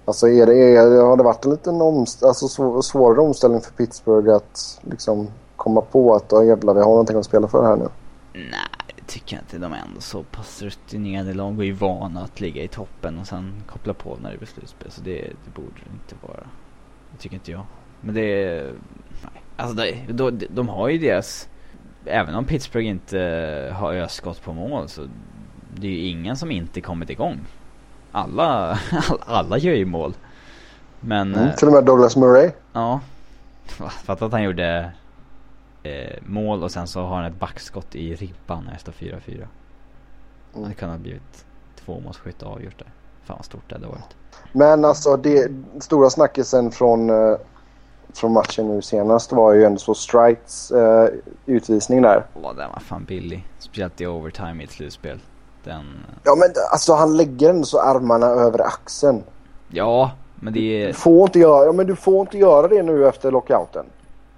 Alltså 0.06 0.28
är 0.28 0.46
det, 0.46 0.56
är, 0.56 1.02
har 1.02 1.18
det 1.18 1.24
varit 1.24 1.46
en 1.46 1.52
liten 1.52 1.82
omst 1.82 2.24
alltså, 2.24 2.48
svårare 2.82 3.22
omställning 3.22 3.62
för 3.62 3.72
Pittsburgh 3.72 4.36
att 4.36 4.82
liksom 4.82 5.28
komma 5.56 5.82
på 5.82 6.16
att 6.16 6.34
oh, 6.34 6.46
jävlar 6.46 6.74
vi 6.74 6.80
har 6.80 6.90
någonting 6.90 7.18
att 7.18 7.26
spela 7.26 7.48
för 7.48 7.66
här 7.66 7.76
nu? 7.76 7.88
Nej, 8.34 8.96
det 8.96 9.04
tycker 9.08 9.36
jag 9.36 9.44
inte. 9.44 9.58
De 9.58 9.74
är 9.74 9.78
ändå 9.88 10.02
så 10.02 10.24
pass 10.24 10.62
rutinerade 10.62 11.34
lag 11.34 11.58
och 11.58 11.66
är 11.66 11.74
vana 11.74 12.24
att 12.24 12.40
ligga 12.40 12.64
i 12.64 12.68
toppen 12.68 13.20
och 13.20 13.28
sen 13.28 13.64
koppla 13.72 13.94
på 13.94 14.18
när 14.22 14.32
det 14.32 14.38
blir 14.38 14.48
slutspel. 14.48 14.92
Så 14.92 15.02
det, 15.02 15.22
det 15.46 15.54
borde 15.56 15.76
det 15.76 15.94
inte 15.94 16.28
vara. 16.28 16.48
Det 17.12 17.18
tycker 17.20 17.36
inte 17.36 17.52
jag. 17.52 17.66
Men 18.02 18.16
det 18.16 18.44
är... 18.44 18.64
Nej. 19.22 19.44
Alltså 19.56 19.76
det, 19.76 20.14
de, 20.14 20.40
de 20.50 20.70
har 20.70 20.90
ju 20.90 20.98
deras... 20.98 21.50
Även 22.06 22.36
om 22.36 22.46
Pittsburgh 22.46 22.88
inte 22.88 23.20
har 23.76 23.94
öskott 23.94 24.44
på 24.44 24.54
mål 24.54 24.90
så 24.90 25.02
det 25.76 25.88
är 25.88 25.92
ju 25.92 26.08
ingen 26.08 26.36
som 26.36 26.52
inte 26.52 26.82
kommit 26.82 27.10
igång. 27.10 27.40
Alla, 28.16 28.80
alla 29.26 29.58
gör 29.58 29.74
ju 29.74 29.86
mål. 29.86 30.14
Men... 31.00 31.36
Mm, 31.36 31.56
till 31.58 31.68
och 31.68 31.74
med 31.74 31.86
Douglas 31.86 32.16
Murray. 32.16 32.52
Ja. 32.74 33.00
Fatta 34.04 34.26
att 34.26 34.32
han 34.32 34.44
gjorde 34.44 34.92
eh, 35.84 36.18
mål 36.26 36.64
och 36.64 36.72
sen 36.72 36.88
så 36.88 37.02
har 37.02 37.16
han 37.16 37.26
ett 37.26 37.40
backskott 37.40 37.96
i 37.96 38.16
ribban 38.16 38.64
när 38.64 38.74
det 38.74 38.80
står 38.80 38.92
4-4. 38.92 39.48
Mm. 40.56 40.70
Det 40.70 40.76
kan 40.76 40.90
ha 40.90 40.98
blivit 40.98 41.46
två 41.86 42.00
målskytt 42.00 42.44
avgjort 42.44 42.80
där. 42.80 42.92
Fan 43.24 43.38
vad 43.38 43.46
stort 43.46 43.64
det 43.70 43.76
hade 43.76 43.88
varit. 43.88 44.16
Men 44.52 44.86
alltså 44.86 45.18
det 45.18 45.52
stora 45.80 46.10
snackisen 46.10 46.72
från, 46.72 47.10
eh, 47.10 47.38
från 48.14 48.34
matchen 48.34 48.68
nu 48.68 48.82
senast 48.82 49.32
var 49.32 49.54
ju 49.54 49.64
ändå 49.64 49.80
så 49.80 49.94
Strites 49.94 50.72
eh, 50.72 51.10
utvisning 51.46 52.02
där. 52.02 52.26
Ja 52.42 52.54
den 52.54 52.70
var 52.70 52.80
fan 52.80 53.06
billig. 53.06 53.48
Speciellt 53.60 54.02
i 54.02 54.08
overtime 54.08 54.62
i 54.62 54.66
ett 54.66 54.72
slutspel. 54.72 55.20
Den... 55.64 56.06
Ja 56.24 56.36
men 56.36 56.50
alltså 56.72 56.94
han 56.94 57.18
lägger 57.18 57.50
ändå 57.50 57.66
så 57.66 57.80
armarna 57.80 58.26
över 58.26 58.62
axeln. 58.62 59.24
Ja, 59.70 60.12
men 60.36 60.54
det 60.54 60.84
är... 60.84 60.88
Du 60.88 60.94
får 60.94 61.24
inte 61.24 61.40
göra, 61.40 61.66
ja, 61.66 61.72
men 61.72 61.88
du 61.88 61.96
får 61.96 62.22
inte 62.22 62.38
göra 62.38 62.68
det 62.68 62.84
nu 62.84 63.08
efter 63.08 63.32
lockouten. 63.32 63.86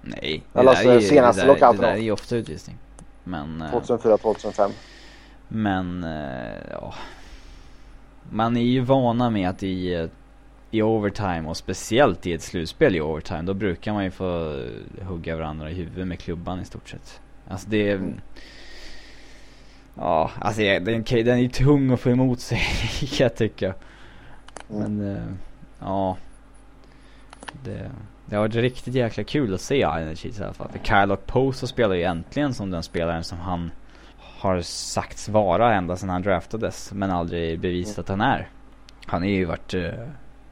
Nej. 0.02 0.42
Det 0.52 0.60
Eller 0.60 0.70
alltså 0.70 1.00
senaste 1.00 1.42
det 1.42 1.46
där, 1.46 1.54
lockouten. 1.54 1.80
Det 1.80 1.86
där 1.86 1.92
är 1.92 1.96
ju 1.96 2.12
ofta 2.12 2.36
utvisning. 2.36 2.76
Men... 3.24 3.62
2004-2005. 3.62 4.64
Eh, 4.64 4.70
men, 5.48 6.04
eh, 6.04 6.60
ja. 6.70 6.94
Man 8.30 8.56
är 8.56 8.60
ju 8.62 8.80
vana 8.80 9.30
med 9.30 9.48
att 9.48 9.62
i, 9.62 10.08
i 10.70 10.82
overtime 10.82 11.48
och 11.48 11.56
speciellt 11.56 12.26
i 12.26 12.32
ett 12.32 12.42
slutspel 12.42 12.96
i 12.96 13.00
overtime 13.00 13.42
då 13.42 13.54
brukar 13.54 13.92
man 13.92 14.04
ju 14.04 14.10
få 14.10 14.62
hugga 15.02 15.36
varandra 15.36 15.70
i 15.70 15.74
huvudet 15.74 16.06
med 16.06 16.18
klubban 16.18 16.60
i 16.60 16.64
stort 16.64 16.88
sett. 16.88 17.20
Alltså 17.48 17.68
det 17.68 17.90
är... 17.90 17.94
Mm. 17.94 18.20
Ja, 19.98 20.30
alltså 20.40 20.62
den, 20.62 21.04
den 21.04 21.38
är 21.38 21.48
tung 21.48 21.90
att 21.90 22.00
få 22.00 22.10
emot 22.10 22.40
sig 22.40 22.58
kan 23.00 23.24
jag 23.24 23.36
tycka. 23.36 23.74
Mm. 24.70 24.96
Men, 24.96 25.38
ja. 25.80 26.16
Det... 27.64 27.90
Det 28.28 28.36
har 28.36 28.42
varit 28.42 28.54
riktigt 28.54 28.94
jäkla 28.94 29.24
kul 29.24 29.54
att 29.54 29.60
se 29.60 29.76
Island 29.76 30.18
Cheats 30.18 30.40
i 30.40 30.42
alla 30.42 30.52
fall. 30.52 30.68
För 30.72 30.78
Kyle 30.78 31.16
Poso 31.16 31.66
spelar 31.66 31.94
ju 31.94 32.02
äntligen 32.02 32.54
som 32.54 32.70
den 32.70 32.82
spelaren 32.82 33.24
som 33.24 33.38
han 33.38 33.70
har 34.18 34.60
sagts 34.60 35.28
vara 35.28 35.74
ända 35.74 35.96
sedan 35.96 36.08
han 36.08 36.22
draftades. 36.22 36.92
Men 36.92 37.10
aldrig 37.10 37.60
bevisat 37.60 37.98
att 37.98 38.08
han 38.08 38.20
är. 38.20 38.48
Han 39.06 39.22
har 39.22 39.28
ju 39.28 39.44
varit 39.44 39.74
uh, 39.74 39.90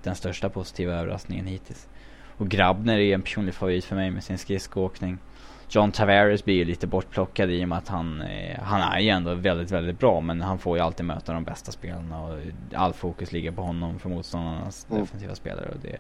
den 0.03 0.15
största 0.15 0.49
positiva 0.49 0.95
överraskningen 0.95 1.47
hittills. 1.47 1.89
Och 2.37 2.49
Grabner 2.49 2.99
är 2.99 3.15
en 3.15 3.23
personlig 3.23 3.55
favorit 3.55 3.85
för 3.85 3.97
mig 3.97 4.11
med 4.11 4.25
sin 4.25 4.39
skridskoåkning. 4.39 5.19
John 5.69 5.93
Tavares 5.93 6.45
blir 6.45 6.55
ju 6.55 6.65
lite 6.65 6.87
bortplockad 6.87 7.51
i 7.51 7.65
och 7.65 7.69
med 7.69 7.79
att 7.79 7.89
han, 7.89 8.23
eh, 8.23 8.61
han 8.63 8.81
är 8.81 9.01
ju 9.01 9.09
ändå 9.09 9.35
väldigt, 9.35 9.71
väldigt 9.71 9.99
bra. 9.99 10.21
Men 10.21 10.41
han 10.41 10.59
får 10.59 10.77
ju 10.77 10.85
alltid 10.85 11.07
möta 11.07 11.33
de 11.33 11.45
bästa 11.45 11.73
spelarna 11.73 12.23
och 12.23 12.39
all 12.75 12.93
fokus 12.93 13.33
ligger 13.33 13.53
på 13.53 13.63
honom 13.63 13.99
för 13.99 14.09
motståndarnas 14.09 14.87
mm. 14.91 15.01
defensiva 15.01 15.35
spelare. 15.35 15.69
Och 15.69 15.81
det, 15.83 15.99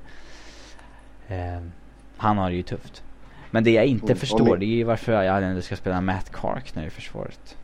Eh, 1.28 1.60
han 2.16 2.38
har 2.38 2.50
det 2.50 2.56
ju 2.56 2.62
tufft. 2.62 3.04
Men 3.50 3.64
det 3.64 3.70
jag 3.70 3.86
inte 3.86 4.06
mm, 4.06 4.16
förstår 4.16 4.56
det 4.56 4.66
är 4.66 4.76
ju 4.76 4.84
varför 4.84 5.22
jag 5.22 5.42
ändå 5.42 5.62
ska 5.62 5.76
spela 5.76 6.00
Matt 6.00 6.30
Carkner 6.30 6.86
i 6.86 6.90
försvaret. 6.90 7.56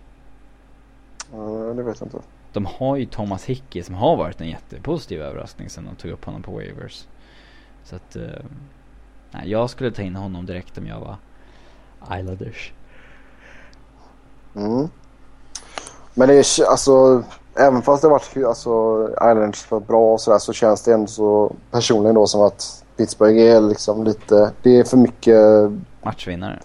Ja, 1.32 1.38
det 1.76 1.82
vet 1.82 2.00
jag 2.00 2.06
inte. 2.06 2.20
De 2.52 2.66
har 2.66 2.96
ju 2.96 3.06
Thomas 3.06 3.44
Hickey 3.44 3.82
som 3.82 3.94
har 3.94 4.16
varit 4.16 4.40
en 4.40 4.48
jättepositiv 4.48 5.22
överraskning 5.22 5.70
sen 5.70 5.84
de 5.84 5.96
tog 5.96 6.10
upp 6.10 6.24
honom 6.24 6.42
på 6.42 6.52
waivers. 6.52 7.06
Så 7.84 7.96
att, 7.96 8.16
eh, 8.16 8.22
nej, 9.30 9.50
jag 9.50 9.70
skulle 9.70 9.90
ta 9.90 10.02
in 10.02 10.16
honom 10.16 10.46
direkt 10.46 10.78
om 10.78 10.86
jag 10.86 11.00
var 11.00 11.16
Islanders. 12.02 12.72
Mm. 14.54 14.88
Men 16.14 16.28
det 16.28 16.34
är 16.34 16.70
alltså, 16.70 17.22
även 17.54 17.82
fast 17.82 18.02
det 18.02 18.08
varit 18.08 18.36
alltså, 18.46 19.08
Islanders 19.12 19.62
för 19.62 19.80
bra 19.80 20.12
och 20.12 20.20
sådär 20.20 20.38
så 20.38 20.52
känns 20.52 20.82
det 20.82 20.92
ändå 20.92 21.06
så 21.06 21.52
personligen 21.70 22.14
då 22.14 22.26
som 22.26 22.40
att 22.40 22.84
Pittsburgh 22.96 23.40
är 23.40 23.60
liksom 23.60 24.04
lite... 24.04 24.52
Det 24.62 24.78
är 24.78 24.84
för 24.84 24.96
mycket... 24.96 25.40
Matchvinnare. 26.02 26.60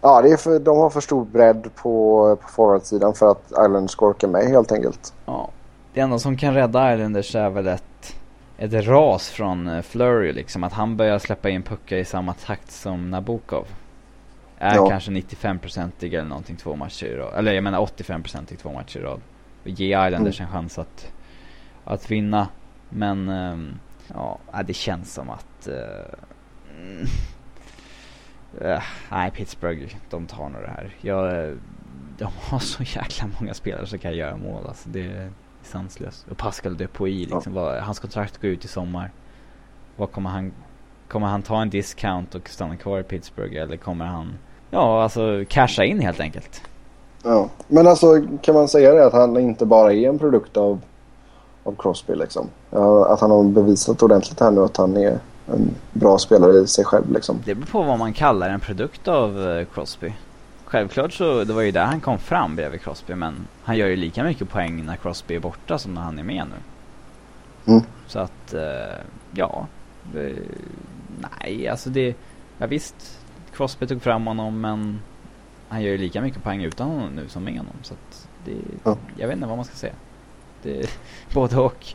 Ja, 0.00 0.22
det 0.22 0.32
är 0.32 0.36
för, 0.36 0.58
de 0.58 0.78
har 0.78 0.90
för 0.90 1.00
stor 1.00 1.24
bredd 1.24 1.70
på, 1.74 2.38
på 2.42 2.48
forwardsidan 2.48 3.14
för 3.14 3.30
att 3.30 3.50
Islanders 3.50 3.90
ska 3.90 4.06
orka 4.06 4.26
med 4.26 4.44
helt 4.44 4.72
enkelt. 4.72 5.14
Ja. 5.26 5.50
Det 5.94 6.00
enda 6.00 6.18
som 6.18 6.36
kan 6.36 6.54
rädda 6.54 6.94
Islanders 6.94 7.34
är 7.34 7.50
väl 7.50 7.66
ett, 7.66 8.14
ett 8.58 8.86
ras 8.86 9.28
från 9.28 9.68
eh, 9.68 9.82
Flurry 9.82 10.32
liksom. 10.32 10.64
Att 10.64 10.72
han 10.72 10.96
börjar 10.96 11.18
släppa 11.18 11.48
in 11.48 11.62
puckar 11.62 11.96
i 11.96 12.04
samma 12.04 12.34
takt 12.34 12.72
som 12.72 13.10
Nabokov. 13.10 13.66
Är 14.58 14.76
ja. 14.76 14.88
kanske 14.88 15.10
95-procentig 15.10 16.14
eller 16.14 16.28
någonting 16.28 16.56
två 16.56 16.76
matcher 16.76 17.06
i 17.06 17.16
rad. 17.16 17.34
Eller 17.34 17.52
jag 17.52 17.64
menar 17.64 17.80
85-procentig 17.80 18.56
två 18.56 18.72
matcher 18.72 18.98
i 18.98 19.02
rad. 19.02 19.20
Och 19.62 19.68
ge 19.68 20.06
Islanders 20.06 20.40
mm. 20.40 20.48
en 20.48 20.52
chans 20.52 20.78
att, 20.78 21.12
att 21.84 22.10
vinna. 22.10 22.48
Men 22.88 23.28
um, 23.28 23.78
Ja, 24.08 24.38
det 24.66 24.74
känns 24.74 25.14
som 25.14 25.30
att... 25.30 25.68
Uh, 25.68 25.74
uh, 28.62 28.82
nej, 29.10 29.30
Pittsburgh, 29.30 29.96
de 30.10 30.26
tar 30.26 30.48
nog 30.48 30.62
det 30.62 30.68
här. 30.68 30.96
Jag, 31.00 31.56
de 32.18 32.32
har 32.40 32.58
så 32.58 32.82
jäkla 32.82 33.30
många 33.40 33.54
spelare 33.54 33.86
som 33.86 33.98
kan 33.98 34.16
göra 34.16 34.36
mål. 34.36 34.66
Alltså 34.66 34.88
det 34.88 35.06
är 35.06 35.32
sanslöst. 35.62 36.28
Och 36.28 36.36
Pascal 36.36 36.76
Dupuy, 36.76 37.26
liksom, 37.26 37.54
vad, 37.54 37.82
hans 37.82 38.00
kontrakt 38.00 38.40
går 38.40 38.50
ut 38.50 38.64
i 38.64 38.68
sommar. 38.68 39.12
Vad 39.96 40.12
kommer 40.12 40.30
han... 40.30 40.52
Kommer 41.14 41.26
han 41.26 41.42
ta 41.42 41.62
en 41.62 41.70
discount 41.70 42.34
och 42.34 42.48
stanna 42.48 42.76
kvar 42.76 43.00
i 43.00 43.02
Pittsburgh 43.02 43.56
eller 43.56 43.76
kommer 43.76 44.04
han... 44.04 44.34
Ja, 44.70 45.02
alltså 45.02 45.44
casha 45.48 45.84
in 45.84 46.00
helt 46.00 46.20
enkelt. 46.20 46.60
Ja, 47.22 47.48
men 47.68 47.86
alltså 47.86 48.26
kan 48.42 48.54
man 48.54 48.68
säga 48.68 48.94
det 48.94 49.06
att 49.06 49.12
han 49.12 49.36
inte 49.36 49.66
bara 49.66 49.92
är 49.92 50.08
en 50.08 50.18
produkt 50.18 50.56
av 50.56 50.80
av 51.64 51.74
Crosby. 51.78 52.14
Liksom. 52.14 52.48
Att 53.08 53.20
han 53.20 53.30
har 53.30 53.44
bevisat 53.44 54.02
ordentligt 54.02 54.40
här 54.40 54.50
nu 54.50 54.60
att 54.60 54.76
han 54.76 54.96
är 54.96 55.18
en 55.46 55.74
bra 55.92 56.18
spelare 56.18 56.58
i 56.58 56.66
sig 56.66 56.84
själv. 56.84 57.12
Liksom. 57.12 57.42
Det 57.44 57.54
beror 57.54 57.66
på 57.66 57.82
vad 57.82 57.98
man 57.98 58.12
kallar 58.12 58.50
en 58.50 58.60
produkt 58.60 59.08
av 59.08 59.48
eh, 59.48 59.66
Crosby. 59.74 60.12
Självklart 60.64 61.12
så, 61.12 61.44
det 61.44 61.52
var 61.52 61.62
ju 61.62 61.70
där 61.70 61.84
han 61.84 62.00
kom 62.00 62.18
fram 62.18 62.56
bredvid 62.56 62.80
Crosby 62.80 63.14
men 63.14 63.34
han 63.62 63.76
gör 63.76 63.86
ju 63.86 63.96
lika 63.96 64.24
mycket 64.24 64.48
poäng 64.48 64.84
när 64.86 64.96
Crosby 64.96 65.34
är 65.34 65.40
borta 65.40 65.78
som 65.78 65.94
när 65.94 66.02
han 66.02 66.18
är 66.18 66.22
med 66.22 66.44
nu. 66.46 66.56
Mm. 67.72 67.84
Så 68.06 68.18
att, 68.18 68.54
uh, 68.54 68.60
ja. 69.32 69.66
Nej, 71.20 71.68
alltså 71.68 71.90
det, 71.90 72.16
ja 72.58 72.66
visst. 72.66 73.20
Crosby 73.52 73.86
tog 73.86 74.02
fram 74.02 74.26
honom 74.26 74.60
men 74.60 75.00
han 75.68 75.82
gör 75.82 75.90
ju 75.90 75.98
lika 75.98 76.22
mycket 76.22 76.42
poäng 76.42 76.62
utan 76.62 76.90
honom 76.90 77.14
nu 77.14 77.28
som 77.28 77.44
med 77.44 77.56
honom. 77.58 77.76
Så 77.82 77.94
att 77.94 78.28
det, 78.44 78.56
ja. 78.84 78.98
jag 79.16 79.26
vet 79.28 79.36
inte 79.36 79.48
vad 79.48 79.56
man 79.56 79.64
ska 79.64 79.74
säga. 79.74 79.94
Det, 80.62 80.90
både 81.34 81.56
och. 81.56 81.86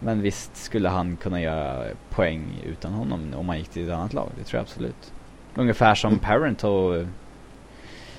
Men 0.00 0.22
visst 0.22 0.56
skulle 0.56 0.88
han 0.88 1.16
kunna 1.16 1.40
göra 1.40 1.86
poäng 2.10 2.62
utan 2.64 2.92
honom 2.92 3.34
om 3.34 3.48
han 3.48 3.58
gick 3.58 3.68
till 3.68 3.88
ett 3.88 3.94
annat 3.94 4.12
lag. 4.12 4.28
Det 4.38 4.44
tror 4.44 4.58
jag 4.58 4.62
absolut. 4.62 5.12
Ungefär 5.54 5.94
som 5.94 6.12
mm. 6.12 6.20
Parento 6.20 7.06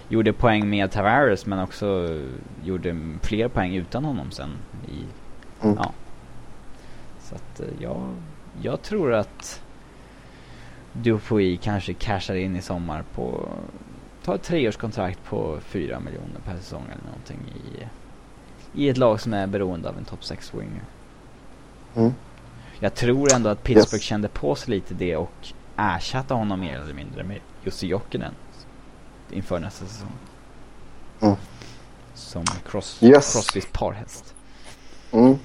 gjorde 0.09 0.33
poäng 0.33 0.69
med 0.69 0.91
Tavares 0.91 1.45
men 1.45 1.59
också 1.59 2.19
gjorde 2.63 2.97
fler 3.21 3.47
poäng 3.47 3.75
utan 3.75 4.05
honom 4.05 4.31
sen. 4.31 4.49
I, 4.87 5.03
mm. 5.65 5.75
ja. 5.79 5.91
Så 7.19 7.35
att 7.35 7.59
eh, 7.59 7.67
ja, 7.79 8.09
jag 8.61 8.81
tror 8.81 9.13
att 9.13 9.61
Dupuy 10.93 11.57
kanske 11.57 11.93
cashar 11.93 12.35
in 12.35 12.55
i 12.55 12.61
sommar 12.61 13.03
på 13.15 13.49
ta 14.23 14.35
ett 14.35 14.43
treårskontrakt 14.43 15.23
på 15.23 15.59
fyra 15.61 15.99
miljoner 15.99 16.39
per 16.45 16.55
säsong 16.55 16.83
eller 16.91 17.03
någonting 17.03 17.39
i 17.55 17.87
i 18.73 18.89
ett 18.89 18.97
lag 18.97 19.21
som 19.21 19.33
är 19.33 19.47
beroende 19.47 19.89
av 19.89 19.97
en 19.97 20.05
top 20.05 20.25
6 20.25 20.53
winger. 20.53 20.83
Mm. 21.95 22.13
Jag 22.79 22.95
tror 22.95 23.33
ändå 23.33 23.49
att 23.49 23.63
Pittsburgh 23.63 23.95
yes. 23.95 24.03
kände 24.03 24.27
på 24.27 24.55
sig 24.55 24.69
lite 24.73 24.93
det 24.93 25.15
och 25.15 25.47
ersatte 25.75 26.33
honom 26.33 26.59
mer 26.59 26.79
eller 26.79 26.93
mindre 26.93 27.23
med 27.23 27.39
Jussi 27.63 27.87
Jokinen 27.87 28.33
inför 29.29 29.59
nästa 29.59 29.85
säsong. 29.85 30.11
Mm. 31.19 31.35
Som 32.13 32.43
cross, 32.69 33.03
yes. 33.03 33.33
Crosbys 33.33 33.67
parhäst. 33.71 34.35
Mm. 35.11 35.35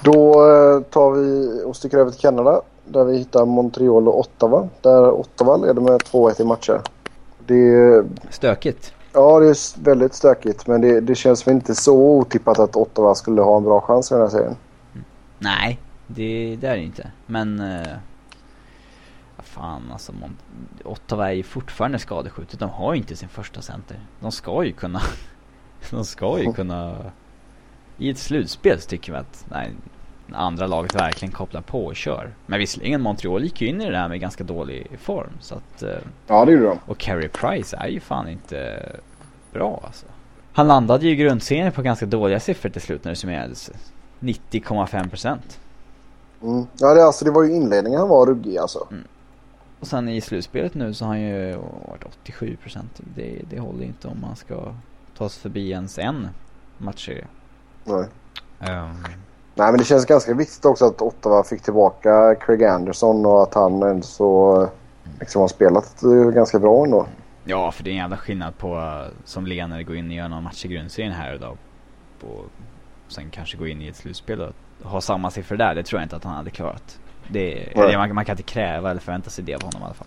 Då 0.00 0.32
eh, 0.32 0.80
tar 0.80 1.10
vi 1.10 1.62
och 1.64 1.76
sticker 1.76 1.98
över 1.98 2.10
till 2.10 2.20
Kanada 2.20 2.62
där 2.86 3.04
vi 3.04 3.18
hittar 3.18 3.44
Montreal 3.44 4.08
och 4.08 4.18
Ottawa. 4.20 4.68
Där 4.80 5.10
Ottawa 5.10 5.56
leder 5.56 5.80
med 5.80 6.00
2-1 6.00 6.40
i 6.40 6.44
matcher. 6.44 6.80
Det 7.46 8.04
Stökigt. 8.30 8.92
Ja, 9.12 9.40
det 9.40 9.46
är 9.46 9.84
väldigt 9.84 10.14
stökigt. 10.14 10.66
Men 10.66 10.80
det, 10.80 11.00
det 11.00 11.14
känns 11.14 11.46
väl 11.46 11.54
inte 11.54 11.74
så 11.74 11.96
otippat 11.96 12.58
att 12.58 12.76
Ottawa 12.76 13.14
skulle 13.14 13.42
ha 13.42 13.56
en 13.56 13.64
bra 13.64 13.80
chans 13.80 14.10
i 14.10 14.14
den 14.14 14.22
här 14.22 14.30
serien. 14.30 14.56
Nej, 15.38 15.80
det, 16.06 16.56
det 16.60 16.66
är 16.66 16.76
det 16.76 16.82
inte. 16.82 17.10
Men... 17.26 17.60
Uh, 17.60 17.86
fan 19.46 19.82
alltså. 19.92 20.12
Ottawa 20.84 21.30
är 21.30 21.34
ju 21.34 21.42
fortfarande 21.42 21.98
skadeskjutet. 21.98 22.60
De 22.60 22.70
har 22.70 22.94
ju 22.94 23.00
inte 23.00 23.16
sin 23.16 23.28
första 23.28 23.62
center. 23.62 24.00
De 24.20 24.32
ska 24.32 24.64
ju 24.64 24.72
kunna... 24.72 25.00
de 25.90 26.04
ska 26.04 26.38
ju 26.38 26.52
kunna... 26.52 26.96
I 27.98 28.10
ett 28.10 28.18
slutspel 28.18 28.80
så 28.80 28.88
tycker 28.88 29.12
vi 29.12 29.18
att 29.18 29.46
nej, 29.50 29.72
andra 30.32 30.66
laget 30.66 30.94
verkligen 30.94 31.32
kopplar 31.32 31.60
på 31.60 31.86
och 31.86 31.96
kör. 31.96 32.34
Men 32.46 32.58
visserligen 32.58 33.02
Montreal 33.02 33.44
gick 33.44 33.60
ju 33.60 33.68
in 33.68 33.80
i 33.80 33.90
det 33.90 33.96
här 33.96 34.08
med 34.08 34.20
ganska 34.20 34.44
dålig 34.44 34.86
form. 35.00 35.30
Så 35.40 35.54
att, 35.54 35.82
uh, 35.82 35.90
ja, 36.26 36.44
det 36.44 36.52
gjorde 36.52 36.64
de. 36.64 36.78
Och 36.86 36.98
Carey 36.98 37.28
Price 37.28 37.76
är 37.76 37.88
ju 37.88 38.00
fan 38.00 38.28
inte 38.28 38.82
bra 39.52 39.82
alltså. 39.84 40.06
Han 40.52 40.68
landade 40.68 41.06
ju 41.06 41.12
i 41.12 41.16
grundserien 41.16 41.72
på 41.72 41.82
ganska 41.82 42.06
dåliga 42.06 42.40
siffror 42.40 42.70
till 42.70 42.82
slut 42.82 43.04
när 43.04 43.12
det 43.12 43.16
summerades. 43.16 43.70
90,5 44.20 45.08
procent. 45.08 45.60
Mm. 46.42 46.66
Ja, 46.78 46.94
det, 46.94 47.04
alltså, 47.04 47.24
det 47.24 47.30
var 47.30 47.42
ju 47.42 47.54
inledningen 47.54 48.00
han 48.00 48.08
var 48.08 48.26
ruggig 48.26 48.58
alltså. 48.58 48.86
Mm. 48.90 49.04
Och 49.80 49.86
sen 49.86 50.08
i 50.08 50.20
slutspelet 50.20 50.74
nu 50.74 50.94
så 50.94 51.04
har 51.04 51.12
han 51.12 51.20
ju 51.20 51.56
varit 51.88 52.04
87 52.22 52.56
procent. 52.62 53.00
Det, 53.14 53.42
det 53.50 53.60
håller 53.60 53.84
inte 53.84 54.08
om 54.08 54.20
man 54.20 54.36
ska 54.36 54.74
ta 55.16 55.28
sig 55.28 55.42
förbi 55.42 55.70
ens 55.70 55.98
en 55.98 56.28
matchserie. 56.78 57.26
Nej. 57.84 58.06
Um. 58.60 59.04
Nej, 59.58 59.70
men 59.70 59.78
det 59.78 59.84
känns 59.84 60.06
ganska 60.06 60.34
viktigt 60.34 60.64
också 60.64 60.86
att 60.86 61.02
Ottawa 61.02 61.44
fick 61.44 61.62
tillbaka 61.62 62.34
Craig 62.34 62.64
Anderson 62.64 63.26
och 63.26 63.42
att 63.42 63.54
han 63.54 64.02
så 64.02 64.68
liksom 65.20 65.40
har 65.40 65.48
spelat 65.48 66.00
ganska 66.34 66.58
bra 66.58 66.84
ändå. 66.84 67.06
Ja, 67.44 67.72
för 67.72 67.84
det 67.84 67.90
är 67.90 67.92
en 67.92 67.98
jävla 67.98 68.16
skillnad 68.16 68.58
på 68.58 69.02
som 69.24 69.46
Lener 69.46 69.82
går 69.82 69.96
in 69.96 70.06
och 70.06 70.14
gör 70.14 70.28
någon 70.28 70.42
match 70.42 70.64
i 70.64 70.68
grundserien 70.68 71.12
här 71.12 71.34
idag. 71.34 71.56
Och 72.22 72.44
sen 73.08 73.30
kanske 73.30 73.56
gå 73.56 73.66
in 73.66 73.82
i 73.82 73.88
ett 73.88 73.96
slutspel 73.96 74.40
och 74.40 74.52
ha 74.90 75.00
samma 75.00 75.30
siffror 75.30 75.56
där. 75.56 75.74
Det 75.74 75.82
tror 75.82 76.00
jag 76.00 76.04
inte 76.04 76.16
att 76.16 76.24
han 76.24 76.34
hade 76.34 76.50
klarat. 76.50 76.98
Det, 77.28 77.68
det 77.74 77.98
man, 77.98 78.14
man, 78.14 78.24
kan 78.24 78.32
inte 78.32 78.42
kräva 78.42 78.90
eller 78.90 79.00
förvänta 79.00 79.30
sig 79.30 79.44
det 79.44 79.54
av 79.54 79.62
honom 79.62 79.82
i 79.82 79.84
alla 79.84 79.94
fall. 79.94 80.06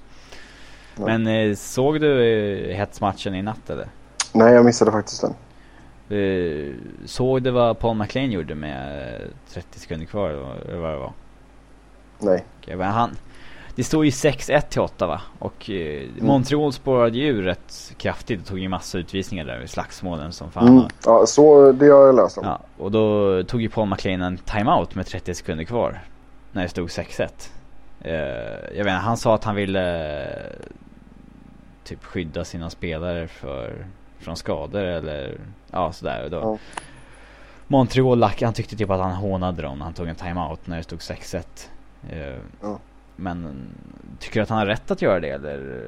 Nej. 0.96 1.18
Men 1.18 1.50
eh, 1.50 1.56
såg 1.56 2.02
du 2.02 2.24
eh, 2.24 2.76
hetsmatchen 2.78 3.36
i 3.36 3.42
natt 3.42 3.70
eller? 3.70 3.88
Nej, 4.34 4.54
jag 4.54 4.66
missade 4.66 4.92
faktiskt 4.92 5.22
den. 5.22 5.34
Eh, 6.10 6.74
såg 7.06 7.44
du 7.44 7.52
vad 7.52 7.80
Paul 7.80 7.98
McLean 7.98 8.32
gjorde 8.32 8.56
med 8.56 9.22
30 9.50 9.80
sekunder 9.80 10.06
kvar 10.06 10.30
eller 10.30 10.78
vad 10.78 10.92
det 10.92 10.98
var? 10.98 11.14
Nej. 12.20 12.46
Okay, 12.62 12.76
men 12.76 12.92
han, 12.92 13.16
det 13.76 13.84
stod 13.84 14.06
ju 14.06 14.12
6-1 14.12 14.62
till 14.62 14.82
8 14.82 15.08
va? 15.08 15.22
Och 15.40 15.70
eh, 15.70 16.04
mm. 16.04 16.26
Montreal 16.26 16.74
spårade 16.74 17.18
ju 17.18 17.42
rätt 17.42 17.94
kraftigt 17.98 18.42
och 18.42 18.48
tog 18.48 18.60
ju 18.60 18.70
massa 18.70 18.98
utvisningar 18.98 19.46
där 19.46 19.62
i 19.62 19.68
slagsmålen 19.68 20.32
som 20.32 20.52
fan. 20.52 20.68
Mm. 20.68 20.84
Ja, 21.06 21.26
så 21.26 21.72
det 21.72 21.90
har 21.90 22.06
jag 22.06 22.16
läst 22.16 22.38
om. 22.38 22.44
Ja, 22.46 22.60
och 22.78 22.92
då 22.92 23.44
tog 23.44 23.62
ju 23.62 23.70
Paul 23.70 23.90
McLean 23.90 24.22
en 24.22 24.38
timeout 24.38 24.96
med 24.96 25.06
30 25.06 25.34
sekunder 25.34 25.64
kvar. 25.64 26.02
När 26.52 26.64
det 26.64 26.70
stod 26.70 26.88
6-1. 26.88 27.28
Eh, 28.02 28.14
jag 28.78 28.84
vet 28.84 28.92
inte, 28.92 28.92
han 28.92 29.18
sa 29.18 29.36
att 29.36 29.44
han 29.44 29.56
ville 29.56 30.22
eh, 30.22 30.56
typ 31.84 32.04
skydda 32.04 32.46
sina 32.46 32.70
spelare 32.70 33.28
för, 33.28 33.86
från 34.20 34.36
skador 34.36 34.84
eller 34.84 35.38
ja 35.72 35.92
sådär. 35.92 36.24
Och 36.24 36.30
då, 36.30 36.38
ja. 36.38 36.58
Montreal, 37.68 38.24
han 38.24 38.54
tyckte 38.54 38.76
typ 38.76 38.90
att 38.90 39.00
han 39.00 39.12
hånade 39.12 39.62
dem 39.62 39.78
när 39.78 39.86
han 39.86 39.94
tog 39.94 40.08
en 40.08 40.16
timeout 40.16 40.68
när 40.68 40.78
det 40.78 40.84
stod 40.84 41.00
6-1. 41.00 41.44
Eh, 42.10 42.36
ja. 42.62 42.80
Men 43.16 43.70
tycker 44.20 44.40
du 44.40 44.44
att 44.44 44.50
han 44.50 44.58
har 44.58 44.66
rätt 44.66 44.92
att 44.92 45.02
göra 45.02 45.20
det 45.20 45.30
eller 45.30 45.88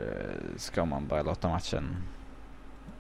ska 0.58 0.86
man 0.86 1.08
bara 1.08 1.22
låta 1.22 1.50
matchen? 1.50 1.96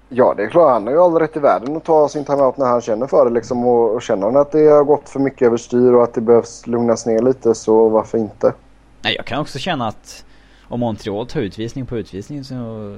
Ja, 0.10 0.34
det 0.38 0.44
är 0.44 0.50
klart. 0.50 0.72
Han 0.72 0.84
har 0.88 0.94
ju 0.94 1.00
all 1.00 1.20
rätt 1.20 1.38
i 1.38 1.40
världen 1.40 1.78
att 1.78 1.84
ta 1.84 2.10
sin 2.10 2.26
timeout 2.26 2.58
när 2.58 2.66
han 2.66 2.82
känner 2.82 3.08
för 3.08 3.26
det. 3.26 3.32
Liksom, 3.32 3.68
och, 3.68 3.96
och 3.96 4.02
känner 4.02 4.26
han 4.26 4.38
att 4.38 4.52
det 4.52 4.68
har 4.68 4.84
gått 4.84 5.10
för 5.10 5.20
mycket 5.20 5.46
överstyr 5.46 5.94
och 5.94 6.04
att 6.04 6.14
det 6.14 6.22
behövs 6.22 6.68
lugnas 6.68 7.06
ner 7.06 7.22
lite 7.22 7.56
så 7.56 7.90
varför 7.90 8.18
inte? 8.18 8.54
Nej, 9.02 9.16
jag 9.16 9.26
kan 9.26 9.40
också 9.40 9.60
känna 9.60 9.88
att 9.88 10.26
om 10.68 10.80
Montreal 10.80 11.28
tar 11.28 11.40
utvisning 11.40 11.86
på 11.86 11.98
utvisning 11.98 12.44
så 12.44 12.96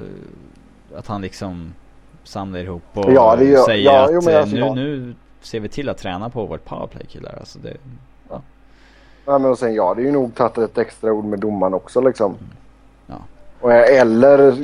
att 0.96 1.08
han 1.08 1.22
liksom 1.22 1.74
samlar 2.24 2.60
ihop 2.60 2.84
och 2.94 3.14
ja, 3.14 3.44
gör, 3.44 3.64
säger 3.64 3.86
ja, 3.86 4.06
att 4.06 4.10
jo, 4.12 4.38
alltså, 4.38 4.56
nu, 4.56 4.70
nu 4.76 5.16
ser 5.42 5.60
vi 5.60 5.70
till 5.70 5.90
att 5.90 5.98
träna 5.98 6.30
på 6.30 6.46
vårt 6.46 6.66
powerplay 6.66 7.06
killar. 7.06 7.38
Alltså 7.40 7.60
det, 7.60 7.78
Ja, 9.26 9.38
men 9.38 9.52
och 9.52 9.60
sen 9.60 9.74
ja, 9.74 9.94
det 9.94 10.02
är 10.02 10.06
ju 10.06 10.12
nog 10.12 10.36
tagit 10.36 10.58
ett 10.58 10.78
extra 10.78 11.14
ord 11.14 11.26
med 11.26 11.40
domaren 11.40 11.74
också 11.74 12.02
liksom. 12.02 12.36
Ja. 13.08 13.16
Och, 13.60 13.74
eller 13.74 14.58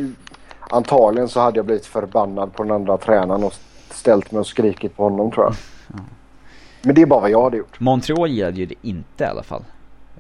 antagligen 0.60 1.28
så 1.28 1.40
hade 1.40 1.58
jag 1.58 1.66
blivit 1.66 1.86
förbannad 1.86 2.54
på 2.54 2.64
den 2.64 2.72
andra 2.72 2.98
tränaren 2.98 3.44
och 3.44 3.54
ställt 3.90 4.32
mig 4.32 4.40
och 4.40 4.48
skrikit 4.48 4.98
på 4.98 5.04
honom 5.04 5.32
tror 5.32 5.46
jag. 5.46 5.56
Ja. 5.94 6.00
Men 6.82 6.96
det 6.96 7.02
är 7.02 7.06
bara 7.06 7.20
vad 7.20 7.30
jag 7.30 7.44
hade 7.44 7.58
gjort. 7.58 7.80
Montreal 7.80 8.30
gillade 8.30 8.58
ju 8.58 8.66
det 8.66 8.76
inte 8.82 9.24
i 9.24 9.28
alla 9.28 9.44
fall. 9.44 9.64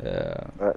Uh... 0.03 0.09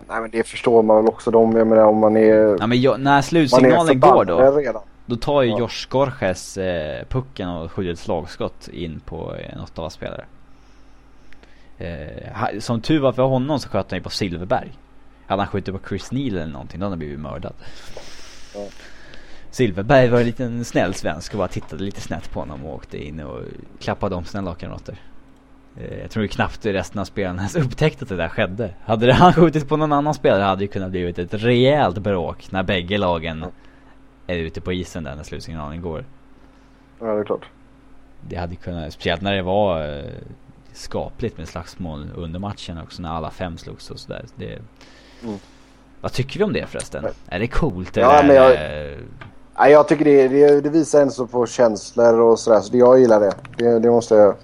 Nej 0.08 0.20
men 0.20 0.30
det 0.30 0.46
förstår 0.46 0.82
man 0.82 0.96
väl 0.96 1.06
också. 1.06 1.30
De, 1.30 1.56
jag 1.56 1.66
menar 1.66 1.84
om 1.84 1.98
man 1.98 2.16
är... 2.16 2.56
Ja, 2.60 2.66
men 2.66 2.80
jag, 2.80 3.00
när 3.00 3.22
slutsignalen 3.22 4.00
går 4.00 4.24
då. 4.24 4.50
Redan. 4.50 4.82
Då 5.06 5.16
tar 5.16 5.42
ju 5.42 5.50
ja. 5.50 5.58
Josh 5.58 5.88
Gorges 5.88 6.58
eh, 6.58 7.04
pucken 7.08 7.48
och 7.48 7.72
skjuter 7.72 7.92
ett 7.92 7.98
slagskott 7.98 8.68
in 8.68 9.00
på 9.00 9.34
en 9.34 9.60
Ottawa-spelare. 9.60 10.24
Eh, 11.78 12.58
som 12.58 12.80
tur 12.80 13.00
var 13.00 13.12
för 13.12 13.22
honom 13.22 13.58
så 13.58 13.68
sköt 13.68 13.90
han 13.90 13.98
ju 13.98 14.02
på 14.02 14.10
Silverberg. 14.10 14.72
Hade 15.26 15.42
han 15.42 15.48
skjutit 15.48 15.74
på 15.74 15.88
Chris 15.88 16.12
Neal 16.12 16.36
eller 16.36 16.46
någonting 16.46 16.80
då 16.80 16.86
hade 16.86 16.92
han 16.92 16.98
blivit 16.98 17.20
mördad. 17.20 17.54
Ja. 18.54 18.66
Silverberg 19.50 20.08
var 20.08 20.20
en 20.20 20.26
liten 20.26 20.64
snäll 20.64 20.94
svensk 20.94 21.32
och 21.32 21.38
bara 21.38 21.48
tittade 21.48 21.84
lite 21.84 22.00
snett 22.00 22.30
på 22.30 22.40
honom 22.40 22.64
och 22.64 22.74
åkte 22.74 23.04
in 23.06 23.20
och 23.20 23.40
klappade 23.80 24.14
om 24.14 24.24
sina 24.24 24.42
lagkamrater. 24.42 24.96
Eh, 25.76 25.98
jag 25.98 26.10
tror 26.10 26.26
knappt 26.26 26.66
resten 26.66 27.00
av 27.00 27.04
spelarna 27.04 27.38
ens 27.38 27.56
upptäckte 27.56 28.04
att 28.04 28.08
det 28.08 28.16
där 28.16 28.28
skedde. 28.28 28.74
Hade 28.84 29.12
han 29.12 29.32
skjutit 29.32 29.68
på 29.68 29.76
någon 29.76 29.92
annan 29.92 30.14
spelare 30.14 30.42
hade 30.42 30.60
det 30.60 30.66
kunnat 30.66 30.90
blivit 30.90 31.18
ett 31.18 31.34
rejält 31.34 31.98
bråk 31.98 32.52
när 32.52 32.62
bägge 32.62 32.98
lagen. 32.98 33.44
Är 34.32 34.38
ute 34.38 34.60
på 34.60 34.72
isen 34.72 35.04
där 35.04 35.16
när 35.16 35.22
slutsignalen 35.22 35.82
går. 35.82 36.04
Ja, 37.00 37.06
det 37.06 37.20
är 37.20 37.24
klart. 37.24 37.44
Det 38.20 38.36
hade 38.36 38.56
kunnat, 38.56 38.92
speciellt 38.92 39.22
när 39.22 39.34
det 39.34 39.42
var 39.42 39.98
eh, 39.98 40.04
skapligt 40.72 41.38
med 41.38 41.48
slagsmål 41.48 42.10
under 42.16 42.40
matchen 42.40 42.78
också 42.78 43.02
när 43.02 43.08
alla 43.08 43.30
fem 43.30 43.58
slogs 43.58 43.90
och 43.90 43.98
sådär. 43.98 44.24
Det, 44.36 44.58
mm. 45.22 45.38
Vad 46.00 46.12
tycker 46.12 46.38
vi 46.38 46.44
om 46.44 46.52
det 46.52 46.66
förresten? 46.66 47.02
Men, 47.02 47.12
är 47.26 47.38
det 47.38 47.46
coolt 47.46 47.96
ja, 47.96 48.12
eller? 48.12 48.28
Men 48.28 48.36
jag, 48.36 48.98
nej, 49.58 49.72
jag 49.72 49.88
tycker 49.88 50.04
det, 50.04 50.28
det, 50.28 50.60
det 50.60 50.70
visar 50.70 51.02
ändå 51.02 51.26
på 51.26 51.46
känslor 51.46 52.20
och 52.20 52.38
sådär. 52.38 52.60
Så 52.60 52.76
jag 52.76 53.00
gillar 53.00 53.20
det. 53.20 53.32
Det, 53.56 53.78
det 53.78 53.90
måste 53.90 54.14
jag 54.14 54.36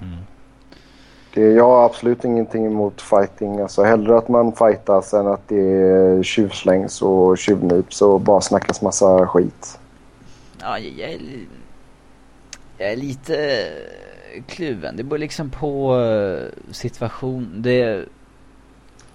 mm. 0.00 0.18
Det, 1.34 1.40
Jag 1.40 1.64
har 1.64 1.84
absolut 1.84 2.24
ingenting 2.24 2.66
emot 2.66 3.00
fighting. 3.00 3.60
Alltså 3.60 3.82
hellre 3.82 4.18
att 4.18 4.28
man 4.28 4.52
fightas 4.52 5.14
än 5.14 5.26
att 5.26 5.48
det 5.48 6.24
tjuvslängs 6.24 7.02
och 7.02 7.38
tjuvnyps 7.38 8.02
och 8.02 8.20
bara 8.20 8.40
snackas 8.40 8.82
massa 8.82 9.26
skit. 9.26 9.78
Ja, 10.60 10.78
jag, 10.78 11.10
är, 11.12 11.20
jag 12.78 12.92
är 12.92 12.96
lite 12.96 13.64
kluven. 14.46 14.96
Det 14.96 15.02
beror 15.02 15.18
liksom 15.18 15.50
på 15.50 16.00
eh, 16.00 16.72
situation. 16.72 17.52
Det... 17.56 18.04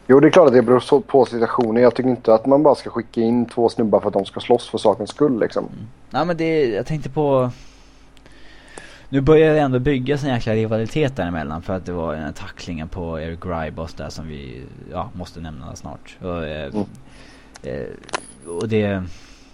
Jo, 0.07 0.19
det 0.19 0.27
är 0.27 0.31
klart 0.31 0.47
att 0.47 0.53
det 0.53 0.61
beror 0.61 1.01
på 1.01 1.25
situationen. 1.25 1.83
Jag 1.83 1.95
tycker 1.95 2.09
inte 2.09 2.33
att 2.33 2.45
man 2.45 2.63
bara 2.63 2.75
ska 2.75 2.89
skicka 2.89 3.21
in 3.21 3.45
två 3.45 3.69
snubbar 3.69 3.99
för 3.99 4.07
att 4.07 4.13
de 4.13 4.25
ska 4.25 4.39
slåss 4.39 4.69
för 4.69 4.77
sakens 4.77 5.09
skull 5.09 5.39
liksom. 5.39 5.65
Mm. 5.65 5.87
Nej 6.09 6.25
men 6.25 6.37
det, 6.37 6.65
jag 6.65 6.85
tänkte 6.85 7.09
på... 7.09 7.51
Nu 9.13 9.21
börjar 9.21 9.53
det 9.53 9.59
ändå 9.59 9.79
byggas 9.79 10.23
en 10.23 10.29
jäkla 10.29 10.53
rivalitet 10.53 11.15
däremellan 11.15 11.61
för 11.61 11.73
att 11.73 11.85
det 11.85 11.91
var 11.91 12.13
den 12.13 12.23
här 12.23 12.31
tacklingen 12.31 12.89
på 12.89 13.19
Eric 13.19 13.39
Grybos 13.39 13.93
där 13.93 14.09
som 14.09 14.27
vi, 14.27 14.63
ja, 14.91 15.09
måste 15.13 15.41
nämna 15.41 15.75
snart. 15.75 16.17
Och, 16.21 16.45
eh, 16.45 16.73
mm. 16.73 16.85
eh, 17.63 18.49
och 18.49 18.67
det 18.67 19.03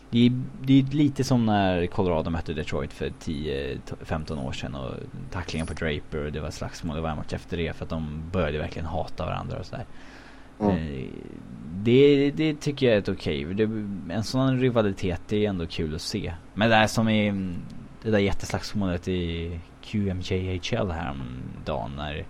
det 0.10 0.26
är, 0.26 0.42
det 0.62 0.80
är 0.80 0.84
lite 0.84 1.24
som 1.24 1.46
när 1.46 1.88
Colorado 1.88 2.30
mötte 2.30 2.54
Detroit 2.54 2.94
för 2.94 3.10
10-15 3.10 4.48
år 4.48 4.52
sedan 4.52 4.76
och 4.76 4.94
tacklingen 5.32 5.68
på 5.68 5.74
Draper 5.74 6.26
och 6.26 6.32
det 6.32 6.40
var 6.40 6.52
slagsmål 6.52 6.98
och 6.98 7.04
var 7.04 7.16
match 7.16 7.34
efter 7.34 7.58
det 7.58 7.76
för 7.76 7.84
att 7.84 7.90
de 7.90 8.24
började 8.32 8.58
verkligen 8.58 8.86
hata 8.86 9.26
varandra 9.26 9.58
och 9.60 9.66
sådär. 9.66 9.86
Mm. 10.60 10.76
Eh, 10.76 11.06
det, 11.74 12.32
det 12.32 12.56
tycker 12.56 12.86
jag 12.86 12.96
är 12.96 13.00
ett 13.00 13.10
okej. 13.10 13.46
Okay. 13.46 13.68
En 14.10 14.24
sån 14.24 14.60
rivalitet 14.60 15.22
det 15.28 15.46
är 15.46 15.50
ändå 15.50 15.66
kul 15.66 15.96
att 15.96 16.02
se. 16.02 16.34
Men 16.54 16.70
det 16.70 16.76
är 16.76 16.88
som 16.88 17.10
i 17.10 17.54
det 18.02 18.12
där 18.12 18.20
jätteslagsmålet 18.20 19.08
i 19.08 19.60
QMJHL 19.82 20.92
häromdagen 20.92 21.92
när 21.98 22.26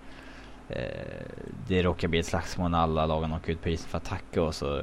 eh, 0.68 0.76
det 1.68 1.82
råkar 1.82 2.08
bli 2.08 2.18
ett 2.18 2.26
slagsmål 2.26 2.70
när 2.70 2.78
alla 2.78 3.06
lagen 3.06 3.32
åker 3.32 3.52
ut 3.52 3.62
på 3.62 3.68
isen 3.68 3.88
för 3.88 3.98
att 3.98 4.04
tacka 4.04 4.42
och 4.42 4.54
så 4.54 4.82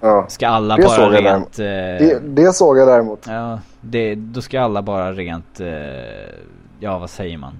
Ja. 0.00 0.26
Ska 0.28 0.48
alla 0.48 0.76
bara 0.76 1.10
rent... 1.10 1.58
Eh, 1.58 1.64
det, 1.64 2.20
det, 2.24 2.52
såg 2.52 2.78
jag 2.78 2.88
däremot. 2.88 3.26
Ja, 3.26 3.60
det, 3.80 4.14
då 4.14 4.42
ska 4.42 4.60
alla 4.60 4.82
bara 4.82 5.12
rent... 5.12 5.60
Eh, 5.60 5.68
ja, 6.80 6.98
vad 6.98 7.10
säger 7.10 7.38
man? 7.38 7.52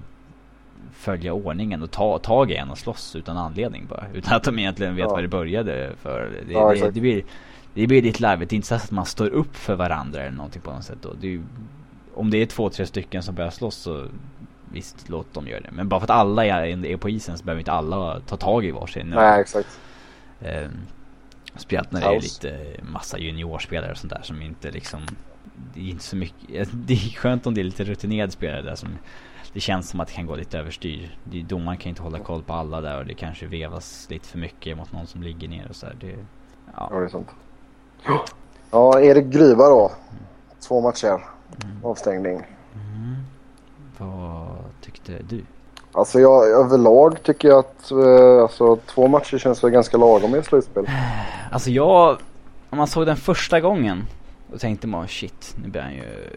Följa 0.93 1.33
ordningen 1.33 1.83
och 1.83 1.91
ta 1.91 2.17
tag 2.17 2.51
i 2.51 2.55
en 2.55 2.69
och 2.69 2.77
slåss 2.77 3.15
utan 3.15 3.37
anledning 3.37 3.85
bara. 3.89 4.03
Utan 4.13 4.33
att 4.33 4.43
de 4.43 4.59
egentligen 4.59 4.95
vet 4.95 5.03
ja. 5.03 5.09
vad 5.09 5.23
det 5.23 5.27
började 5.27 5.91
för. 6.01 6.29
Det, 6.47 6.53
ja, 6.53 6.73
det, 6.73 6.91
det, 6.91 7.01
blir, 7.01 7.23
det 7.73 7.87
blir 7.87 8.01
lite 8.01 8.21
larvigt. 8.21 8.49
Det 8.49 8.53
är 8.53 8.55
inte 8.55 8.67
så 8.67 8.75
att 8.75 8.91
man 8.91 9.05
står 9.05 9.27
upp 9.27 9.55
för 9.55 9.75
varandra 9.75 10.21
eller 10.21 10.37
någonting 10.37 10.61
på 10.61 10.71
något 10.71 10.83
sätt 10.83 10.97
då. 11.01 11.09
Det 11.21 11.27
är 11.27 11.31
ju 11.31 11.41
om 12.21 12.29
det 12.29 12.37
är 12.37 12.45
två, 12.45 12.69
tre 12.69 12.85
stycken 12.85 13.23
som 13.23 13.35
börjar 13.35 13.49
slåss 13.49 13.75
så 13.75 14.07
visst, 14.71 15.09
låt 15.09 15.33
dem 15.33 15.47
göra 15.47 15.61
det. 15.61 15.71
Men 15.71 15.89
bara 15.89 15.99
för 15.99 16.05
att 16.05 16.19
alla 16.19 16.45
är, 16.45 16.85
är 16.85 16.97
på 16.97 17.09
isen 17.09 17.37
så 17.37 17.43
behöver 17.43 17.59
inte 17.59 17.71
alla 17.71 18.19
ta 18.19 18.37
tag 18.37 18.65
i 18.65 18.71
varsin. 18.71 19.09
Nej, 19.15 19.41
exakt. 19.41 19.79
Eh, 20.41 20.67
speciellt 21.55 21.91
när 21.91 22.01
det 22.01 22.15
är 22.15 22.21
lite 22.21 22.59
massa 22.81 23.17
juniorspelare 23.17 23.91
och 23.91 23.97
sånt 23.97 24.13
där 24.13 24.21
som 24.23 24.41
inte 24.41 24.71
liksom 24.71 25.01
det 25.73 25.79
är 25.79 25.89
inte 25.89 26.03
så 26.03 26.15
mycket, 26.15 26.69
det 26.73 26.93
är 26.93 27.17
skönt 27.17 27.47
om 27.47 27.53
det 27.53 27.61
är 27.61 27.63
lite 27.63 27.83
rutinerade 27.83 28.31
spelare 28.31 28.61
där 28.61 28.75
som 28.75 28.89
det 29.53 29.59
känns 29.59 29.89
som 29.89 29.99
att 29.99 30.07
det 30.07 30.13
kan 30.13 30.25
gå 30.25 30.35
lite 30.35 30.59
överstyr. 30.59 31.17
Domaren 31.23 31.77
kan 31.77 31.89
inte 31.89 32.01
hålla 32.01 32.19
koll 32.19 32.43
på 32.43 32.53
alla 32.53 32.81
där 32.81 32.99
och 32.99 33.05
det 33.05 33.13
kanske 33.13 33.45
vevas 33.45 34.07
lite 34.09 34.27
för 34.27 34.37
mycket 34.37 34.77
mot 34.77 34.91
någon 34.91 35.07
som 35.07 35.23
ligger 35.23 35.47
ner 35.47 35.67
och 35.69 35.75
så 35.75 35.85
här. 35.85 35.95
Det, 35.99 36.15
ja. 36.75 36.87
ja, 36.91 36.99
det 36.99 37.05
är 37.05 37.09
sant. 37.09 37.29
Ja, 38.71 38.99
Erik 38.99 39.25
Gryva 39.25 39.69
då. 39.69 39.91
Två 40.67 40.81
matcher. 40.81 41.31
Mm. 41.63 41.85
Avstängning. 41.85 42.35
Mm. 42.73 43.15
Vad 43.97 44.57
tyckte 44.81 45.11
du? 45.29 45.41
Alltså 45.91 46.19
jag 46.19 46.47
överlag 46.47 47.23
tycker 47.23 47.47
jag 47.47 47.59
att 47.59 47.91
eh, 47.91 48.41
alltså, 48.41 48.75
två 48.75 49.07
matcher 49.07 49.37
känns 49.37 49.63
väl 49.63 49.71
ganska 49.71 49.97
lagom 49.97 50.35
i 50.35 50.37
ett 50.37 50.45
slutspel. 50.45 50.89
Alltså 51.51 51.69
jag, 51.69 52.17
om 52.69 52.77
man 52.77 52.87
såg 52.87 53.05
den 53.05 53.17
första 53.17 53.59
gången 53.59 54.07
då 54.51 54.57
tänkte 54.57 54.87
man 54.87 55.07
shit, 55.07 55.55
nu 55.63 55.69
blir 55.69 55.81
han 55.81 55.93
ju 55.93 56.29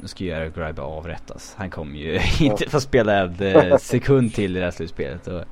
nu 0.00 0.08
ska 0.08 0.24
ju 0.24 0.30
Eric 0.30 0.54
Gribe 0.54 0.82
avrättas. 0.82 1.54
Han 1.56 1.70
kommer 1.70 1.98
ju 1.98 2.20
inte 2.46 2.70
få 2.70 2.80
spela 2.80 3.14
en 3.14 3.40
eh, 3.40 3.76
sekund 3.76 4.34
till 4.34 4.56
i 4.56 4.58
det 4.58 4.64
här 4.64 4.70
slutspelet. 4.70 5.26
Och, 5.26 5.44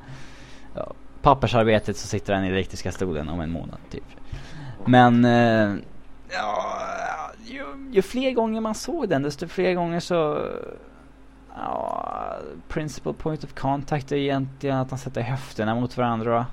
ja, 0.75 0.93
pappersarbetet 1.23 1.97
så 1.97 2.07
sitter 2.07 2.35
han 2.35 2.45
i 2.45 2.49
elektriska 2.49 2.93
stolen 2.93 3.29
om 3.29 3.41
en 3.41 3.51
månad 3.51 3.79
typ. 3.91 4.05
Men 4.85 5.25
eh, 5.25 5.75
ja, 6.33 6.79
ju, 7.97 8.03
fler 8.03 8.33
gånger 8.33 8.61
man 8.61 8.75
såg 8.75 9.09
den 9.09 9.23
desto 9.23 9.49
fler 9.49 9.75
gånger 9.75 10.01
så 10.01 10.49
ja, 11.57 12.39
principal 12.69 13.15
point 13.15 13.45
of 13.45 13.55
contact 13.55 14.13
är 14.13 14.17
egentligen 14.17 14.77
att 14.77 14.91
han 14.91 14.99
sätter 14.99 15.23
höfterna 15.23 15.75
mot 15.75 15.97
varandra. 15.97 16.47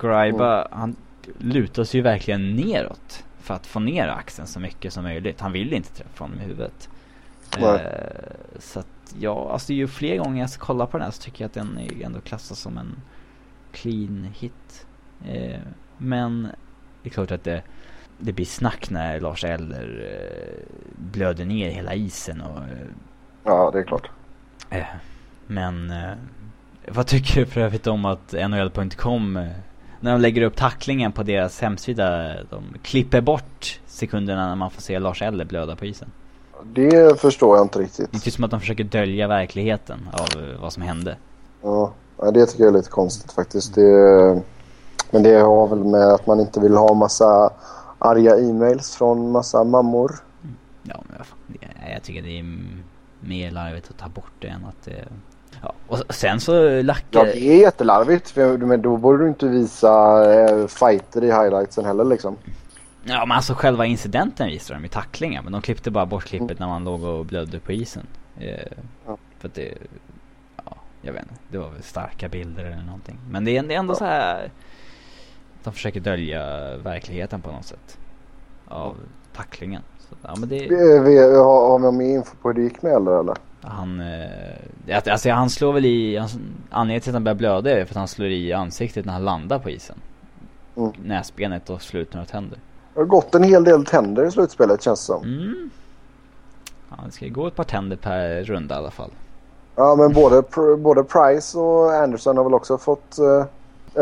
Gribe, 0.00 0.44
mm. 0.44 0.68
han 0.70 0.96
lutar 1.38 1.84
sig 1.84 1.98
ju 1.98 2.02
verkligen 2.02 2.56
neråt 2.56 3.24
för 3.40 3.54
att 3.54 3.66
få 3.66 3.80
ner 3.80 4.08
axeln 4.08 4.48
så 4.48 4.60
mycket 4.60 4.92
som 4.92 5.04
möjligt. 5.04 5.40
Han 5.40 5.52
vill 5.52 5.72
inte 5.72 5.92
träffa 5.92 6.24
honom 6.24 6.40
i 6.40 6.42
huvudet. 6.42 6.88
Eh, 7.58 7.78
så 8.58 8.80
att 8.80 9.14
ja, 9.18 9.52
alltså 9.52 9.72
ju 9.72 9.86
fler 9.86 10.16
gånger 10.16 10.40
jag 10.40 10.50
kollar 10.50 10.86
på 10.86 10.98
den 10.98 11.04
här 11.04 11.12
så 11.12 11.22
tycker 11.22 11.44
jag 11.44 11.48
att 11.48 11.54
den 11.54 11.78
är 11.78 12.04
ändå 12.04 12.20
klassas 12.20 12.58
som 12.58 12.78
en 12.78 12.96
clean 13.72 14.28
hit. 14.38 14.86
Eh, 15.28 15.60
men 15.98 16.48
det 17.02 17.08
är 17.08 17.10
klart 17.10 17.30
att 17.30 17.44
det, 17.44 17.62
det 18.18 18.32
blir 18.32 18.46
snack 18.46 18.90
när 18.90 19.20
Lars 19.20 19.44
Eller 19.44 20.08
eh, 20.12 20.76
blöder 20.96 21.44
ner 21.44 21.70
hela 21.70 21.94
isen 21.94 22.40
och... 22.40 22.58
Eh, 22.58 22.86
ja, 23.44 23.70
det 23.72 23.78
är 23.78 23.82
klart. 23.82 24.10
Eh, 24.70 24.84
men 25.46 25.92
vad 26.88 27.06
tycker 27.06 27.40
du 27.40 27.46
för 27.46 27.60
övrigt 27.60 27.86
om 27.86 28.04
att 28.04 28.32
NHL.com 28.32 29.32
när 30.00 30.12
de 30.12 30.20
lägger 30.20 30.42
upp 30.42 30.56
tacklingen 30.56 31.12
på 31.12 31.22
deras 31.22 31.60
hemsida, 31.60 32.34
de 32.50 32.64
klipper 32.82 33.20
bort 33.20 33.80
sekunderna 33.86 34.48
när 34.48 34.54
man 34.56 34.70
får 34.70 34.82
se 34.82 34.98
Lars 34.98 35.22
Eller 35.22 35.44
blöda 35.44 35.76
på 35.76 35.84
isen? 35.84 36.10
Det 36.64 37.20
förstår 37.20 37.56
jag 37.56 37.64
inte 37.64 37.78
riktigt. 37.78 38.12
Det 38.12 38.26
är 38.26 38.30
som 38.30 38.44
att 38.44 38.50
de 38.50 38.60
försöker 38.60 38.84
dölja 38.84 39.28
verkligheten 39.28 40.08
av 40.12 40.56
vad 40.60 40.72
som 40.72 40.82
hände. 40.82 41.16
Ja, 41.62 41.92
det 42.32 42.46
tycker 42.46 42.64
jag 42.64 42.72
är 42.72 42.76
lite 42.76 42.90
konstigt 42.90 43.32
faktiskt. 43.32 43.74
Det, 43.74 44.42
men 45.10 45.22
det 45.22 45.40
har 45.40 45.68
väl 45.68 45.84
med 45.84 46.08
att 46.08 46.26
man 46.26 46.40
inte 46.40 46.60
vill 46.60 46.76
ha 46.76 46.94
massa 46.94 47.50
arga 47.98 48.36
e-mails 48.36 48.96
från 48.96 49.30
massa 49.30 49.64
mammor. 49.64 50.14
Ja, 50.82 51.02
men 51.06 51.90
jag 51.92 52.02
tycker 52.02 52.22
det 52.22 52.38
är 52.38 52.44
mer 53.20 53.50
larvigt 53.50 53.90
att 53.90 53.98
ta 53.98 54.08
bort 54.08 54.32
det 54.38 54.48
än 54.48 54.64
att 54.64 54.84
det... 54.84 55.04
Ja, 55.62 55.72
och 55.86 56.14
sen 56.14 56.40
så 56.40 56.82
lackar... 56.82 57.26
Ja, 57.26 57.32
det 57.32 57.46
är 57.46 57.60
jättelarvigt. 57.60 58.30
För, 58.30 58.58
men 58.58 58.82
då 58.82 58.96
borde 58.96 59.24
du 59.24 59.28
inte 59.28 59.48
visa 59.48 60.24
eh, 60.34 60.66
fighter 60.66 61.24
i 61.24 61.26
highlightsen 61.26 61.84
heller 61.84 62.04
liksom. 62.04 62.36
Ja 63.04 63.26
men 63.26 63.36
alltså 63.36 63.54
själva 63.54 63.86
incidenten 63.86 64.46
visade 64.46 64.80
de 64.80 64.86
i 64.86 64.88
tacklingen 64.88 65.44
men 65.44 65.52
de 65.52 65.62
klippte 65.62 65.90
bara 65.90 66.06
bort 66.06 66.24
klippet 66.24 66.58
när 66.58 66.66
man 66.66 66.84
låg 66.84 67.02
och 67.02 67.26
blödde 67.26 67.60
på 67.60 67.72
isen. 67.72 68.06
Eh, 68.38 68.72
ja. 69.06 69.16
För 69.38 69.48
att 69.48 69.54
det, 69.54 69.74
ja 70.64 70.76
jag 71.02 71.12
vet 71.12 71.22
inte, 71.22 71.34
det 71.48 71.58
var 71.58 71.70
väl 71.70 71.82
starka 71.82 72.28
bilder 72.28 72.64
eller 72.64 72.82
någonting. 72.82 73.18
Men 73.30 73.44
det 73.44 73.56
är, 73.56 73.62
det 73.62 73.74
är 73.74 73.78
ändå 73.78 73.92
ja. 73.92 73.98
så 73.98 74.04
här 74.04 74.50
de 75.66 75.72
försöker 75.72 76.00
dölja 76.00 76.76
verkligheten 76.76 77.40
på 77.40 77.52
något 77.52 77.64
sätt. 77.64 77.98
Av 78.68 78.96
tacklingen. 79.36 79.82
Så, 79.98 80.14
ja, 80.22 80.34
men 80.38 80.48
det... 80.48 80.68
Har, 81.36 81.68
har 81.68 81.90
vi 81.90 81.98
mer 81.98 82.14
info 82.14 82.36
på 82.42 82.48
hur 82.48 82.54
det 82.54 82.62
gick 82.62 82.82
med 82.82 82.92
eller? 82.92 83.20
eller? 83.20 83.36
Han, 83.60 84.00
eh, 84.00 85.02
alltså 85.06 85.30
han 85.30 85.50
slår 85.50 85.72
väl 85.72 85.84
i, 85.84 86.16
han, 86.16 86.28
anledningen 86.70 87.00
till 87.00 87.10
att 87.10 87.14
han 87.14 87.24
börjar 87.24 87.36
blöda 87.36 87.70
är 87.70 87.84
för 87.84 87.92
att 87.92 87.98
han 87.98 88.08
slår 88.08 88.28
i 88.28 88.52
ansiktet 88.52 89.04
när 89.04 89.12
han 89.12 89.24
landar 89.24 89.58
på 89.58 89.70
isen. 89.70 89.96
Mm. 90.76 90.92
Näsbenet 91.04 91.70
och 91.70 91.82
slut 91.82 92.14
några 92.14 92.26
tänder. 92.26 92.58
Det 92.94 93.00
har 93.00 93.06
gått 93.06 93.34
en 93.34 93.42
hel 93.42 93.64
del 93.64 93.84
tänder 93.84 94.26
i 94.26 94.30
slutspelet 94.30 94.82
känns 94.82 95.00
det 95.00 95.06
som. 95.06 95.24
Mm. 95.24 95.70
Ja, 96.88 96.96
det 97.06 97.12
ska 97.12 97.24
ju 97.24 97.32
gå 97.32 97.46
ett 97.46 97.56
par 97.56 97.64
tänder 97.64 97.96
per 97.96 98.44
runda 98.44 98.74
i 98.74 98.78
alla 98.78 98.90
fall. 98.90 99.10
Ja, 99.76 99.96
men 99.96 100.12
både, 100.12 100.42
både 100.78 101.04
Price 101.04 101.58
och 101.58 101.94
Anderson 101.94 102.36
har 102.36 102.44
väl 102.44 102.54
också 102.54 102.78
fått 102.78 103.18
uh, 103.20 103.44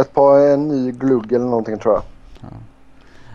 ett 0.01 0.15
par, 0.15 0.39
en 0.39 0.69
ny 0.69 0.93
glugg 0.93 1.33
eller 1.33 1.45
någonting 1.45 1.79
tror 1.79 1.95
jag. 1.95 2.03
Ja. 2.41 2.57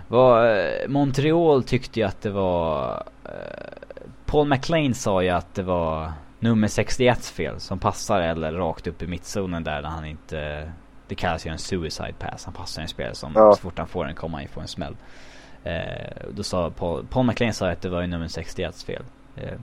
Var, 0.08 0.58
uh, 0.58 0.88
Montreal 0.88 1.64
tyckte 1.64 2.00
ju 2.00 2.06
att 2.06 2.22
det 2.22 2.30
var... 2.30 3.04
Uh, 3.26 3.32
Paul 4.26 4.48
McLean 4.48 4.94
sa 4.94 5.24
ju 5.24 5.30
att 5.30 5.56
det 5.56 5.64
var 5.64 6.12
nummer 6.40 6.68
61 6.68 7.26
fel 7.26 7.60
som 7.60 7.80
passar 7.80 8.22
eller 8.22 8.52
rakt 8.52 8.88
upp 8.88 9.02
i 9.02 9.08
mittzonen 9.08 9.64
där 9.64 9.82
när 9.82 9.90
han 9.90 10.06
inte... 10.06 10.72
Det 11.08 11.16
kallas 11.16 11.46
ju 11.46 11.52
en 11.52 11.58
suicide 11.58 12.14
pass. 12.20 12.46
Han 12.46 12.54
passar 12.54 12.82
en 12.82 12.88
spelare 12.88 13.16
som 13.16 13.32
ja. 13.36 13.54
så 13.54 13.62
fort 13.62 13.78
han 13.78 13.88
får 13.88 14.06
den 14.06 14.16
kommer 14.16 14.38
han 14.38 14.42
ju 14.42 14.48
få 14.48 14.60
en 14.62 14.68
smäll. 14.68 14.96
Eh, 15.64 16.28
då 16.32 16.44
sa 16.44 16.70
Paul, 16.70 17.06
Paul 17.10 17.26
McLean 17.26 17.54
sa 17.54 17.70
att 17.70 17.82
det 17.82 17.90
var 17.90 18.02
ju 18.02 18.08
nummer 18.08 18.28
61 18.28 18.82
fel. 18.82 19.04
Eh, 19.36 19.60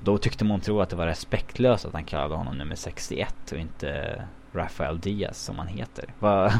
då 0.00 0.18
tyckte 0.18 0.44
Montreal 0.44 0.80
att 0.80 0.90
det 0.90 0.96
var 0.96 1.06
respektlöst 1.06 1.84
att 1.84 1.92
han 1.92 2.04
kallade 2.04 2.34
honom 2.34 2.58
nummer 2.58 2.76
61 2.76 3.52
och 3.52 3.58
inte 3.58 4.22
Rafael 4.54 5.00
Diaz 5.00 5.38
som 5.38 5.58
han 5.58 5.66
heter. 5.66 6.14
Va? 6.18 6.52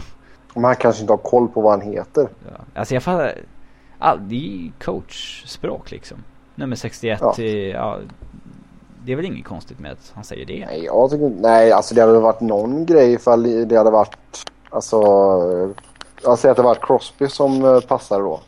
Men 0.55 0.64
han 0.64 0.76
kanske 0.76 1.01
inte 1.01 1.12
har 1.12 1.18
koll 1.18 1.49
på 1.49 1.61
vad 1.61 1.72
han 1.72 1.92
heter. 1.92 2.28
Ja. 2.51 2.61
Alltså 2.74 2.95
jag 2.95 3.03
fattar. 3.03 3.38
Ah, 3.99 4.16
det 4.16 4.34
är 4.34 4.38
ju 4.38 4.70
coachspråk 4.84 5.90
liksom. 5.90 6.18
Nummer 6.55 6.76
61, 6.76 7.18
ja. 7.22 7.34
Är, 7.38 7.68
ja, 7.68 7.99
det 9.05 9.12
är 9.12 9.16
väl 9.16 9.24
inget 9.24 9.45
konstigt 9.45 9.78
med 9.78 9.92
att 9.92 10.12
han 10.14 10.24
säger 10.24 10.47
det? 10.47 10.66
Nej, 10.66 10.84
jag 10.84 11.11
tycker 11.11 11.28
Nej, 11.28 11.72
alltså 11.72 11.95
det 11.95 12.01
hade 12.01 12.18
varit 12.18 12.40
någon 12.40 12.86
grej 12.86 13.12
ifall 13.12 13.68
det 13.68 13.76
hade 13.76 13.90
varit... 13.90 14.51
Alltså... 14.70 14.97
Jag 16.22 16.38
säger 16.38 16.51
att 16.51 16.57
det 16.57 16.62
var 16.62 16.74
Crosby 16.74 17.28
som 17.28 17.64
eh, 17.64 17.80
passade 17.80 18.22
då. 18.22 18.40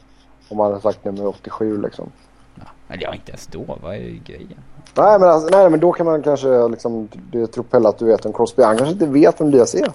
Om 0.49 0.57
man 0.57 0.71
hade 0.71 0.83
sagt 0.83 1.05
nummer 1.05 1.27
87 1.27 1.83
liksom. 1.83 2.11
Ja, 2.55 2.65
men 2.87 3.01
ja, 3.01 3.15
inte 3.15 3.31
ens 3.31 3.47
då. 3.47 3.79
Vad 3.83 3.95
är 3.95 4.21
grejen? 4.25 4.61
Nej 4.95 5.19
men, 5.19 5.29
alltså, 5.29 5.49
nej, 5.59 5.71
men 5.71 5.81
då 5.81 5.93
kan 5.93 6.07
man 6.07 6.23
kanske 6.23 6.69
liksom... 6.69 7.09
Det 7.31 7.47
tror 7.47 7.65
Pelle 7.65 7.89
att 7.89 7.99
du 7.99 8.05
vet 8.05 8.27
om 8.27 8.33
Crosby. 8.33 8.63
Han 8.63 8.77
kanske 8.77 8.93
inte 8.93 9.07
vet 9.07 9.41
vem 9.41 9.51
Diaz 9.51 9.75
är. 9.75 9.91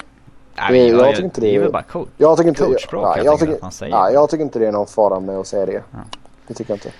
Nej, 0.56 0.72
det, 0.72 0.88
jag, 0.88 1.00
jag, 1.00 1.10
tycker 1.10 1.24
inte 1.24 1.42
det, 1.42 1.48
det 1.48 1.56
är 1.56 1.60
väl 1.60 1.72
bara 1.72 1.84
coach, 1.84 2.08
jag 2.18 2.38
tycker 2.38 2.50
inte, 2.50 2.64
coachspråk 2.64 3.18
jag, 3.18 3.26
jag, 3.26 3.39
tycker, 3.39 3.54
att 3.54 3.62
man 3.62 3.72
säger. 3.72 3.96
Nej, 3.96 4.14
jag 4.14 4.30
tycker 4.30 4.44
inte 4.44 4.60
det 4.60 4.68
är 4.68 4.72
någon 4.72 4.88
fara 4.88 5.20
med 5.20 5.38
att 5.38 5.48
säga 5.48 5.66
det. 5.66 5.72
Ja. 5.92 6.00
Det 6.48 6.54
tycker 6.54 6.72
jag 6.72 6.76
inte. 6.76 6.92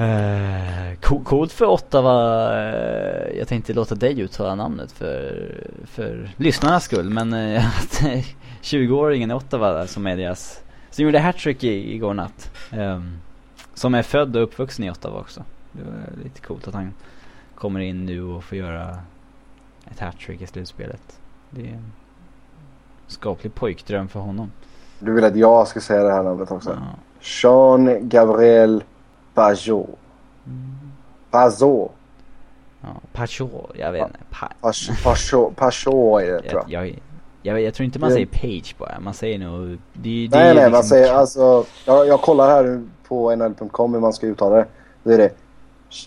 Uh, 0.00 1.22
coolt 1.24 1.52
för 1.52 1.66
Ottawa. 1.66 2.48
Uh, 2.52 3.38
jag 3.38 3.48
tänkte 3.48 3.72
låta 3.72 3.94
dig 3.94 4.20
uttala 4.20 4.54
namnet 4.54 4.92
för, 4.92 5.48
för 5.86 6.30
lyssnarnas 6.36 6.84
skull. 6.84 7.10
Men 7.10 7.32
uh, 7.34 7.62
20-åringen 8.62 9.30
i 9.30 9.34
Ottawa 9.34 9.86
som 9.86 10.06
är 10.06 10.16
deras 10.16 10.60
som 10.90 11.04
gjorde 11.04 11.18
hattrick 11.18 11.64
igår 11.64 12.14
natt. 12.14 12.50
Um, 12.72 13.18
som 13.74 13.94
är 13.94 14.02
född 14.02 14.36
och 14.36 14.42
uppvuxen 14.42 14.84
i 14.84 14.90
Ottawa 14.90 15.20
också. 15.20 15.42
Det 15.72 15.82
var 15.82 16.24
lite 16.24 16.40
coolt 16.40 16.68
att 16.68 16.74
han 16.74 16.94
kommer 17.56 17.80
in 17.80 18.06
nu 18.06 18.22
och 18.22 18.44
får 18.44 18.58
göra 18.58 18.98
ett 19.90 20.00
hattrick 20.00 20.42
i 20.42 20.46
slutspelet. 20.46 21.20
Det 21.50 21.60
är 21.60 21.72
en 21.72 21.92
skaplig 23.06 23.54
pojkdröm 23.54 24.08
för 24.08 24.20
honom. 24.20 24.52
Du 24.98 25.12
vill 25.12 25.24
att 25.24 25.36
jag 25.36 25.68
ska 25.68 25.80
säga 25.80 26.02
det 26.02 26.12
här 26.12 26.22
namnet 26.22 26.50
också? 26.50 26.70
Ja. 26.70 26.98
Jean 27.20 28.08
Gabriel 28.08 28.84
Pajot. 29.34 29.98
Mm. 30.46 30.92
Pajot. 31.30 31.92
Ja, 32.80 32.88
Pajot, 33.12 33.70
jag 33.74 33.92
vet 33.92 34.06
inte. 34.06 34.18
Pa 34.30 34.48
Pajot, 34.60 35.56
Pajot 35.56 36.22
är 36.22 36.26
det 36.26 36.42
tror 36.42 36.64
jag. 36.68 36.86
jag 36.86 36.98
jag, 37.46 37.62
jag 37.62 37.74
tror 37.74 37.84
inte 37.84 37.98
man 37.98 38.10
säger 38.10 38.26
page 38.26 38.76
bara. 38.78 39.00
Man 39.00 39.14
säger 39.14 39.38
nog... 39.38 39.68
Det, 39.68 39.78
det 39.92 39.98
nej, 40.02 40.28
nej, 40.30 40.54
liksom 40.54 40.72
man 40.72 40.84
säger 40.84 41.14
alltså... 41.14 41.64
Jag, 41.84 42.06
jag 42.06 42.20
kollar 42.20 42.48
här 42.48 42.84
på 43.08 43.36
nl.com 43.36 43.94
hur 43.94 44.00
man 44.00 44.12
ska 44.12 44.26
uttala 44.26 44.56
det. 44.56 44.66
Då 45.02 45.10
är 45.10 45.18
det... 45.18 45.30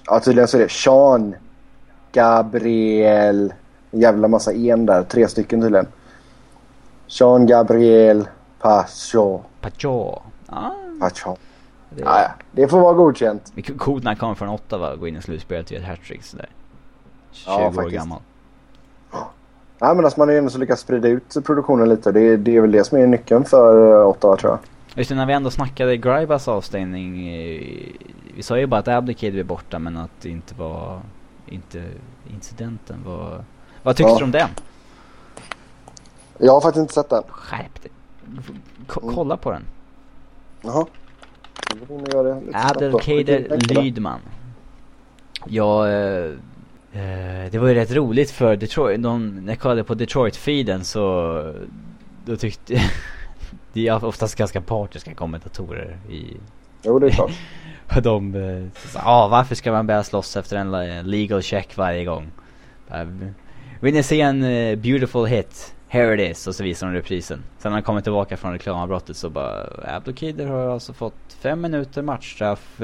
Ja, 0.05 0.19
tydligen 0.19 0.47
så 0.47 0.57
är 0.57 0.61
det 0.61 0.71
Sean 0.71 1.35
Gabriel... 2.11 3.53
En 3.91 3.99
jävla 3.99 4.27
massa 4.27 4.53
en 4.53 4.85
där. 4.85 5.03
Tre 5.03 5.27
stycken 5.27 5.61
tydligen. 5.61 5.87
Sean 7.07 7.47
Gabriel 7.47 8.27
Pacho. 8.59 9.41
Pacho. 9.61 10.21
Ah. 10.45 10.71
Pacho. 10.99 11.35
Det, 11.89 12.01
ja, 12.01 12.21
ja. 12.21 12.29
det 12.51 12.67
får 12.67 12.79
vara 12.79 12.93
godkänt. 12.93 13.53
Coolt 13.77 14.03
när 14.03 14.11
han 14.11 14.17
kommer 14.17 14.35
från 14.35 14.49
Ottawa 14.49 14.91
och 14.93 14.99
går 14.99 15.07
in 15.07 15.15
i 15.15 15.21
slutspelet 15.21 15.65
och 15.65 15.71
gör 15.71 15.79
ett 15.79 15.87
hattrick 15.87 16.23
sådär. 16.23 16.49
20 17.31 17.51
ja, 17.51 17.67
år 17.67 17.89
gammal. 17.89 18.19
Ja, 19.79 19.93
men 19.93 20.05
alltså 20.05 20.19
man 20.19 20.27
har 20.27 20.33
ju 20.33 20.39
ändå 20.39 20.57
lyckats 20.57 20.81
sprida 20.81 21.07
ut 21.07 21.37
produktionen 21.45 21.89
lite. 21.89 22.11
Det, 22.11 22.37
det 22.37 22.57
är 22.57 22.61
väl 22.61 22.71
det 22.71 22.83
som 22.83 22.97
är 22.97 23.07
nyckeln 23.07 23.45
för 23.45 24.03
Ottawa 24.05 24.37
tror 24.37 24.51
jag. 24.51 24.59
Just 24.95 25.09
det, 25.09 25.15
när 25.15 25.25
vi 25.25 25.33
ändå 25.33 25.49
snackade 25.49 25.97
Gribas 25.97 26.47
avstängning. 26.47 27.29
Vi 28.39 28.43
sa 28.43 28.57
ju 28.57 28.65
bara 28.67 28.79
att 28.79 28.87
Abdicate 28.87 29.39
är 29.39 29.43
borta 29.43 29.79
men 29.79 29.97
att 29.97 30.11
det 30.21 30.29
inte 30.29 30.55
var 30.55 31.01
inte 31.45 31.83
incidenten 32.33 33.03
var... 33.05 33.43
Vad 33.83 33.95
tyckte 33.95 34.11
ja. 34.11 34.17
du 34.17 34.23
om 34.23 34.31
den? 34.31 34.49
Jag 36.37 36.53
har 36.53 36.61
faktiskt 36.61 36.81
inte 36.81 36.93
sett 36.93 37.09
den. 37.09 37.23
Skärp 37.27 37.81
dig. 37.81 37.91
Mm. 38.27 38.43
kolla 38.87 39.37
på 39.37 39.51
den. 39.51 39.63
Jaha. 40.61 40.85
Adelkader 42.53 43.57
Lydman. 43.73 44.19
Ja, 45.45 45.87
eh, 45.87 46.25
eh, 46.93 47.51
det 47.51 47.57
var 47.59 47.67
ju 47.67 47.73
rätt 47.73 47.91
roligt 47.91 48.31
för 48.31 48.55
Detroit. 48.55 49.03
De, 49.03 49.35
när 49.35 49.53
jag 49.53 49.59
kollade 49.59 49.83
på 49.83 49.93
Detroit-feeden 49.93 50.83
så 50.83 51.53
då 52.25 52.35
tyckte 52.35 52.73
det 53.73 53.87
är 53.87 54.05
oftast 54.05 54.35
ganska 54.35 54.61
partiska 54.61 55.13
kommentatorer 55.13 55.97
i... 56.09 56.37
Jo, 56.83 56.99
det 56.99 57.07
är 57.07 57.11
klart. 57.11 57.31
Och 57.95 58.01
de 58.01 58.35
eh, 58.35 58.89
sa, 58.89 58.99
ah, 59.03 59.27
varför 59.27 59.55
ska 59.55 59.71
man 59.71 59.87
börja 59.87 60.03
slåss 60.03 60.37
efter 60.37 60.57
en 60.57 60.71
legal 61.09 61.41
check 61.41 61.77
varje 61.77 62.05
gång? 62.05 62.31
Vill 63.79 63.93
ni 63.93 64.03
se 64.03 64.21
en 64.21 64.43
uh, 64.43 64.75
beautiful 64.75 65.25
hit? 65.25 65.75
Here 65.87 66.13
it 66.13 66.31
is. 66.31 66.47
Och 66.47 66.55
så 66.55 66.63
visar 66.63 66.87
de 66.87 66.93
reprisen. 66.93 67.43
Sen 67.57 67.71
när 67.71 67.75
han 67.75 67.83
kommer 67.83 68.01
tillbaka 68.01 68.37
från 68.37 68.51
reklamavbrottet 68.51 69.17
så 69.17 69.29
bara, 69.29 69.67
Abdelkader 69.95 70.47
har 70.47 70.67
alltså 70.67 70.93
fått 70.93 71.33
fem 71.39 71.61
minuter 71.61 72.01
matchstraff. 72.01 72.81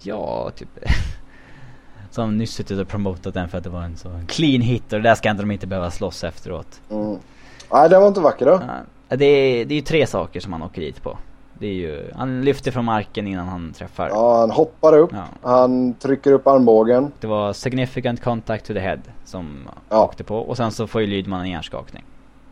Ja, 0.00 0.50
typ. 0.56 0.68
Som 2.10 2.38
nyss 2.38 2.50
suttit 2.50 2.80
och 2.80 2.88
promotat 2.88 3.34
den 3.34 3.48
för 3.48 3.58
att 3.58 3.64
det 3.64 3.70
var 3.70 3.82
en 3.82 3.96
så 3.96 4.20
clean 4.28 4.60
hit 4.60 4.92
och 4.92 4.98
det 4.98 5.08
där 5.08 5.14
ska 5.14 5.30
inte 5.30 5.42
de 5.42 5.50
inte 5.50 5.66
behöva 5.66 5.90
slåss 5.90 6.24
efteråt. 6.24 6.80
Mm. 6.90 7.18
Nej, 7.72 7.88
den 7.88 8.00
var 8.00 8.08
inte 8.08 8.20
vacker 8.20 8.46
då. 8.46 8.62
Ja, 9.08 9.16
det 9.16 9.24
är, 9.24 9.64
det 9.64 9.74
är 9.74 9.76
ju 9.76 9.82
tre 9.82 10.06
saker 10.06 10.40
som 10.40 10.52
han 10.52 10.62
åker 10.62 10.80
dit 10.80 11.02
på. 11.02 11.18
Det 11.58 11.66
är 11.66 11.72
ju, 11.72 12.10
han 12.14 12.44
lyfter 12.44 12.70
från 12.70 12.84
marken 12.84 13.26
innan 13.26 13.48
han 13.48 13.72
träffar. 13.72 14.08
Ja, 14.08 14.40
han 14.40 14.50
hoppar 14.50 14.98
upp. 14.98 15.10
Ja. 15.12 15.50
Han 15.50 15.94
trycker 15.94 16.32
upp 16.32 16.46
armbågen. 16.46 17.12
Det 17.20 17.26
var 17.26 17.52
significant 17.52 18.22
contact 18.22 18.66
to 18.66 18.72
the 18.72 18.80
head 18.80 18.98
som 19.24 19.68
ja. 19.90 20.04
åkte 20.04 20.24
på. 20.24 20.36
Och 20.36 20.56
sen 20.56 20.70
så 20.70 20.86
får 20.86 21.00
ju 21.00 21.06
Lydman 21.06 21.40
en 21.40 21.50
hjärnskakning. 21.50 22.04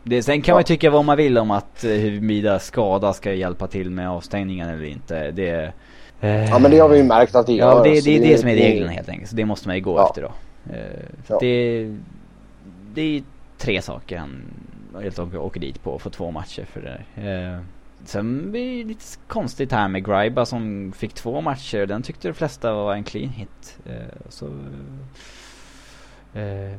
Det, 0.03 0.23
sen 0.23 0.41
kan 0.41 0.53
ja. 0.53 0.57
man 0.57 0.63
tycka 0.63 0.89
vad 0.89 1.05
man 1.05 1.17
vill 1.17 1.37
om 1.37 1.51
att 1.51 1.83
eh, 1.83 1.89
huruvida 1.89 2.59
skada 2.59 3.13
ska 3.13 3.33
hjälpa 3.33 3.67
till 3.67 3.89
med 3.89 4.09
avstängningen 4.09 4.69
eller 4.69 4.83
inte. 4.83 5.31
Det, 5.31 5.71
eh, 6.21 6.49
ja 6.49 6.59
men 6.59 6.71
det 6.71 6.79
har 6.79 6.89
vi 6.89 6.97
ju 6.97 7.03
märkt 7.03 7.35
att 7.35 7.45
det 7.45 7.53
gör. 7.53 7.67
Ja 7.67 7.83
det, 7.83 7.89
det, 7.89 8.01
det 8.01 8.17
är 8.17 8.21
det, 8.21 8.37
som 8.37 8.49
är 8.49 8.55
reglerna 8.55 8.91
helt 8.91 9.09
enkelt. 9.09 9.29
Så 9.29 9.35
det 9.35 9.45
måste 9.45 9.67
man 9.67 9.75
ju 9.75 9.81
gå 9.81 10.07
efter 10.07 10.21
då. 10.21 10.31
Eh, 10.73 11.39
det, 11.39 11.95
det 12.93 13.01
är 13.01 13.23
tre 13.57 13.81
saker 13.81 14.17
han 14.17 14.41
helt 15.01 15.19
enkelt 15.19 15.41
åker 15.41 15.59
dit 15.59 15.83
på 15.83 15.99
för 15.99 16.09
två 16.09 16.31
matcher 16.31 16.65
för 16.65 16.81
det 16.81 17.03
där. 17.15 17.53
Eh, 17.53 17.59
sen 18.05 18.51
blir 18.51 18.83
det 18.83 18.87
lite 18.87 19.03
konstigt 19.27 19.71
här 19.71 19.87
med 19.87 20.05
Gryba 20.05 20.45
som 20.45 20.93
fick 20.95 21.13
två 21.13 21.41
matcher. 21.41 21.85
Den 21.85 22.03
tyckte 22.03 22.27
de 22.27 22.33
flesta 22.33 22.73
var 22.73 22.93
en 22.93 23.03
clean 23.03 23.29
hit. 23.29 23.77
Eh, 23.85 23.93
så, 24.29 24.45
eh, 24.45 24.51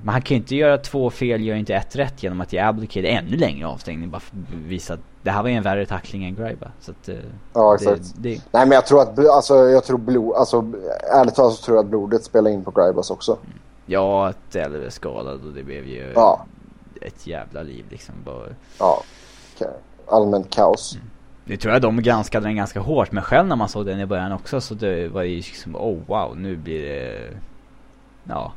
men 0.03 0.09
han 0.09 0.22
kan 0.22 0.35
ju 0.35 0.41
inte 0.41 0.57
göra 0.57 0.79
två 0.79 1.11
fel, 1.11 1.45
gör 1.45 1.57
inte 1.57 1.74
ett 1.74 1.97
rätt 1.97 2.22
genom 2.22 2.41
att 2.41 2.53
ge 2.53 2.59
Abdicate 2.59 3.09
ännu 3.09 3.37
längre 3.37 3.66
avstängning. 3.66 4.11
Bara 4.11 4.20
för 4.20 4.37
att 4.37 4.55
visa 4.66 4.95
att 4.95 5.01
det 5.22 5.31
här 5.31 5.43
var 5.43 5.49
ju 5.49 5.55
en 5.55 5.62
värre 5.62 5.87
tackling 5.87 6.24
än 6.24 6.35
Gryba. 6.35 6.70
Så 6.81 6.91
att, 6.91 7.09
eh, 7.09 7.16
ja 7.53 7.74
exakt. 7.74 8.14
Det, 8.16 8.29
det... 8.29 8.43
Nej 8.53 8.66
men 8.66 8.70
jag 8.70 8.87
tror 8.87 9.03
att, 9.03 9.18
alltså 9.18 9.55
jag 9.55 9.85
tror 9.85 9.99
blod, 9.99 10.35
alltså 10.35 10.72
ärligt 11.12 11.35
talat 11.35 11.53
så 11.53 11.64
tror 11.64 11.77
jag 11.77 11.85
att 11.85 11.91
blodet 11.91 12.24
spelar 12.24 12.51
in 12.51 12.64
på 12.64 12.70
Grybas 12.70 13.11
också. 13.11 13.33
Mm. 13.33 13.59
Ja, 13.87 14.29
att 14.29 14.57
Elver 14.57 14.81
är 14.81 14.91
skadad 14.91 15.47
och 15.47 15.53
det 15.53 15.62
blev 15.62 15.87
ju 15.87 16.12
ja. 16.14 16.47
ett 17.01 17.27
jävla 17.27 17.62
liv 17.62 17.85
liksom. 17.91 18.14
Bara... 18.24 18.47
Ja, 18.79 19.03
okay. 19.57 19.72
allmänt 20.07 20.51
kaos. 20.51 20.95
Mm. 20.95 21.11
Det 21.49 21.57
tror 21.57 21.72
jag 21.72 21.82
de 21.82 22.03
granskade 22.03 22.47
den 22.47 22.57
ganska 22.57 22.80
hårt, 22.80 23.12
men 23.12 23.22
själv 23.22 23.49
när 23.49 23.57
man 23.57 23.68
såg 23.68 23.86
den 23.86 24.01
i 24.01 24.07
början 24.07 24.32
också 24.32 24.61
så 24.61 24.74
det 24.74 25.09
var 25.09 25.22
ju 25.22 25.36
liksom, 25.36 25.76
oh 25.76 25.99
wow, 26.07 26.36
nu 26.36 26.57
blir 26.57 26.82
det, 26.82 27.30
ja, 28.24 28.53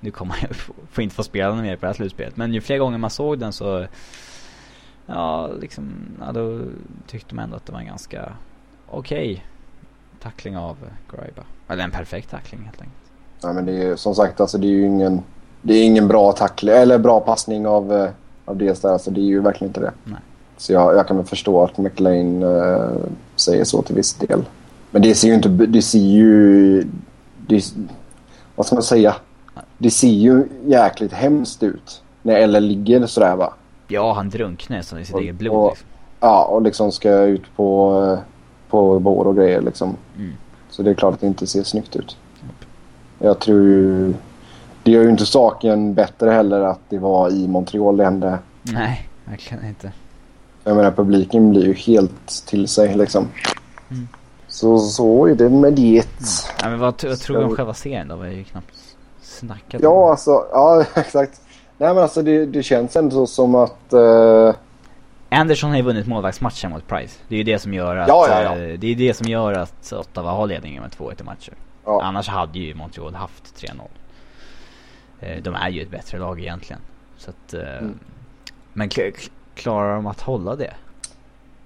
nu 0.00 0.10
kommer 0.10 0.34
jag 0.40 0.56
få 0.90 1.02
inte 1.02 1.14
få 1.14 1.22
spela 1.22 1.54
mer 1.54 1.76
på 1.76 1.80
det 1.80 1.86
här 1.86 1.94
slutspelet. 1.94 2.36
Men 2.36 2.54
ju 2.54 2.60
fler 2.60 2.78
gånger 2.78 2.98
man 2.98 3.10
såg 3.10 3.38
den 3.38 3.52
så, 3.52 3.86
ja, 5.06 5.50
liksom, 5.60 5.92
ja, 6.20 6.32
då 6.32 6.60
tyckte 7.06 7.34
man 7.34 7.44
ändå 7.44 7.56
att 7.56 7.66
det 7.66 7.72
var 7.72 7.80
en 7.80 7.86
ganska 7.86 8.32
okej 8.88 9.32
okay 9.32 9.42
tackling 10.22 10.56
av 10.56 10.76
Gryba. 11.10 11.42
Eller 11.68 11.84
en 11.84 11.90
perfekt 11.90 12.30
tackling 12.30 12.62
helt 12.62 12.80
enkelt. 12.80 12.96
Ja, 13.42 13.52
men 13.52 13.66
det 13.66 13.82
är 13.82 13.96
som 13.96 14.14
sagt, 14.14 14.40
alltså 14.40 14.58
det 14.58 14.66
är 14.66 14.70
ju 14.70 14.86
ingen, 14.86 15.22
det 15.62 15.74
är 15.74 15.84
ingen 15.84 16.08
bra 16.08 16.32
tackling, 16.32 16.74
eller 16.74 16.98
bra 16.98 17.20
passning 17.20 17.66
av, 17.66 17.92
eh, 17.92 18.10
av 18.44 18.56
det 18.56 18.82
där, 18.82 18.92
alltså 18.92 19.10
det 19.10 19.20
är 19.20 19.24
ju 19.24 19.40
verkligen 19.40 19.68
inte 19.68 19.80
det. 19.80 19.92
Nej. 20.04 20.20
Så 20.60 20.72
jag, 20.72 20.96
jag 20.96 21.08
kan 21.08 21.16
väl 21.16 21.26
förstå 21.26 21.64
att 21.64 21.78
McLean 21.78 22.42
uh, 22.42 22.96
säger 23.36 23.64
så 23.64 23.82
till 23.82 23.94
viss 23.94 24.14
del. 24.14 24.44
Men 24.90 25.02
det 25.02 25.14
ser 25.14 25.28
ju 25.28 25.34
inte... 25.34 25.48
Det 25.48 25.82
ser 25.82 25.98
ju... 25.98 26.84
Det, 27.46 27.74
vad 28.56 28.66
ska 28.66 28.76
man 28.76 28.82
säga? 28.82 29.14
Det 29.78 29.90
ser 29.90 30.08
ju 30.08 30.48
jäkligt 30.66 31.12
hemskt 31.12 31.62
ut. 31.62 32.02
När 32.22 32.34
Eller 32.34 32.60
ligger 32.60 33.06
sådär 33.06 33.36
va? 33.36 33.52
Ja, 33.88 34.12
han 34.12 34.30
drunknar 34.30 34.82
som 34.82 34.98
i 34.98 35.04
sitt 35.04 35.16
eget 35.16 35.34
blod. 35.34 35.56
Och, 35.56 35.70
liksom. 35.70 35.86
Ja, 36.20 36.44
och 36.44 36.62
liksom 36.62 36.92
ska 36.92 37.10
ut 37.10 37.56
på, 37.56 38.18
på 38.68 38.98
bår 38.98 39.24
och 39.24 39.36
grejer 39.36 39.60
liksom. 39.60 39.96
Mm. 40.16 40.32
Så 40.70 40.82
det 40.82 40.90
är 40.90 40.94
klart 40.94 41.14
att 41.14 41.20
det 41.20 41.26
inte 41.26 41.46
ser 41.46 41.62
snyggt 41.62 41.96
ut. 41.96 42.16
Jag 43.18 43.38
tror 43.38 43.62
ju... 43.62 44.14
Det 44.82 44.90
gör 44.90 45.02
ju 45.02 45.10
inte 45.10 45.26
saken 45.26 45.94
bättre 45.94 46.30
heller 46.30 46.60
att 46.60 46.80
det 46.88 46.98
var 46.98 47.30
i 47.30 47.48
Montreal 47.48 47.96
det 47.96 48.04
hände. 48.04 48.38
Nej, 48.62 49.08
verkligen 49.24 49.66
inte. 49.66 49.92
Jag 50.64 50.76
menar 50.76 50.90
publiken 50.90 51.50
blir 51.50 51.64
ju 51.66 51.72
helt 51.72 52.46
till 52.46 52.68
sig 52.68 52.96
liksom. 52.96 53.28
Mm. 53.90 54.08
Så 54.48 54.78
så 54.78 55.26
är 55.26 55.34
det 55.34 55.48
med 55.48 55.72
det. 55.72 55.80
Mm. 55.80 56.04
Ja, 56.62 56.70
men 56.70 56.78
vad, 56.78 57.04
vad 57.04 57.18
tror 57.18 57.38
du 57.38 57.44
om 57.44 57.56
själva 57.56 57.74
serien 57.74 58.08
då? 58.08 58.16
Vi 58.16 58.28
har 58.28 58.34
ju 58.34 58.44
knappt 58.44 58.74
snackat 59.22 59.82
Ja 59.82 59.88
om. 59.88 60.10
alltså, 60.10 60.46
ja 60.52 60.84
exakt. 60.94 61.40
Nej 61.78 61.94
men 61.94 62.02
alltså 62.02 62.22
det, 62.22 62.46
det 62.46 62.62
känns 62.62 62.96
ändå 62.96 63.26
som 63.26 63.54
att... 63.54 63.92
Uh... 63.92 64.54
Anderson 65.28 65.70
har 65.70 65.76
ju 65.76 65.82
vunnit 65.82 66.06
målvaktsmatchen 66.06 66.70
mot 66.70 66.88
Price. 66.88 67.18
Det 67.28 67.34
är 67.34 67.38
ju 67.38 67.44
det 67.44 67.58
som 67.58 67.74
gör 67.74 67.96
att... 67.96 68.08
Ja, 68.08 68.26
ja, 68.28 68.42
ja. 68.42 68.66
Uh, 68.66 68.78
det 68.78 68.86
är 68.86 68.94
det 68.94 69.14
som 69.14 69.28
gör 69.28 69.52
att 69.52 69.92
Ottawa 69.92 70.30
har 70.30 70.46
ledningen 70.46 70.82
med 70.82 70.90
2-1 70.90 71.20
i 71.20 71.24
matcher. 71.24 71.54
Ja. 71.84 72.02
Annars 72.02 72.28
hade 72.28 72.58
ju 72.58 72.74
Montreal 72.74 73.14
haft 73.14 73.64
3-0. 73.64 73.70
Uh, 75.22 75.30
eh, 75.30 75.42
de 75.42 75.54
är 75.54 75.68
ju 75.68 75.82
ett 75.82 75.90
bättre 75.90 76.18
lag 76.18 76.40
egentligen. 76.40 76.82
Så 77.16 77.30
att... 77.30 77.54
Mm. 77.54 77.98
Men 78.72 78.88
klarar 79.60 79.94
de 79.94 80.06
att 80.06 80.20
hålla 80.20 80.56
det? 80.56 80.74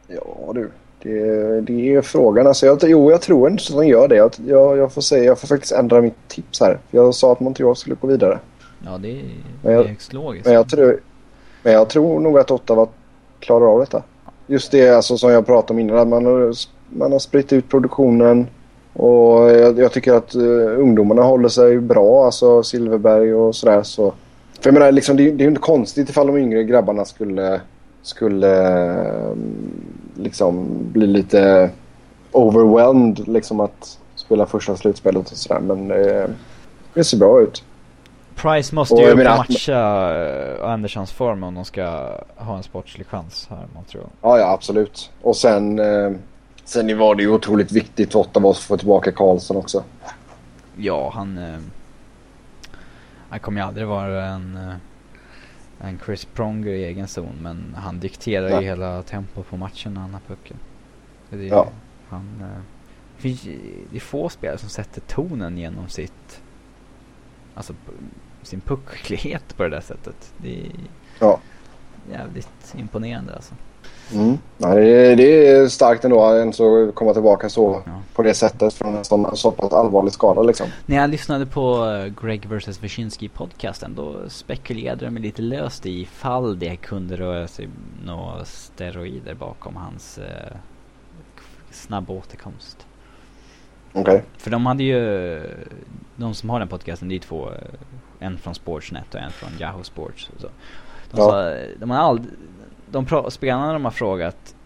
Ja 0.08 0.52
du, 0.54 0.70
det, 1.02 1.60
det 1.60 1.94
är 1.94 2.02
frågan. 2.02 2.46
Alltså 2.46 2.66
jag, 2.66 2.78
jo, 2.82 3.10
jag 3.10 3.22
tror 3.22 3.50
inte 3.50 3.62
att 3.68 3.76
de 3.76 3.86
gör 3.86 4.08
det. 4.08 4.16
Jag, 4.16 4.30
jag, 4.46 4.76
jag, 4.76 4.92
får 4.92 5.02
säga, 5.02 5.24
jag 5.24 5.38
får 5.38 5.48
faktiskt 5.48 5.72
ändra 5.72 6.00
mitt 6.00 6.28
tips 6.28 6.60
här. 6.60 6.78
Jag 6.90 7.14
sa 7.14 7.32
att 7.32 7.40
Montreal 7.40 7.76
skulle 7.76 7.96
gå 8.00 8.06
vidare. 8.06 8.38
Ja, 8.84 8.98
det 8.98 9.10
är, 9.10 9.24
det 9.62 9.72
är 9.72 9.84
högst 9.84 10.12
logiskt. 10.12 10.46
Men 10.46 10.54
jag, 10.54 10.68
tror, 10.68 11.00
men 11.62 11.72
jag 11.72 11.88
tror 11.88 12.20
nog 12.20 12.38
att 12.38 12.50
Ottawa 12.50 12.88
klarar 13.40 13.66
av 13.66 13.80
detta. 13.80 14.02
Just 14.46 14.70
det 14.70 14.88
alltså, 14.88 15.16
som 15.18 15.30
jag 15.30 15.46
pratade 15.46 15.72
om 15.72 15.78
innan. 15.78 15.98
Att 15.98 16.08
man 16.08 16.26
har, 16.26 16.54
man 16.88 17.12
har 17.12 17.18
spritt 17.18 17.52
ut 17.52 17.68
produktionen. 17.68 18.46
Och 18.92 19.50
jag, 19.50 19.78
jag 19.78 19.92
tycker 19.92 20.12
att 20.12 20.34
uh, 20.36 20.80
ungdomarna 20.80 21.22
håller 21.22 21.48
sig 21.48 21.78
bra. 21.78 22.24
Alltså 22.24 22.62
Silverberg 22.62 23.34
och 23.34 23.56
sådär. 23.56 23.82
Så. 23.82 24.10
För 24.60 24.70
jag 24.70 24.74
menar, 24.74 24.92
liksom, 24.92 25.16
det, 25.16 25.22
det 25.22 25.42
är 25.42 25.44
ju 25.44 25.48
inte 25.48 25.60
konstigt 25.60 26.08
ifall 26.08 26.26
de 26.26 26.36
yngre 26.36 26.64
grabbarna 26.64 27.04
skulle 27.04 27.60
skulle 28.06 28.66
mm, 29.16 29.82
liksom 30.16 30.68
bli 30.92 31.06
lite 31.06 31.70
overwhelmed 32.32 33.28
liksom 33.28 33.60
att 33.60 33.98
spela 34.14 34.46
första 34.46 34.76
slutspelet 34.76 35.30
och 35.30 35.36
sådär. 35.36 35.60
Men 35.60 35.88
det, 35.88 36.30
det 36.94 37.04
ser 37.04 37.16
bra 37.16 37.40
ut. 37.40 37.64
Price 38.34 38.74
måste 38.74 38.94
ju 38.94 39.14
menar, 39.14 39.36
matcha 39.36 40.12
uh, 40.60 40.70
Anderssons 40.70 41.12
form 41.12 41.42
om 41.42 41.54
de 41.54 41.64
ska 41.64 41.82
ha 42.36 42.56
en 42.56 42.62
sportslig 42.62 43.06
chans 43.06 43.46
här 43.50 43.66
Montreal. 43.74 44.06
Ja, 44.22 44.38
ja 44.38 44.52
absolut. 44.52 45.10
Och 45.22 45.36
sen, 45.36 45.80
sen 46.64 46.98
var 46.98 47.14
det 47.14 47.22
ju 47.22 47.28
otroligt 47.28 47.72
viktigt 47.72 48.12
för 48.12 48.18
Ottawa 48.18 48.50
att 48.50 48.58
få 48.58 48.76
tillbaka 48.76 49.12
Karlsson 49.12 49.56
också. 49.56 49.82
Ja, 50.76 51.12
han... 51.14 51.40
Han 53.28 53.40
kommer 53.40 53.60
ju 53.60 53.66
aldrig 53.66 53.86
vara 53.86 54.24
en... 54.24 54.58
En 55.80 55.98
Chris 56.04 56.24
Pronger 56.24 56.72
i 56.72 56.84
egen 56.84 57.08
zon. 57.08 57.38
Men 57.42 57.74
han 57.76 58.00
dikterar 58.00 58.48
ja. 58.48 58.60
ju 58.60 58.66
hela 58.66 59.02
tempot 59.02 59.48
på 59.48 59.56
matchen 59.56 59.94
när 59.94 60.00
han 60.00 60.12
har 60.12 60.20
pucken. 60.20 60.56
Det 61.30 61.36
är, 61.36 61.48
ja. 61.48 61.68
han, 62.08 62.28
eh, 62.40 62.62
det 63.90 63.96
är 63.96 64.00
få 64.00 64.28
spelare 64.28 64.58
som 64.58 64.68
sätter 64.68 65.00
tonen 65.00 65.58
genom 65.58 65.88
sitt 65.88 66.42
alltså 67.54 67.74
sin 68.42 68.60
pucklighet 68.60 69.56
på 69.56 69.62
det 69.62 69.68
där 69.68 69.80
sättet. 69.80 70.32
Det 70.38 70.66
är 70.66 70.72
ja. 71.20 71.40
jävligt 72.10 72.74
imponerande 72.78 73.34
alltså. 73.34 73.54
Mm. 74.14 74.38
Ja, 74.58 74.74
det, 74.74 75.12
är, 75.12 75.16
det 75.16 75.48
är 75.48 75.68
starkt 75.68 76.04
ändå 76.04 76.24
att 76.24 76.94
komma 76.94 77.12
tillbaka 77.12 77.48
så 77.48 77.82
ja. 77.86 77.92
på 78.14 78.22
det 78.22 78.34
sättet 78.34 78.74
från 78.74 78.96
en 78.96 79.04
sån 79.04 79.36
så 79.36 79.50
pass 79.50 79.72
allvarlig 79.72 80.12
skada 80.12 80.42
liksom. 80.42 80.66
När 80.86 80.96
jag 80.96 81.10
lyssnade 81.10 81.46
på 81.46 81.90
eh, 81.90 82.24
Greg 82.24 82.46
vs. 82.46 82.82
Wyszynski 82.82 83.28
podcasten 83.28 83.94
då 83.94 84.16
spekulerade 84.28 85.04
de 85.04 85.16
lite 85.16 85.42
löst 85.42 85.86
i 85.86 86.00
ifall 86.00 86.58
det 86.58 86.76
kunde 86.76 87.16
röra 87.16 87.48
sig 87.48 87.68
några 88.04 88.44
steroider 88.44 89.34
bakom 89.34 89.76
hans 89.76 90.18
eh, 90.18 90.56
snabba 91.70 92.12
återkomst. 92.12 92.86
Okej. 93.92 94.02
Okay. 94.02 94.20
För 94.38 94.50
de 94.50 94.66
hade 94.66 94.84
ju, 94.84 95.42
de 96.16 96.34
som 96.34 96.50
har 96.50 96.58
den 96.58 96.68
podcasten 96.68 97.08
det 97.08 97.14
är 97.14 97.18
två, 97.18 97.50
eh, 97.50 97.56
en 98.26 98.38
från 98.38 98.54
Sportsnet 98.54 99.14
och 99.14 99.20
en 99.20 99.30
från 99.30 99.50
Yahoo 99.60 99.82
Sports. 99.82 100.30
Och 100.34 100.40
så. 100.40 100.48
De, 101.10 101.20
ja. 101.20 101.30
sa, 101.30 101.56
de 101.80 101.90
har 101.90 101.98
aldrig 101.98 102.32
de 102.90 103.30
spelarna 103.30 103.72
de 103.72 103.84
har 103.84 103.92
frågat, 103.92 104.56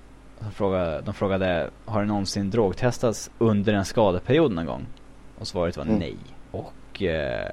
de 0.40 0.50
frågade, 0.50 1.02
de 1.04 1.14
frågade 1.14 1.70
har 1.84 2.00
det 2.00 2.06
någonsin 2.06 2.50
drogtestats 2.50 3.30
under 3.38 3.72
en 3.72 3.84
skadeperiod 3.84 4.52
någon 4.52 4.66
gång? 4.66 4.86
Och 5.38 5.46
svaret 5.46 5.76
var 5.76 5.84
mm. 5.84 5.98
nej. 5.98 6.16
Och 6.50 7.02
eh, 7.02 7.48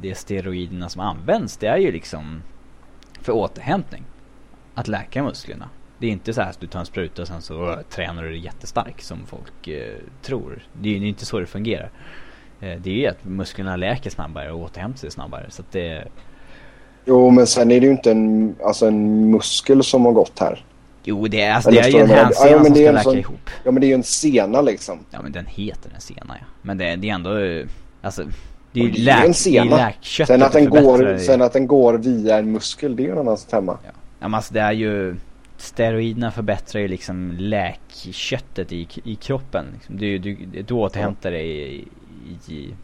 de 0.00 0.14
steroiderna 0.14 0.88
som 0.88 1.00
används 1.00 1.56
det 1.56 1.66
är 1.66 1.76
ju 1.76 1.92
liksom 1.92 2.42
för 3.20 3.32
återhämtning. 3.32 4.04
Att 4.74 4.88
läka 4.88 5.22
musklerna. 5.22 5.68
Det 5.98 6.06
är 6.06 6.10
inte 6.10 6.34
så 6.34 6.42
att 6.42 6.60
du 6.60 6.66
tar 6.66 6.80
en 6.80 6.86
spruta 6.86 7.22
och 7.22 7.28
sen 7.28 7.42
så 7.42 7.70
uh, 7.70 7.80
tränar 7.80 8.22
du 8.22 8.38
jättestark 8.38 9.00
som 9.00 9.26
folk 9.26 9.68
uh, 9.68 9.96
tror. 10.22 10.62
Det 10.72 10.88
är 10.88 10.98
ju 10.98 11.08
inte 11.08 11.26
så 11.26 11.40
det 11.40 11.46
fungerar. 11.46 11.90
Uh, 12.62 12.76
det 12.76 12.90
är 12.90 12.94
ju 12.94 13.06
att 13.06 13.24
musklerna 13.24 13.76
läker 13.76 14.10
snabbare 14.10 14.52
och 14.52 14.60
återhämtar 14.60 14.98
sig 14.98 15.10
snabbare. 15.10 15.50
Så 15.50 15.62
att 15.62 15.72
det, 15.72 16.08
Jo, 17.08 17.30
men 17.30 17.46
sen 17.46 17.70
är 17.70 17.80
det 17.80 17.86
ju 17.86 17.92
inte 17.92 18.10
en, 18.10 18.54
alltså 18.64 18.86
en 18.86 19.30
muskel 19.30 19.84
som 19.84 20.04
har 20.04 20.12
gått 20.12 20.38
här. 20.38 20.64
Jo, 21.04 21.26
det 21.28 21.40
är, 21.40 21.54
alltså, 21.54 21.70
det 21.70 21.78
är 21.78 21.88
ju 21.88 22.00
en 22.00 22.10
hälsena 22.10 22.50
ja, 22.50 22.64
som 22.64 22.74
ska 22.74 22.90
läka 22.90 23.02
sån, 23.02 23.18
ihop. 23.18 23.50
Ja, 23.64 23.70
men 23.70 23.80
det 23.80 23.86
är 23.86 23.88
ju 23.88 23.94
en 23.94 24.02
sena 24.02 24.60
liksom. 24.60 24.98
Ja, 25.10 25.22
men 25.22 25.32
den 25.32 25.46
heter 25.46 25.90
en 25.94 26.00
sena 26.00 26.36
ja. 26.40 26.46
Men 26.62 26.78
det, 26.78 26.96
det 26.96 27.10
är 27.10 27.14
ändå, 27.14 27.64
alltså. 28.02 28.22
Det 28.72 28.80
är 28.80 28.84
ju 28.84 29.04
läk, 29.04 29.46
läkköttet 29.70 30.26
sen 30.26 30.42
att, 30.42 30.52
den 30.52 30.70
går, 30.70 31.18
sen 31.18 31.42
att 31.42 31.52
den 31.52 31.66
går 31.66 31.94
via 31.94 32.38
en 32.38 32.52
muskel, 32.52 32.96
det 32.96 33.02
är 33.02 33.04
ju 33.04 33.12
en 33.12 33.18
annan 33.18 33.36
femma. 33.36 33.78
Ja. 33.84 33.90
ja, 34.20 34.28
men 34.28 34.34
alltså 34.34 34.54
det 34.54 34.60
är 34.60 34.72
ju 34.72 35.16
steroiderna 35.56 36.30
förbättrar 36.30 36.80
ju 36.80 36.88
liksom 36.88 37.32
läkköttet 37.38 38.72
i, 38.72 38.88
i 39.04 39.14
kroppen. 39.14 39.66
Liksom. 39.74 39.96
Du, 39.96 40.18
du, 40.18 40.34
du 40.62 40.74
återhämtar 40.74 41.30
dig 41.30 41.74
i, 41.74 41.88
i, 42.48 42.74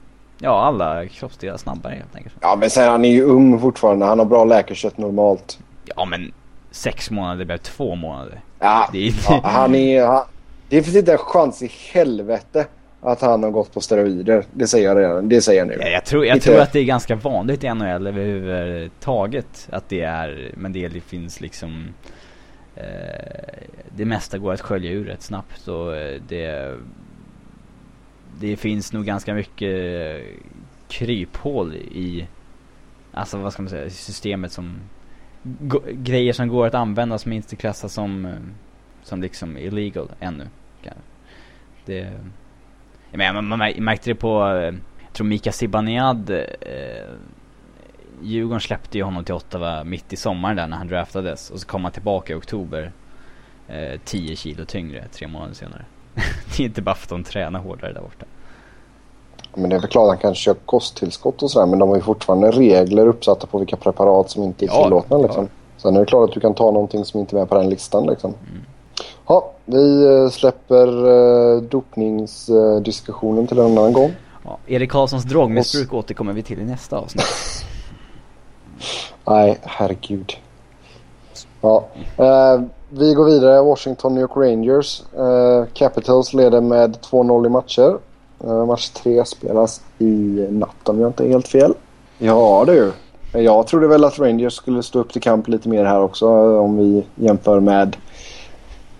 Ja, 0.44 0.64
alla 0.64 1.06
kroppsdelar 1.06 1.56
snabbare 1.56 1.94
helt 1.94 2.16
enkelt. 2.16 2.34
Ja, 2.40 2.56
men 2.60 2.70
sen 2.70 2.88
han 2.88 3.04
är 3.04 3.10
ju 3.10 3.22
ung 3.22 3.60
fortfarande. 3.60 4.06
Han 4.06 4.18
har 4.18 4.26
bra 4.26 4.44
läkarkött 4.44 4.98
normalt. 4.98 5.58
Ja, 5.84 6.04
men 6.04 6.32
sex 6.70 7.10
månader 7.10 7.44
blev 7.44 7.56
två 7.56 7.94
månader. 7.94 8.40
Ja, 8.58 8.88
det 8.92 9.08
är... 9.08 9.14
ja 9.28 9.40
han 9.44 9.74
är... 9.74 10.06
Han, 10.06 10.24
det 10.68 10.82
finns 10.82 10.96
inte 10.96 11.12
en 11.12 11.18
chans 11.18 11.62
i 11.62 11.70
helvete 11.92 12.66
att 13.00 13.20
han 13.20 13.42
har 13.42 13.50
gått 13.50 13.74
på 13.74 13.80
steroider. 13.80 14.44
Det 14.52 14.66
säger 14.66 14.88
jag 14.88 14.98
redan. 14.98 15.28
Det 15.28 15.40
säger 15.40 15.60
jag 15.60 15.68
nu. 15.68 15.76
Ja, 15.80 15.88
jag 15.88 16.04
tror, 16.04 16.26
jag 16.26 16.42
tror 16.42 16.60
att 16.60 16.72
det 16.72 16.78
är 16.78 16.84
ganska 16.84 17.14
vanligt 17.14 17.64
i 17.64 17.74
NHL 17.74 18.06
överhuvudtaget. 18.06 19.68
Att 19.70 19.88
det 19.88 20.00
är, 20.00 20.50
men 20.56 20.72
det 20.72 21.04
finns 21.06 21.40
liksom... 21.40 21.88
Eh, 22.76 22.84
det 23.96 24.04
mesta 24.04 24.38
går 24.38 24.52
att 24.52 24.60
skölja 24.60 24.90
ur 24.90 25.04
rätt 25.04 25.22
snabbt 25.22 25.68
och 25.68 25.96
eh, 25.96 26.20
det 26.28 26.76
det 28.40 28.56
finns 28.56 28.92
nog 28.92 29.04
ganska 29.04 29.34
mycket 29.34 30.24
kryphål 30.88 31.74
i, 31.74 32.26
alltså 33.12 33.38
vad 33.38 33.52
ska 33.52 33.62
man 33.62 33.70
säga, 33.70 33.90
systemet 33.90 34.52
som, 34.52 34.80
grejer 35.92 36.32
som 36.32 36.48
går 36.48 36.66
att 36.66 36.74
använda 36.74 37.18
som 37.18 37.32
inte 37.32 37.56
klassas 37.56 37.92
som, 37.92 38.26
eh, 38.26 38.32
som 39.02 39.22
liksom 39.22 39.58
illegal 39.58 40.08
ännu. 40.20 40.48
Det, 41.84 42.12
jag 43.10 43.18
menar, 43.18 43.42
man 43.42 43.58
märkte 43.58 44.10
det 44.10 44.14
på, 44.14 44.46
eh, 44.46 44.74
jag 45.04 45.12
tror 45.12 45.26
Mika 45.26 45.52
Zibanejad, 45.52 46.30
eh, 46.30 47.14
Djurgården 48.22 48.60
släppte 48.60 48.98
ju 48.98 49.04
honom 49.04 49.24
till 49.24 49.34
Ottawa 49.34 49.84
mitt 49.84 50.12
i 50.12 50.16
sommaren 50.16 50.56
där 50.56 50.66
när 50.66 50.76
han 50.76 50.88
draftades 50.88 51.50
och 51.50 51.60
så 51.60 51.66
kom 51.66 51.84
han 51.84 51.92
tillbaka 51.92 52.32
i 52.32 52.36
oktober 52.36 52.92
eh, 53.68 54.00
10 54.04 54.36
kilo 54.36 54.64
tyngre 54.64 55.08
tre 55.08 55.28
månader 55.28 55.54
senare 55.54 55.84
det 56.56 56.62
är 56.62 56.64
inte 56.64 56.82
bara 56.82 56.94
för 56.94 57.04
att 57.04 57.24
de 57.24 57.24
tränar 57.24 57.60
hårdare 57.60 57.92
där 57.92 58.00
borta. 58.00 58.26
Men 59.54 59.70
det 59.70 59.76
är 59.76 59.80
väl 59.80 59.90
klart 59.90 60.02
att 60.02 60.08
han 60.08 60.18
kan 60.18 60.34
köpa 60.34 60.60
kosttillskott 60.66 61.42
och 61.42 61.50
sådär 61.50 61.66
men 61.66 61.78
de 61.78 61.88
har 61.88 61.96
ju 61.96 62.02
fortfarande 62.02 62.50
regler 62.50 63.06
uppsatta 63.06 63.46
på 63.46 63.58
vilka 63.58 63.76
preparat 63.76 64.30
som 64.30 64.42
inte 64.42 64.64
är 64.64 64.66
ja, 64.66 64.84
tillåtna 64.84 65.18
liksom. 65.18 65.44
Ja. 65.44 65.50
Sen 65.76 65.96
är 65.96 66.00
det 66.00 66.06
klart 66.06 66.28
att 66.28 66.34
du 66.34 66.40
kan 66.40 66.54
ta 66.54 66.70
någonting 66.70 67.04
som 67.04 67.20
inte 67.20 67.36
är 67.36 67.38
med 67.38 67.48
på 67.48 67.54
den 67.54 67.68
listan 67.68 68.06
liksom. 68.06 68.34
Mm. 68.50 68.62
Ja, 69.26 69.52
vi 69.64 70.04
eh, 70.04 70.28
släpper 70.30 71.08
uh, 71.08 71.62
dopningsdiskussionen 71.62 73.46
till 73.46 73.58
en 73.58 73.64
annan 73.64 73.92
gång. 73.92 74.12
Ja, 74.44 74.58
Erik 74.66 74.90
Karlssons 74.90 75.24
drogmissbruk 75.24 75.92
återkommer 75.92 76.32
vi 76.32 76.42
till 76.42 76.60
i 76.60 76.64
nästa 76.64 76.98
avsnitt. 76.98 77.24
Nej, 79.26 79.58
herregud. 79.62 80.32
Ja, 81.60 81.84
uh, 82.20 82.62
vi 82.94 83.14
går 83.14 83.24
vidare. 83.24 83.62
Washington 83.62 84.14
New 84.14 84.20
York 84.20 84.36
Rangers. 84.36 85.02
Uh, 85.18 85.66
Capitals 85.72 86.34
leder 86.34 86.60
med 86.60 86.96
2-0 86.96 87.46
i 87.46 87.48
matcher. 87.48 87.98
Uh, 88.44 88.66
match 88.66 88.88
3 88.88 89.24
spelas 89.24 89.80
i 89.98 90.46
natt 90.50 90.88
om 90.88 91.00
jag 91.00 91.08
inte 91.08 91.24
är 91.24 91.28
helt 91.28 91.48
fel. 91.48 91.74
Ja 92.18 92.64
du. 92.66 92.92
Jag 93.32 93.66
trodde 93.66 93.86
väl 93.86 94.04
att 94.04 94.18
Rangers 94.18 94.52
skulle 94.52 94.82
stå 94.82 94.98
upp 94.98 95.12
till 95.12 95.22
kamp 95.22 95.48
lite 95.48 95.68
mer 95.68 95.84
här 95.84 96.00
också 96.00 96.28
om 96.58 96.76
vi 96.76 97.04
jämför 97.14 97.60
med 97.60 97.96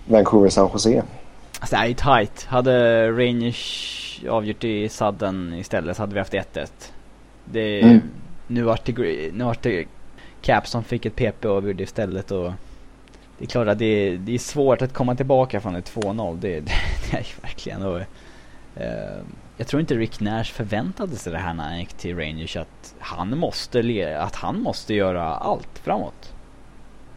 Vancouver 0.05 0.49
San 0.49 0.69
Jose. 0.73 1.03
Alltså 1.59 1.75
det 1.75 1.81
är 1.81 1.85
ju 1.85 1.93
tight. 1.93 2.45
Hade 2.45 3.07
Rangers 3.11 4.23
avgjort 4.29 4.63
i 4.63 4.89
sadden 4.89 5.53
istället 5.53 5.97
så 5.97 6.03
hade 6.03 6.13
vi 6.13 6.19
haft 6.19 6.33
1-1. 6.33 6.67
Det, 7.45 7.81
mm. 7.81 8.01
Nu 8.47 8.61
vart 8.61 8.85
det, 8.85 8.93
nu 9.33 9.43
vart 9.43 9.61
det 9.61 9.85
Cap 10.41 10.67
som 10.67 10.83
fick 10.83 11.05
ett 11.05 11.15
PP 11.15 11.45
avgjord 11.45 11.81
istället 11.81 12.31
och 12.31 12.51
det 13.43 13.47
är 13.47 13.49
klart 13.49 13.67
att 13.67 13.79
det 13.79 13.85
är, 13.85 14.17
det 14.17 14.33
är 14.33 14.39
svårt 14.39 14.81
att 14.81 14.93
komma 14.93 15.15
tillbaka 15.15 15.61
från 15.61 15.75
ett 15.75 15.93
2-0. 15.93 16.37
Det, 16.41 16.59
det, 16.59 16.61
det 17.11 17.17
är 17.17 17.21
ju 17.21 17.41
verkligen. 17.41 17.83
Och, 17.83 17.97
uh, 17.97 19.23
jag 19.57 19.67
tror 19.67 19.79
inte 19.79 19.95
Rick 19.95 20.19
Nash 20.19 20.43
förväntade 20.43 21.15
sig 21.15 21.33
det 21.33 21.39
här 21.39 21.53
när 21.53 21.63
han 21.63 21.79
gick 21.79 21.93
till 21.93 22.17
Rangers 22.17 22.57
att 22.57 22.95
han 22.99 23.37
måste, 23.37 24.17
att 24.19 24.35
han 24.35 24.61
måste 24.61 24.93
göra 24.93 25.23
allt 25.23 25.79
framåt. 25.83 26.33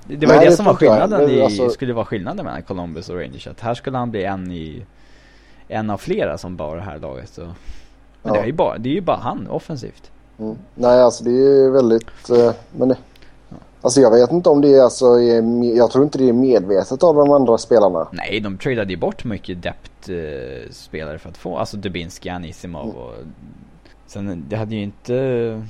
Det, 0.06 0.16
det 0.16 0.26
var 0.26 0.34
Nej, 0.34 0.44
det, 0.44 0.50
det 0.50 0.56
som 0.56 0.64
var 0.64 0.74
skillnaden 0.74 1.30
i, 1.30 1.42
alltså... 1.42 1.70
skulle 1.70 1.92
vara 1.92 2.04
skillnaden 2.04 2.44
mellan 2.44 2.62
Columbus 2.62 3.08
och 3.08 3.16
Rangers. 3.16 3.46
Att 3.46 3.60
här 3.60 3.74
skulle 3.74 3.98
han 3.98 4.10
bli 4.10 4.24
en 4.24 4.52
i 4.52 4.82
en 5.68 5.90
av 5.90 5.98
flera 5.98 6.38
som 6.38 6.56
bar 6.56 6.76
det 6.76 6.82
här 6.82 6.98
laget. 6.98 7.28
Så. 7.28 7.40
Men 7.42 7.54
ja. 8.22 8.32
det, 8.32 8.38
är 8.38 8.46
ju 8.46 8.52
bara, 8.52 8.78
det 8.78 8.88
är 8.88 8.94
ju 8.94 9.00
bara 9.00 9.16
han 9.16 9.46
offensivt. 9.48 10.10
Mm. 10.38 10.56
Nej, 10.74 11.02
alltså 11.02 11.24
det 11.24 11.30
är 11.30 11.70
väldigt... 11.70 12.30
Uh, 12.30 12.52
men 12.76 12.88
det, 12.88 12.96
Alltså 13.80 14.00
jag 14.00 14.10
vet 14.10 14.32
inte 14.32 14.48
om 14.48 14.60
det 14.60 14.74
är 14.74 14.82
alltså, 14.82 15.20
jag 15.76 15.90
tror 15.90 16.04
inte 16.04 16.18
det 16.18 16.28
är 16.28 16.32
medvetet 16.32 17.02
av 17.02 17.14
de 17.14 17.30
andra 17.30 17.58
spelarna. 17.58 18.08
Nej, 18.12 18.40
de 18.40 18.58
tradade 18.58 18.90
ju 18.92 18.96
bort 18.96 19.24
mycket 19.24 19.62
depth-spelare 19.62 21.14
eh, 21.14 21.18
för 21.18 21.28
att 21.28 21.36
få, 21.36 21.58
alltså 21.58 21.76
Dubinski, 21.76 22.28
Anisimov 22.28 22.96
och... 22.96 23.14
Sen 24.06 24.44
det 24.48 24.56
hade 24.56 24.74
ju 24.74 24.82
inte... 24.82 25.62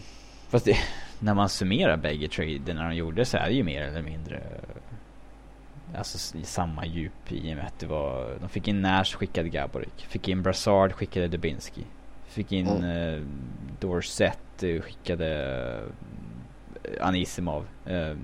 Fast 0.49 0.65
det, 0.65 0.77
när 1.21 1.35
man 1.35 1.49
summerar 1.49 1.97
bägge 1.97 2.29
traderna 2.29 2.89
de 2.89 2.95
gjorde 2.95 3.25
så 3.25 3.37
är 3.37 3.47
det 3.47 3.55
ju 3.55 3.63
mer 3.63 3.83
eller 3.83 4.03
mindre... 4.03 4.43
Alltså 5.99 6.37
i 6.39 6.45
samma 6.45 6.87
djup 6.87 7.33
i 7.33 7.53
och 7.53 7.57
med 7.57 7.67
att 7.67 7.79
det 7.79 7.87
var... 7.87 8.39
De 8.41 8.49
fick 8.49 8.69
in 8.69 8.83
Nash, 8.83 9.05
skickade 9.05 9.49
Gaborik. 9.49 10.07
Fick 10.09 10.29
in 10.29 10.43
Brassard, 10.43 10.93
skickade 10.93 11.29
Dubinski. 11.29 11.85
Fick 12.27 12.53
in 12.53 12.69
mm. 12.69 13.15
eh, 13.15 13.23
Dorset, 13.81 14.39
skickade 14.61 15.81
Anisimov. 17.01 17.65
Eh, 17.87 18.15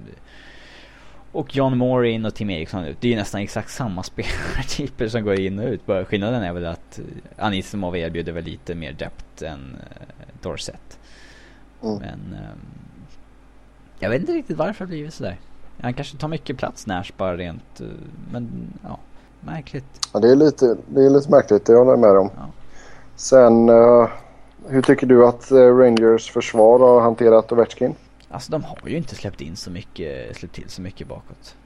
och 1.33 1.57
John 1.57 1.79
Moore 1.79 2.11
in 2.11 2.25
och 2.25 2.35
Tim 2.35 2.51
Eriksson 2.51 2.85
ut. 2.85 2.97
Det 3.01 3.09
är 3.09 3.11
ju 3.11 3.17
nästan 3.17 3.41
exakt 3.41 3.71
samma 3.71 4.03
spelartyper 4.13 5.09
som 5.09 5.25
går 5.25 5.41
in 5.41 5.59
och 5.59 5.69
ut. 5.69 5.87
Bara 5.87 6.05
skillnaden 6.05 6.43
är 6.43 6.53
väl 6.53 6.67
att 6.67 7.01
Anisimov 7.39 7.97
erbjuder 7.97 8.33
väl 8.33 8.45
lite 8.45 8.75
mer 8.75 8.93
depth 8.93 9.45
än 9.45 9.59
uh, 9.59 10.27
Dorset. 10.43 10.99
Mm. 11.83 11.99
Men 11.99 12.39
um, 12.53 12.59
jag 13.99 14.11
vet 14.11 14.21
inte 14.21 14.33
riktigt 14.33 14.57
varför 14.57 14.85
det 14.85 14.89
blivit 14.89 15.15
sådär. 15.15 15.37
Han 15.81 15.95
kanske 15.95 16.17
tar 16.17 16.29
mycket 16.29 16.57
plats 16.57 16.87
Nash 16.87 17.13
bara 17.17 17.37
rent, 17.37 17.81
uh, 17.81 17.87
men 18.33 18.73
ja, 18.83 18.99
märkligt. 19.41 20.09
Ja, 20.13 20.21
det 20.21 20.31
är 20.31 20.37
lite, 20.37 20.77
det 20.87 21.05
är 21.05 21.11
lite 21.11 21.31
märkligt, 21.31 21.67
det 21.67 21.75
håller 21.75 21.91
jag 21.91 22.01
med 22.01 22.17
om. 22.19 22.31
Ja. 22.37 22.47
Sen, 23.17 23.69
uh, 23.69 24.09
hur 24.69 24.83
tycker 24.83 25.07
du 25.07 25.27
att 25.27 25.53
Rangers 25.53 26.31
försvar 26.31 26.79
har 26.79 27.01
hanterat 27.01 27.53
Ovechkin? 27.53 27.95
Alltså 28.33 28.53
de 28.53 28.65
har 28.65 28.79
ju 28.87 28.97
inte 28.97 29.15
släppt 29.15 29.41
in 29.41 29.57
så 29.57 29.71
mycket, 29.71 30.37
släppt 30.37 30.55
till 30.55 30.69
så 30.69 30.83
mycket 30.83 31.09
bakåt. 31.09 31.57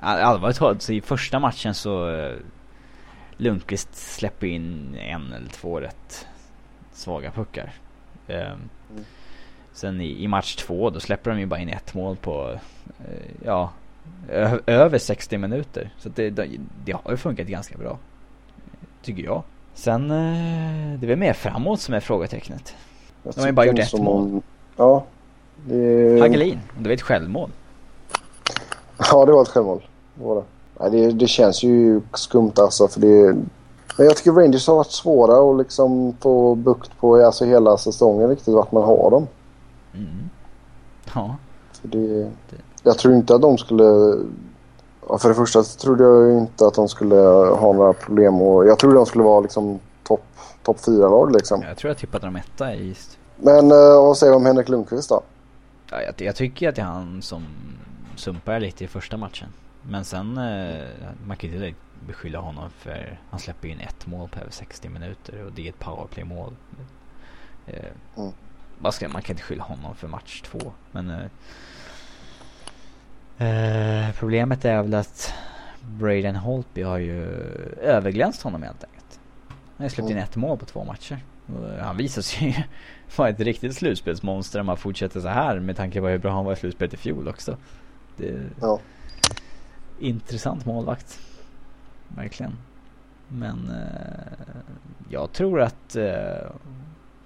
Allvarligt 0.00 0.56
talat 0.56 0.82
så 0.82 0.92
i 0.92 1.00
första 1.00 1.38
matchen 1.38 1.74
så 1.74 2.08
uh, 2.08 2.36
Lundqvist 3.36 3.94
släpper 3.94 4.46
in 4.46 4.94
en 4.94 5.32
eller 5.32 5.48
två 5.48 5.80
rätt 5.80 6.26
svaga 6.92 7.30
puckar. 7.30 7.72
Um, 8.28 8.34
mm. 8.36 9.04
Sen 9.72 10.00
i, 10.00 10.22
i, 10.24 10.28
match 10.28 10.56
två 10.56 10.90
då 10.90 11.00
släpper 11.00 11.30
de 11.30 11.40
ju 11.40 11.46
bara 11.46 11.60
in 11.60 11.68
ett 11.68 11.94
mål 11.94 12.16
på, 12.16 12.50
uh, 12.50 12.58
ja, 13.44 13.72
Ö 14.28 14.58
över 14.66 14.98
60 14.98 15.38
minuter. 15.38 15.90
Så 15.98 16.08
det, 16.08 16.30
det, 16.30 16.48
det 16.84 16.92
har 16.92 17.10
ju 17.10 17.16
funkat 17.16 17.46
ganska 17.46 17.78
bra. 17.78 17.98
Tycker 19.02 19.22
jag. 19.22 19.42
Sen, 19.74 20.10
eh, 20.10 20.98
det 20.98 21.06
är 21.06 21.08
väl 21.08 21.18
mer 21.18 21.32
framåt 21.32 21.80
som 21.80 21.94
är 21.94 22.00
frågetecknet. 22.00 22.74
Jag 23.22 23.34
De 23.34 23.40
har 23.40 23.46
ju 23.46 23.52
bara 23.52 23.66
gjort 23.66 23.78
ett 23.78 23.92
mål. 23.92 24.22
om- 24.22 24.42
Ja. 24.76 25.06
Det... 25.64 26.20
Hagelin, 26.20 26.60
det 26.78 26.88
var 26.88 26.94
ett 26.94 27.02
självmål. 27.02 27.50
Ja, 28.98 29.24
det 29.24 29.32
var 29.32 29.42
ett 29.42 29.48
självmål. 29.48 29.82
Det, 30.14 30.24
var 30.24 30.34
det. 30.34 30.42
Nej, 30.80 30.90
det, 30.90 31.10
det 31.10 31.26
känns 31.26 31.62
ju 31.62 32.00
skumt 32.14 32.52
alltså. 32.56 32.88
För 32.88 33.00
det, 33.00 33.36
men 33.98 34.06
jag 34.06 34.16
tycker 34.16 34.32
Rangers 34.32 34.66
har 34.66 34.76
varit 34.76 34.92
svåra 34.92 35.50
att 35.50 35.58
liksom 35.58 36.16
få 36.20 36.54
bukt 36.54 36.90
på 37.00 37.16
alltså 37.16 37.44
hela 37.44 37.76
säsongen 37.78 38.28
riktigt 38.28 38.54
vart 38.54 38.72
man 38.72 38.82
har 38.82 39.10
dem. 39.10 39.26
Mm. 39.94 40.30
Ja. 41.14 41.36
För 41.80 41.88
det, 41.88 42.30
jag 42.82 42.98
tror 42.98 43.14
inte 43.14 43.34
att 43.34 43.42
de 43.42 43.58
skulle... 43.58 44.14
Ja, 45.08 45.18
för 45.18 45.28
det 45.28 45.34
första 45.34 45.62
så 45.62 45.78
trodde 45.78 46.04
jag 46.04 46.38
inte 46.38 46.66
att 46.66 46.74
de 46.74 46.88
skulle 46.88 47.14
ha 47.14 47.72
några 47.72 47.92
problem. 47.92 48.42
Och 48.42 48.66
jag 48.66 48.78
trodde 48.78 48.96
de 48.96 49.06
skulle 49.06 49.24
vara 49.24 49.40
liksom 49.40 49.78
topp 50.02 50.22
top 50.62 50.84
fyra 50.84 51.08
lag 51.08 51.32
liksom. 51.32 51.62
Jag 51.62 51.76
tror 51.76 51.90
jag 51.90 51.98
tippade 51.98 52.26
dem 52.26 52.36
etta 52.36 52.74
i 52.74 52.88
East. 52.88 53.18
Men 53.36 53.70
eh, 53.70 53.76
vad 53.76 54.16
säger 54.16 54.32
vi 54.32 54.36
om 54.36 54.46
Henrik 54.46 54.68
Lundqvist 54.68 55.08
då? 55.08 55.22
Ja, 55.90 56.02
jag, 56.02 56.14
jag 56.18 56.36
tycker 56.36 56.68
att 56.68 56.74
det 56.74 56.82
är 56.82 56.86
han 56.86 57.22
som 57.22 57.44
sumpar 58.16 58.60
lite 58.60 58.84
i 58.84 58.88
första 58.88 59.16
matchen. 59.16 59.48
Men 59.82 60.04
sen, 60.04 60.38
eh, 60.38 60.84
man 61.26 61.36
kan 61.36 61.50
ju 61.50 61.66
inte 61.66 61.78
beskylla 62.06 62.38
honom 62.38 62.70
för, 62.70 63.20
han 63.30 63.40
släpper 63.40 63.68
in 63.68 63.80
ett 63.80 64.06
mål 64.06 64.28
på 64.28 64.40
över 64.40 64.50
60 64.50 64.88
minuter 64.88 65.44
och 65.44 65.52
det 65.52 65.64
är 65.64 65.68
ett 65.68 65.78
powerplay-mål. 65.78 66.56
Eh, 67.66 67.84
Mm. 68.16 68.32
vad 68.78 68.94
ska, 68.94 69.08
man 69.08 69.22
kan 69.22 69.34
inte 69.34 69.42
skylla 69.42 69.62
honom 69.64 69.94
för 69.94 70.08
match 70.08 70.42
två. 70.42 70.72
Men 70.92 71.10
eh, 71.10 71.26
eh, 74.08 74.14
problemet 74.14 74.64
är 74.64 74.82
väl 74.82 74.94
att 74.94 75.34
Braden 75.80 76.36
Holtby 76.36 76.82
har 76.82 76.98
ju 76.98 77.22
överglänst 77.82 78.42
honom 78.42 78.62
helt 78.62 78.84
enkelt. 78.84 79.20
Han 79.48 79.84
har 79.84 79.88
släppt 79.88 80.10
in 80.10 80.16
Mm. 80.16 80.24
ett 80.24 80.36
mål 80.36 80.58
på 80.58 80.64
två 80.66 80.84
matcher. 80.84 81.18
Han 81.80 81.96
visar 81.96 82.22
sig 82.22 82.48
ju 82.48 82.54
vara 83.16 83.28
ett 83.28 83.40
riktigt 83.40 83.74
slutspelsmonster 83.74 84.60
om 84.60 84.68
han 84.68 84.76
fortsätter 84.76 85.20
så 85.20 85.28
här 85.28 85.60
med 85.60 85.76
tanke 85.76 86.00
på 86.00 86.08
hur 86.08 86.18
bra 86.18 86.32
han 86.32 86.44
var 86.44 86.52
i 86.52 86.56
slutspelet 86.56 86.94
i 86.94 86.96
fjol 86.96 87.28
också. 87.28 87.56
Ja. 88.60 88.80
intressant 89.98 90.66
målvakt. 90.66 91.20
Verkligen. 92.08 92.52
Men 93.28 93.70
eh, 93.70 94.56
jag 95.08 95.32
tror 95.32 95.60
att 95.60 95.96
eh, 95.96 96.50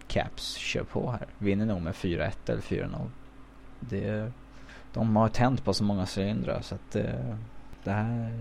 Caps 0.09 0.55
kör 0.55 0.85
på 0.85 1.11
här. 1.11 1.27
Vinner 1.39 1.67
nog 1.67 1.83
med 1.83 1.95
4-1 1.95 2.33
eller 2.47 2.63
4-0. 2.63 2.89
Det, 3.81 4.33
de 4.93 5.17
har 5.17 5.29
tänt 5.29 5.65
på 5.65 5.75
så 5.75 5.85
många 5.85 6.07
cylindrar 6.17 6.61
så 6.61 6.75
att 6.75 6.97
eh, 6.97 7.05
det, 7.85 7.91
här, 7.91 8.33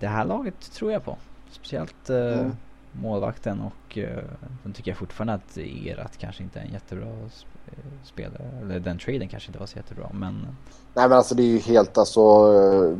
det 0.00 0.08
här 0.08 0.24
laget 0.24 0.72
tror 0.72 0.92
jag 0.92 1.04
på. 1.04 1.16
Speciellt 1.50 2.10
eh, 2.10 2.16
Mm. 2.16 2.56
Målvakten 3.02 3.60
och 3.60 3.98
eh, 3.98 4.18
sen 4.62 4.72
tycker 4.72 4.90
jag 4.90 4.98
fortfarande 4.98 5.34
att 5.34 5.58
Erat 5.58 6.16
kanske 6.18 6.42
inte 6.42 6.58
är 6.58 6.64
en 6.64 6.72
jättebra 6.72 7.06
sp- 7.06 7.68
eh, 7.68 7.72
spelare. 8.04 8.50
Eller 8.62 8.80
den 8.80 8.98
traden 8.98 9.28
kanske 9.28 9.48
inte 9.48 9.58
var 9.58 9.66
så 9.66 9.76
jättebra 9.76 10.06
men 10.12 10.46
Nej 10.94 11.08
men 11.08 11.12
alltså 11.18 11.34
det 11.34 11.42
är 11.42 11.46
ju 11.46 11.58
helt 11.58 11.98
alltså 11.98 12.20
eh, 12.20 12.96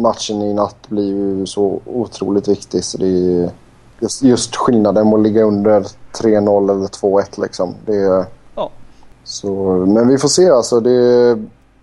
matchen 0.00 0.42
i 0.42 0.54
natt 0.54 0.88
blir 0.88 1.06
ju 1.06 1.46
så 1.46 1.80
otroligt 1.86 2.48
viktig 2.48 2.84
så 2.84 2.98
det 2.98 3.06
är 3.06 3.08
ju 3.10 3.48
just, 4.00 4.22
just 4.22 4.56
skillnaden 4.56 5.14
att 5.14 5.20
ligga 5.22 5.42
under 5.42 5.80
3-0 5.80 6.70
eller 6.70 6.86
2-1 6.86 7.40
liksom. 7.42 7.74
Det 7.86 7.96
är, 7.96 8.24
Ja. 8.54 8.70
så, 9.24 9.52
men 9.86 10.08
vi 10.08 10.18
får 10.18 10.28
se 10.28 10.50
alltså. 10.50 10.80
Det, 10.80 11.38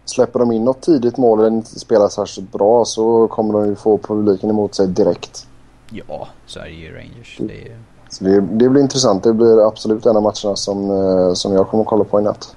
släpper 0.08 0.40
de 0.40 0.52
in 0.52 0.64
något 0.64 0.82
tidigt 0.82 1.18
mål 1.18 1.40
eller 1.40 1.50
inte 1.58 1.80
spelar 1.80 2.10
särskilt 2.10 2.52
bra 2.52 2.86
så 2.86 3.28
kommer 3.28 3.54
de 3.54 3.66
ju 3.68 3.76
få 3.76 3.98
publiken 3.98 4.50
emot 4.50 4.76
sig 4.76 4.88
direkt. 4.88 5.48
Ja, 5.90 6.28
så 6.46 6.60
är 6.60 6.64
det 6.64 6.70
ju 6.70 6.96
Rangers. 6.96 7.40
Mm. 7.40 7.52
Det 7.52 7.68
är, 8.28 8.42
det, 8.42 8.42
det 8.42 8.70
blir 8.70 8.82
intressant. 8.82 9.24
Det 9.24 9.34
blir 9.34 9.68
absolut 9.68 10.06
en 10.06 10.16
av 10.18 10.24
matcherna 10.24 10.56
som, 10.56 10.90
eh, 10.92 11.34
som 11.34 11.54
jag 11.54 11.68
kommer 11.68 11.82
att 11.84 11.88
kolla 11.90 12.04
på 12.04 12.20
i 12.20 12.24
natt. 12.24 12.56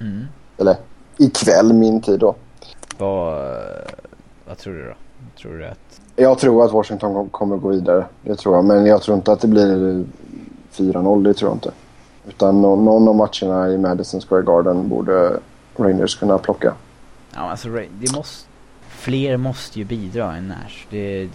mm. 0.00 0.24
Eller 0.58 0.76
ikväll 1.18 1.72
min 1.72 2.00
tid 2.00 2.20
då. 2.20 2.34
Vad, 2.98 3.42
vad 4.48 4.58
tror 4.58 4.74
du 4.74 4.84
då? 4.86 4.94
Tror 5.40 5.58
du 5.58 5.66
att... 5.66 6.00
Jag 6.16 6.38
tror 6.38 6.64
att 6.64 6.72
Washington 6.72 7.14
kom- 7.14 7.28
kommer 7.28 7.56
gå 7.56 7.68
vidare. 7.68 8.06
Det 8.22 8.34
tror 8.36 8.54
jag. 8.54 8.64
Men 8.64 8.86
jag 8.86 9.02
tror 9.02 9.16
inte 9.16 9.32
att 9.32 9.40
det 9.40 9.48
blir 9.48 10.04
4-0. 10.72 11.22
Det 11.24 11.34
tror 11.34 11.50
jag 11.50 11.56
inte. 11.56 11.70
Utan 12.28 12.62
nå- 12.62 12.76
någon 12.76 13.08
av 13.08 13.14
matcherna 13.14 13.68
i 13.68 13.78
Madison 13.78 14.20
Square 14.20 14.42
Garden 14.42 14.88
borde 14.88 15.40
Rangers 15.76 16.16
kunna 16.16 16.38
plocka. 16.38 16.72
Ja, 17.34 17.40
alltså 17.40 17.68
det 17.68 18.16
måste... 18.16 18.48
Fler 18.88 19.36
måste 19.36 19.78
ju 19.78 19.84
bidra 19.84 20.36
än 20.36 20.48
Nash. 20.48 20.86
Det, 20.90 21.20
det, 21.24 21.28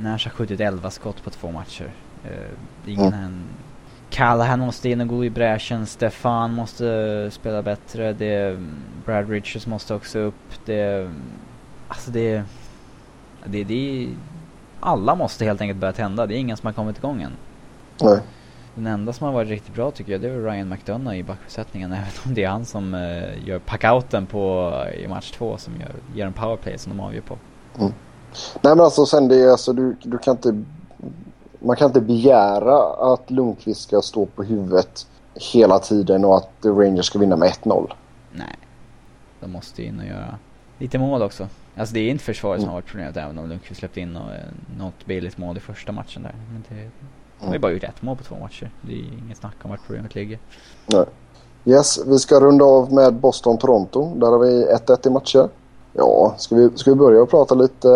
Nash 0.00 0.26
har 0.26 0.30
skjutit 0.30 0.60
11 0.60 0.90
skott 0.90 1.24
på 1.24 1.30
två 1.30 1.50
matcher. 1.50 1.90
Uh, 2.24 2.90
ingen 2.90 3.14
mm. 3.14 3.42
Callahan 4.10 4.60
måste 4.60 4.88
in 4.88 5.00
och 5.00 5.08
gå 5.08 5.24
i 5.24 5.30
bräschen. 5.30 5.86
Stefan 5.86 6.54
måste 6.54 7.30
spela 7.32 7.62
bättre. 7.62 8.12
Det, 8.12 8.58
Brad 9.04 9.30
Richards 9.30 9.66
måste 9.66 9.94
också 9.94 10.18
upp. 10.18 10.64
Det, 10.64 11.10
alltså 11.88 12.10
det, 12.10 12.42
det, 13.44 13.64
det 13.64 14.08
alla 14.80 15.14
måste 15.14 15.44
helt 15.44 15.60
enkelt 15.60 15.80
börja 15.80 15.92
tända. 15.92 16.26
Det 16.26 16.34
är 16.34 16.38
ingen 16.38 16.56
som 16.56 16.66
har 16.66 16.72
kommit 16.72 16.98
igång 16.98 17.22
än. 17.22 17.32
Nej. 18.00 18.20
Den 18.74 18.86
enda 18.86 19.12
som 19.12 19.26
har 19.26 19.34
varit 19.34 19.48
riktigt 19.48 19.74
bra 19.74 19.90
tycker 19.90 20.12
jag 20.12 20.20
det 20.20 20.28
är 20.28 20.42
Ryan 20.42 20.68
McDonough 20.68 21.16
i 21.16 21.22
backbesättningen. 21.22 21.92
Även 21.92 22.08
om 22.24 22.34
det 22.34 22.44
är 22.44 22.48
han 22.48 22.64
som 22.64 22.94
uh, 22.94 23.48
gör 23.48 23.58
packouten 23.58 24.26
på, 24.26 24.72
i 25.04 25.08
match 25.08 25.30
två 25.30 25.56
som 25.56 25.72
gör, 25.80 25.92
ger 26.14 26.26
en 26.26 26.32
powerplay 26.32 26.78
som 26.78 26.96
de 26.96 27.00
avgör 27.00 27.22
på. 27.22 27.38
Mm. 27.78 27.92
Nej 28.60 28.76
men 28.76 28.80
alltså 28.80 29.06
sen 29.06 29.28
det 29.28 29.40
är 29.40 29.48
alltså 29.48 29.72
du, 29.72 29.96
du 30.02 30.18
kan 30.18 30.36
inte 30.36 30.62
man 31.58 31.76
kan 31.76 31.86
inte 31.86 32.00
begära 32.00 33.12
att 33.12 33.30
Lundqvist 33.30 33.80
ska 33.80 34.02
stå 34.02 34.26
på 34.26 34.42
huvudet 34.42 35.06
hela 35.34 35.78
tiden 35.78 36.24
och 36.24 36.36
att 36.36 36.50
Rangers 36.64 37.06
ska 37.06 37.18
vinna 37.18 37.36
med 37.36 37.48
1-0. 37.48 37.92
Nej. 38.32 38.58
De 39.40 39.50
måste 39.50 39.82
in 39.82 39.98
och 39.98 40.06
göra 40.06 40.38
lite 40.78 40.98
mål 40.98 41.22
också. 41.22 41.48
Alltså 41.76 41.94
det 41.94 42.00
är 42.00 42.10
inte 42.10 42.24
försvaret 42.24 42.58
mm. 42.58 42.64
som 42.64 42.68
har 42.68 42.76
varit 42.76 42.86
problemet 42.86 43.16
även 43.16 43.38
om 43.38 43.48
Lundqvist 43.48 43.78
släppte 43.78 44.00
in 44.00 44.16
och, 44.16 44.30
något 44.78 45.06
billigt 45.06 45.38
mål 45.38 45.56
i 45.56 45.60
första 45.60 45.92
matchen 45.92 46.22
där. 46.22 46.34
Men 46.52 46.64
det, 46.68 46.90
de 47.40 47.46
har 47.46 47.52
ju 47.54 47.58
bara 47.58 47.72
gjort 47.72 47.84
ett 47.84 48.02
mål 48.02 48.16
på 48.16 48.24
två 48.24 48.36
matcher. 48.36 48.70
Det 48.80 48.92
är 48.92 49.24
inget 49.24 49.38
snack 49.38 49.54
om 49.62 49.70
vart 49.70 49.86
problemet 49.86 50.14
ligger. 50.14 50.38
Nej. 50.86 51.04
Yes, 51.64 52.06
vi 52.06 52.18
ska 52.18 52.40
runda 52.40 52.64
av 52.64 52.92
med 52.92 53.14
Boston-Toronto. 53.14 54.14
Där 54.14 54.26
har 54.26 54.38
vi 54.38 54.66
1-1 54.66 55.06
i 55.06 55.10
matcher. 55.10 55.48
Ja, 55.92 56.34
ska 56.38 56.56
vi, 56.56 56.70
ska 56.74 56.90
vi 56.90 56.96
börja 56.96 57.26
prata 57.26 57.54
lite, 57.54 57.88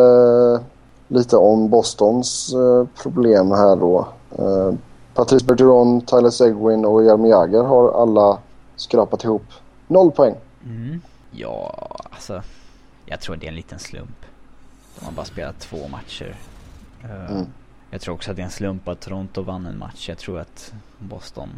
lite 1.09 1.37
om 1.37 1.69
Bostons 1.71 2.55
eh, 2.55 3.03
problem 3.03 3.51
här 3.51 3.77
då. 3.77 4.09
Eh, 4.39 4.75
Patrice 5.15 5.47
Bergeron, 5.47 6.01
Tyler 6.01 6.31
Seguin 6.31 6.85
och 6.85 7.05
Jaromir 7.05 7.31
Jagr 7.31 7.63
har 7.63 8.03
alla 8.03 8.39
skrapat 8.77 9.25
ihop 9.25 9.45
noll 9.87 10.11
poäng. 10.11 10.35
Mm. 10.65 11.01
Ja, 11.31 11.97
alltså. 12.11 12.43
Jag 13.07 13.21
tror 13.21 13.37
det 13.37 13.47
är 13.47 13.49
en 13.49 13.57
liten 13.57 13.79
slump. 13.79 14.27
De 14.99 15.05
har 15.05 15.13
bara 15.13 15.27
spelat 15.27 15.59
två 15.59 15.89
matcher. 15.89 16.37
Uh, 17.05 17.31
mm. 17.31 17.47
Jag 17.91 18.01
tror 18.01 18.15
också 18.15 18.31
att 18.31 18.37
det 18.37 18.43
är 18.43 18.45
en 18.45 18.51
slump 18.51 18.89
att 18.89 19.01
Toronto 19.01 19.43
vann 19.43 19.67
en 19.67 19.79
match. 19.79 20.09
Jag 20.09 20.19
tror 20.19 20.39
att 20.39 20.73
Boston 20.99 21.49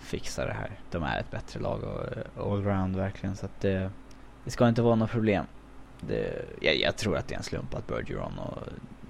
fixar 0.00 0.46
det 0.46 0.52
här. 0.52 0.70
De 0.90 1.02
är 1.02 1.20
ett 1.20 1.30
bättre 1.30 1.60
lag 1.60 1.80
och 2.36 2.52
allround 2.52 2.96
verkligen. 2.96 3.36
Så 3.36 3.46
att 3.46 3.60
det, 3.60 3.90
det 4.50 4.52
ska 4.52 4.68
inte 4.68 4.82
vara 4.82 4.94
något 4.94 5.10
problem. 5.10 5.44
Det, 6.00 6.44
jag, 6.60 6.76
jag, 6.76 6.96
tror 6.96 7.16
att 7.16 7.28
det 7.28 7.34
är 7.34 7.38
en 7.38 7.44
slump 7.44 7.74
att 7.74 7.86
Bergeron 7.86 8.38
och 8.38 8.58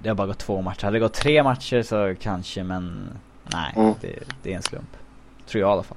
det 0.03 0.09
har 0.09 0.17
bara 0.17 0.27
gått 0.27 0.39
två 0.39 0.63
matcher. 0.63 0.85
Hade 0.85 0.97
det 0.97 1.01
gått 1.01 1.15
tre 1.15 1.43
matcher 1.43 1.83
så 1.83 2.15
kanske 2.21 2.63
men 2.63 3.09
nej, 3.53 3.73
mm. 3.77 3.95
det, 4.01 4.19
det, 4.43 4.53
är 4.53 4.57
en 4.57 4.63
slump. 4.63 4.97
Tror 5.47 5.61
jag 5.61 5.71
i 5.71 5.73
alla 5.73 5.83
fall. 5.83 5.97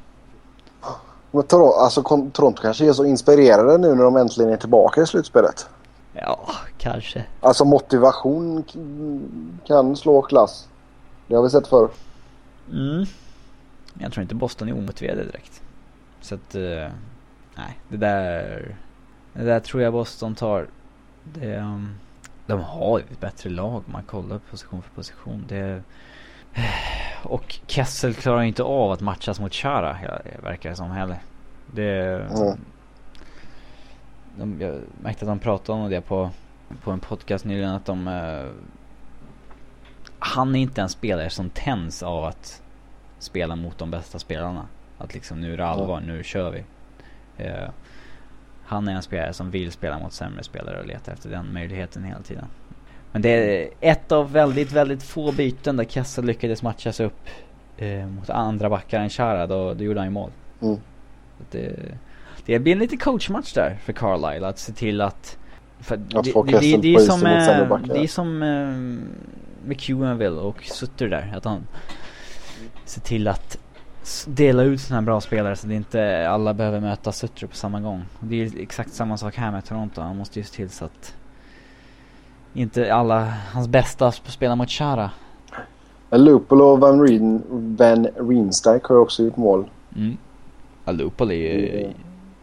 Men 1.31 1.43
Toronto, 1.43 1.73
alltså, 1.73 2.01
Toronto 2.33 2.61
kanske 2.61 2.85
är 2.85 2.93
så 2.93 3.05
inspirerade 3.05 3.77
nu 3.77 3.95
när 3.95 4.03
de 4.03 4.17
äntligen 4.17 4.51
är 4.51 4.57
tillbaka 4.57 5.01
i 5.01 5.05
slutspelet. 5.05 5.69
Ja, 6.13 6.49
kanske. 6.77 7.25
Alltså 7.39 7.65
motivation 7.65 8.63
kan 9.65 9.95
slå 9.95 10.21
klass. 10.21 10.67
Det 11.27 11.35
har 11.35 11.43
vi 11.43 11.49
sett 11.49 11.67
förr. 11.67 11.89
Mm. 12.71 13.05
Jag 13.99 14.13
tror 14.13 14.21
inte 14.21 14.35
Boston 14.35 14.69
är 14.69 14.73
omotiverade 14.73 15.23
direkt. 15.23 15.61
Så 16.21 16.35
att, 16.35 16.55
uh, 16.55 16.87
nej, 17.55 17.79
det 17.89 17.97
där, 17.97 18.75
det 19.33 19.43
där 19.43 19.59
tror 19.59 19.83
jag 19.83 19.93
Boston 19.93 20.35
tar. 20.35 20.67
Det, 21.23 21.57
um, 21.57 21.95
de 22.45 22.59
har 22.61 22.99
ju 22.99 23.05
ett 23.11 23.19
bättre 23.19 23.49
lag 23.49 23.83
man 23.85 24.03
kollar 24.03 24.39
position 24.39 24.81
för 24.81 24.91
position. 24.91 25.45
Det, 25.47 25.83
och 27.23 27.59
Kessel 27.67 28.13
klarar 28.13 28.41
inte 28.41 28.63
av 28.63 28.91
att 28.91 29.01
matchas 29.01 29.39
mot 29.39 29.53
Chara, 29.53 29.97
verkar 30.43 30.69
det 30.69 30.75
som 30.75 30.91
heller. 30.91 31.17
Det, 31.71 32.15
mm. 32.15 32.57
de, 34.37 34.61
jag 34.61 34.81
märkte 35.01 35.25
att 35.25 35.31
de 35.31 35.39
pratade 35.39 35.79
om 35.79 35.89
det 35.89 36.01
på, 36.01 36.29
på 36.83 36.91
en 36.91 36.99
podcast 36.99 37.45
nyligen 37.45 37.69
att 37.69 37.85
de 37.85 38.07
uh, 38.07 38.51
han 40.19 40.55
är 40.55 40.59
inte 40.59 40.81
en 40.81 40.89
spelare 40.89 41.29
som 41.29 41.49
tänds 41.49 42.03
av 42.03 42.25
att 42.25 42.61
spela 43.19 43.55
mot 43.55 43.77
de 43.77 43.91
bästa 43.91 44.19
spelarna. 44.19 44.67
Att 44.97 45.13
liksom 45.13 45.41
nu 45.41 45.53
är 45.53 45.57
det 45.57 45.65
allvar, 45.65 46.01
nu 46.01 46.23
kör 46.23 46.51
vi. 46.51 46.63
Uh, 47.45 47.69
han 48.73 48.87
är 48.87 48.95
en 48.95 49.01
spelare 49.01 49.33
som 49.33 49.51
vill 49.51 49.71
spela 49.71 49.99
mot 49.99 50.13
sämre 50.13 50.43
spelare 50.43 50.79
och 50.79 50.87
letar 50.87 51.13
efter 51.13 51.29
den 51.29 51.53
möjligheten 51.53 52.03
hela 52.03 52.21
tiden. 52.21 52.45
Men 53.11 53.21
det 53.21 53.29
är 53.29 53.69
ett 53.79 54.11
av 54.11 54.31
väldigt, 54.31 54.71
väldigt 54.71 55.03
få 55.03 55.31
byten 55.31 55.77
där 55.77 55.85
Kessel 55.85 56.25
lyckades 56.25 56.63
matchas 56.63 56.99
upp 56.99 57.27
eh, 57.77 58.07
mot 58.07 58.29
andra 58.29 58.69
backar 58.69 58.99
än 58.99 59.09
Chara. 59.09 59.47
Då, 59.47 59.73
då 59.73 59.83
gjorde 59.83 59.99
han 59.99 60.07
ju 60.07 60.11
mål. 60.11 60.31
Mm. 60.61 60.77
Det, 61.51 61.75
det 62.45 62.59
blir 62.59 62.73
en 62.73 62.79
liten 62.79 62.97
coachmatch 62.97 63.53
där 63.53 63.77
för 63.83 63.93
Carlisle 63.93 64.47
att 64.47 64.59
se 64.59 64.73
till 64.73 65.01
att 65.01 65.37
för 65.79 65.95
att 65.95 66.23
det, 66.25 66.31
få 66.31 66.43
det, 66.43 66.59
det, 66.59 66.77
det, 66.77 66.95
är 66.95 66.99
som, 66.99 67.25
eh, 67.25 67.77
det 67.93 68.03
är 68.03 68.07
som 68.07 68.43
uh, 68.43 68.99
McEwenville 69.65 70.39
och 70.39 70.63
Sutter 70.63 71.07
där. 71.07 71.33
Att 71.35 71.45
han 71.45 71.67
ser 72.85 73.01
till 73.01 73.27
att 73.27 73.57
dela 74.27 74.63
ut 74.63 74.81
sådana 74.81 75.01
här 75.01 75.05
bra 75.05 75.21
spelare 75.21 75.55
så 75.55 75.67
att 75.67 75.73
inte 75.73 76.29
alla 76.29 76.53
behöver 76.53 76.79
möta 76.79 77.11
Sutter 77.11 77.47
på 77.47 77.55
samma 77.55 77.79
gång. 77.79 78.05
Det 78.19 78.43
är 78.43 78.59
exakt 78.59 78.93
samma 78.93 79.17
sak 79.17 79.35
här 79.35 79.51
med 79.51 79.65
Toronto. 79.65 80.01
Han 80.01 80.17
måste 80.17 80.39
ju 80.39 80.45
se 80.45 80.55
till 80.55 80.69
så 80.69 80.85
att 80.85 81.15
inte 82.53 82.93
alla 82.93 83.33
hans 83.53 83.67
bästa 83.67 84.11
spelar 84.11 84.55
mot 84.55 84.69
Chara. 84.69 85.11
Lupol 86.11 86.61
och 86.61 86.79
Van, 86.79 87.07
Reen, 87.07 87.43
Van 87.77 88.07
Rienstijk 88.29 88.83
har 88.83 88.95
också 88.95 89.23
gjort 89.23 89.37
mål. 89.37 89.65
Mm. 89.95 90.17
Ja, 90.85 90.91
Lupol 90.91 91.31
är 91.31 91.35
ju 91.35 91.79
mm. 91.79 91.93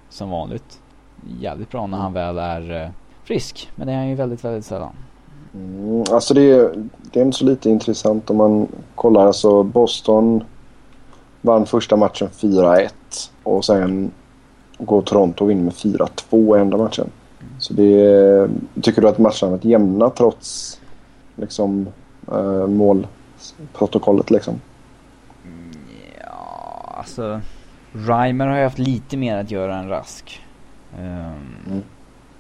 som 0.09 0.31
vanligt 0.31 0.81
jävligt 1.41 1.71
bra 1.71 1.87
när 1.87 1.99
han 1.99 2.13
väl 2.13 2.39
är 2.39 2.85
uh, 2.85 2.91
frisk. 3.25 3.71
Men 3.75 3.87
det 3.87 3.93
är 3.93 3.97
han 3.97 4.09
ju 4.09 4.15
väldigt, 4.15 4.45
väldigt 4.45 4.65
sällan. 4.65 4.93
Mm, 5.55 6.05
alltså 6.11 6.35
det 6.35 6.51
är, 6.51 6.89
det 7.13 7.21
är 7.21 7.25
inte 7.25 7.39
så 7.39 7.45
lite 7.45 7.71
intressant 7.71 8.31
om 8.31 8.37
man 8.37 8.69
kollar. 8.95 9.27
Alltså 9.27 9.63
Boston 9.63 10.45
vann 11.41 11.67
första 11.67 11.97
matchen 11.97 12.29
4-1 12.29 12.89
och 13.43 13.65
sen 13.65 14.11
går 14.79 15.03
Toronto 15.03 15.45
vinner 15.45 15.63
med 15.63 15.73
4-2 15.73 16.57
i 16.57 16.61
andra 16.61 16.79
matchen. 16.79 17.11
Så 17.59 17.75
det 17.75 18.51
tycker 18.83 19.03
du 19.03 19.09
att 19.09 19.19
matcherna 19.19 19.51
varit 19.51 19.65
jämna 19.65 20.11
trots 20.11 20.81
liksom 21.37 21.89
äh, 22.33 22.67
målprotokollet 22.67 24.31
liksom? 24.31 24.61
Ja, 26.21 26.95
alltså 26.99 27.41
Reimer 27.93 28.47
har 28.47 28.57
ju 28.57 28.63
haft 28.63 28.79
lite 28.79 29.17
mer 29.17 29.37
att 29.37 29.51
göra 29.51 29.77
än 29.77 29.89
Rask. 29.89 30.43
Um, 30.99 31.03
mm. 31.03 31.83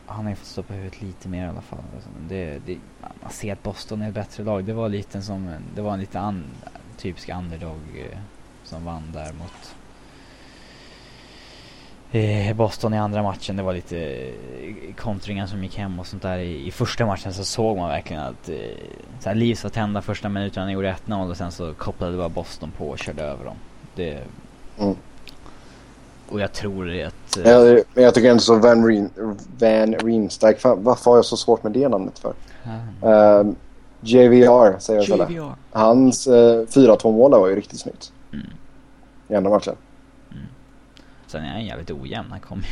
Han 0.07 0.25
har 0.25 0.31
ju 0.31 0.37
fått 0.37 0.47
stå 0.47 0.63
på 0.63 0.73
huvudet 0.73 1.03
lite 1.03 1.29
mer 1.29 1.47
i 1.47 1.49
alla 1.49 1.61
fall. 1.61 1.79
Alltså, 1.95 2.11
det, 2.29 2.59
det, 2.67 2.79
man 3.23 3.31
ser 3.31 3.53
att 3.53 3.63
Boston 3.63 4.03
är 4.03 4.09
ett 4.09 4.15
bättre 4.15 4.45
lag. 4.45 4.65
Det 4.65 4.73
var 4.73 4.89
lite 4.89 5.23
som, 5.23 5.51
det 5.75 5.83
var 5.83 5.93
en 5.93 6.01
lite 6.01 6.21
an, 6.21 6.45
typisk 6.97 7.29
underdog 7.29 7.81
eh, 8.11 8.19
som 8.71 8.85
vann 8.85 9.03
där 9.13 9.33
mot 9.33 9.75
eh, 12.13 12.57
Boston 12.57 12.95
i 12.95 12.99
andra 12.99 13.23
matchen. 13.23 13.57
Det 13.57 13.63
var 13.63 13.73
lite 13.73 13.99
eh, 13.99 14.95
kontringar 14.97 15.47
som 15.47 15.63
gick 15.63 15.79
hem 15.79 16.01
och 16.01 16.07
sånt 16.07 16.23
där. 16.23 16.39
I, 16.39 16.67
i 16.67 16.71
första 16.71 17.07
matchen 17.07 17.35
så 17.35 17.45
såg 17.45 17.77
man 17.77 17.89
verkligen 17.89 18.23
att 18.23 18.49
eh, 18.49 18.57
så 19.21 19.29
här, 19.29 19.37
Leafs 19.37 19.65
var 19.65 19.71
tända 19.71 20.03
första 20.03 20.29
minuterna, 20.29 20.73
gjorde 20.73 20.97
1-0 21.07 21.31
och 21.31 21.37
sen 21.37 21.53
så 21.53 21.75
kopplade 21.75 22.17
bara 22.17 22.29
Boston 22.29 22.71
på 22.79 22.89
och 22.89 22.99
körde 22.99 23.23
över 23.23 23.45
dem. 23.45 23.57
Det... 23.95 24.23
Mm. 24.79 24.97
Och 26.29 26.41
jag 26.41 26.53
tror 26.53 27.03
att... 27.03 27.37
Eh, 27.37 27.51
jag, 27.51 27.83
men 27.95 28.05
jag 28.05 28.15
tycker 28.15 28.31
ändå 28.31 28.41
så 28.41 28.55
Van, 28.55 28.87
Reen, 28.87 29.11
Van 29.59 29.95
Riemsdijk, 29.95 30.65
varför 30.65 31.11
har 31.11 31.19
jag 31.19 31.25
så 31.25 31.37
svårt 31.37 31.63
med 31.63 31.73
det 31.73 31.89
namnet 31.89 32.19
för? 32.19 32.33
Mm. 32.65 33.15
Uh, 33.15 33.55
JVR 34.01 34.79
säger 34.79 35.11
jag 35.11 35.31
JVR. 35.31 35.55
Hans 35.71 36.27
uh, 36.27 36.33
4-2 36.33 37.13
mål 37.13 37.31
var 37.31 37.49
ju 37.49 37.57
riktigt 37.57 37.81
snyggt. 37.81 38.13
Mm. 38.33 38.47
I 39.31 39.35
andra 39.35 39.51
matchen. 39.51 39.77
Mm. 40.33 40.45
Sen 41.27 41.45
är 41.45 41.49
han 41.49 41.65
jävligt 41.65 41.91
ojämn. 41.91 42.31
Han 42.31 42.41
kommer 42.41 42.67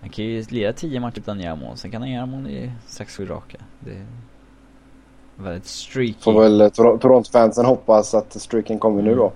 Han 0.00 0.10
kan 0.10 0.24
ju 0.24 0.44
lira 0.48 0.72
10 0.72 1.00
matcher 1.00 1.18
utan 1.18 1.40
göra 1.40 1.56
mål. 1.56 1.76
Sen 1.76 1.90
kan 1.90 2.02
han 2.02 2.10
göra 2.10 2.26
mål 2.26 2.46
i 2.46 2.72
6-7 2.88 3.26
raka. 3.26 3.58
Det 3.80 3.90
är 3.90 4.06
väldigt 5.36 5.66
streaky. 5.66 6.20
Får 6.20 6.40
väl 6.40 6.60
eh, 6.60 6.68
Toronto-fansen 6.68 7.64
hoppas 7.64 8.14
att 8.14 8.42
streaken 8.42 8.78
kommer 8.78 9.02
nu 9.02 9.14
då. 9.14 9.32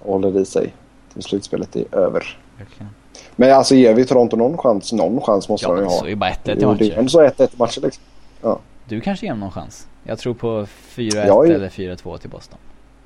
Och 0.00 0.12
håller 0.12 0.40
i 0.40 0.44
sig 0.44 0.74
till 1.12 1.22
slutspelet 1.22 1.76
är 1.76 1.94
över. 1.94 2.38
Verkligen. 2.58 2.88
Men 3.36 3.52
alltså 3.52 3.74
ger 3.74 3.94
vi 3.94 4.04
Toronto 4.04 4.36
någon 4.36 4.58
chans? 4.58 4.92
Någon 4.92 5.20
chans 5.20 5.48
måste 5.48 5.66
ja, 5.66 5.74
de 5.74 5.78
ju 5.78 5.84
ha. 5.84 5.92
Ja, 5.92 5.98
så 5.98 6.04
är 6.04 6.08
ju 6.08 6.16
bara 6.16 6.30
1-1 6.30 6.62
i 6.62 6.66
matcher. 6.66 6.78
Det 6.78 6.92
är 6.92 6.98
ändå 6.98 7.08
så 7.08 7.22
1-1 7.22 7.54
i 7.54 7.56
matcher 7.56 7.80
liksom. 7.80 8.04
Ja. 8.42 8.58
Du 8.88 9.00
kanske 9.00 9.26
ger 9.26 9.32
dem 9.32 9.40
någon 9.40 9.50
chans? 9.50 9.88
Jag 10.02 10.18
tror 10.18 10.34
på 10.34 10.66
4-1 10.66 11.54
eller 11.54 11.68
4-2 11.68 12.18
till 12.18 12.30
Boston. 12.30 12.58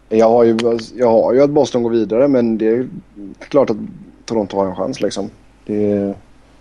Jag 0.09 0.29
har, 0.29 0.45
ju, 0.45 0.57
jag 0.97 1.11
har 1.11 1.33
ju 1.33 1.43
att 1.43 1.51
Boston 1.51 1.83
går 1.83 1.91
vidare 1.91 2.29
men 2.29 2.59
det 2.59 2.69
är 2.69 2.89
klart 3.39 3.71
att 3.71 3.77
Toronto 4.25 4.57
har 4.57 4.67
en 4.67 4.77
chans 4.77 5.01
liksom. 5.01 5.31
Är, 5.67 6.15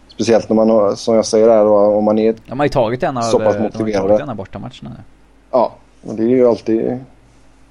speciellt 0.08 0.50
när 0.50 0.56
man 0.56 0.70
har, 0.70 0.96
som 0.96 1.16
jag 1.16 1.26
säger 1.26 1.50
här, 1.50 1.66
om 1.68 2.04
man 2.04 2.20
är 2.20 2.36
De 2.48 2.60
har 2.60 2.66
ju 2.66 2.70
tagit 2.70 3.04
en 3.04 3.18
av, 3.18 3.22
så 3.22 3.40
pass 3.40 3.60
motiverade. 3.60 3.92
De 3.92 3.98
har 4.02 4.08
tagit 4.08 4.22
en 4.22 4.30
av 4.30 4.36
bortamatcherna 4.36 4.90
nu. 4.90 5.04
Ja, 5.52 5.76
och 6.04 6.16
det 6.16 6.24
är 6.24 6.28
ju 6.28 6.48
alltid, 6.48 7.00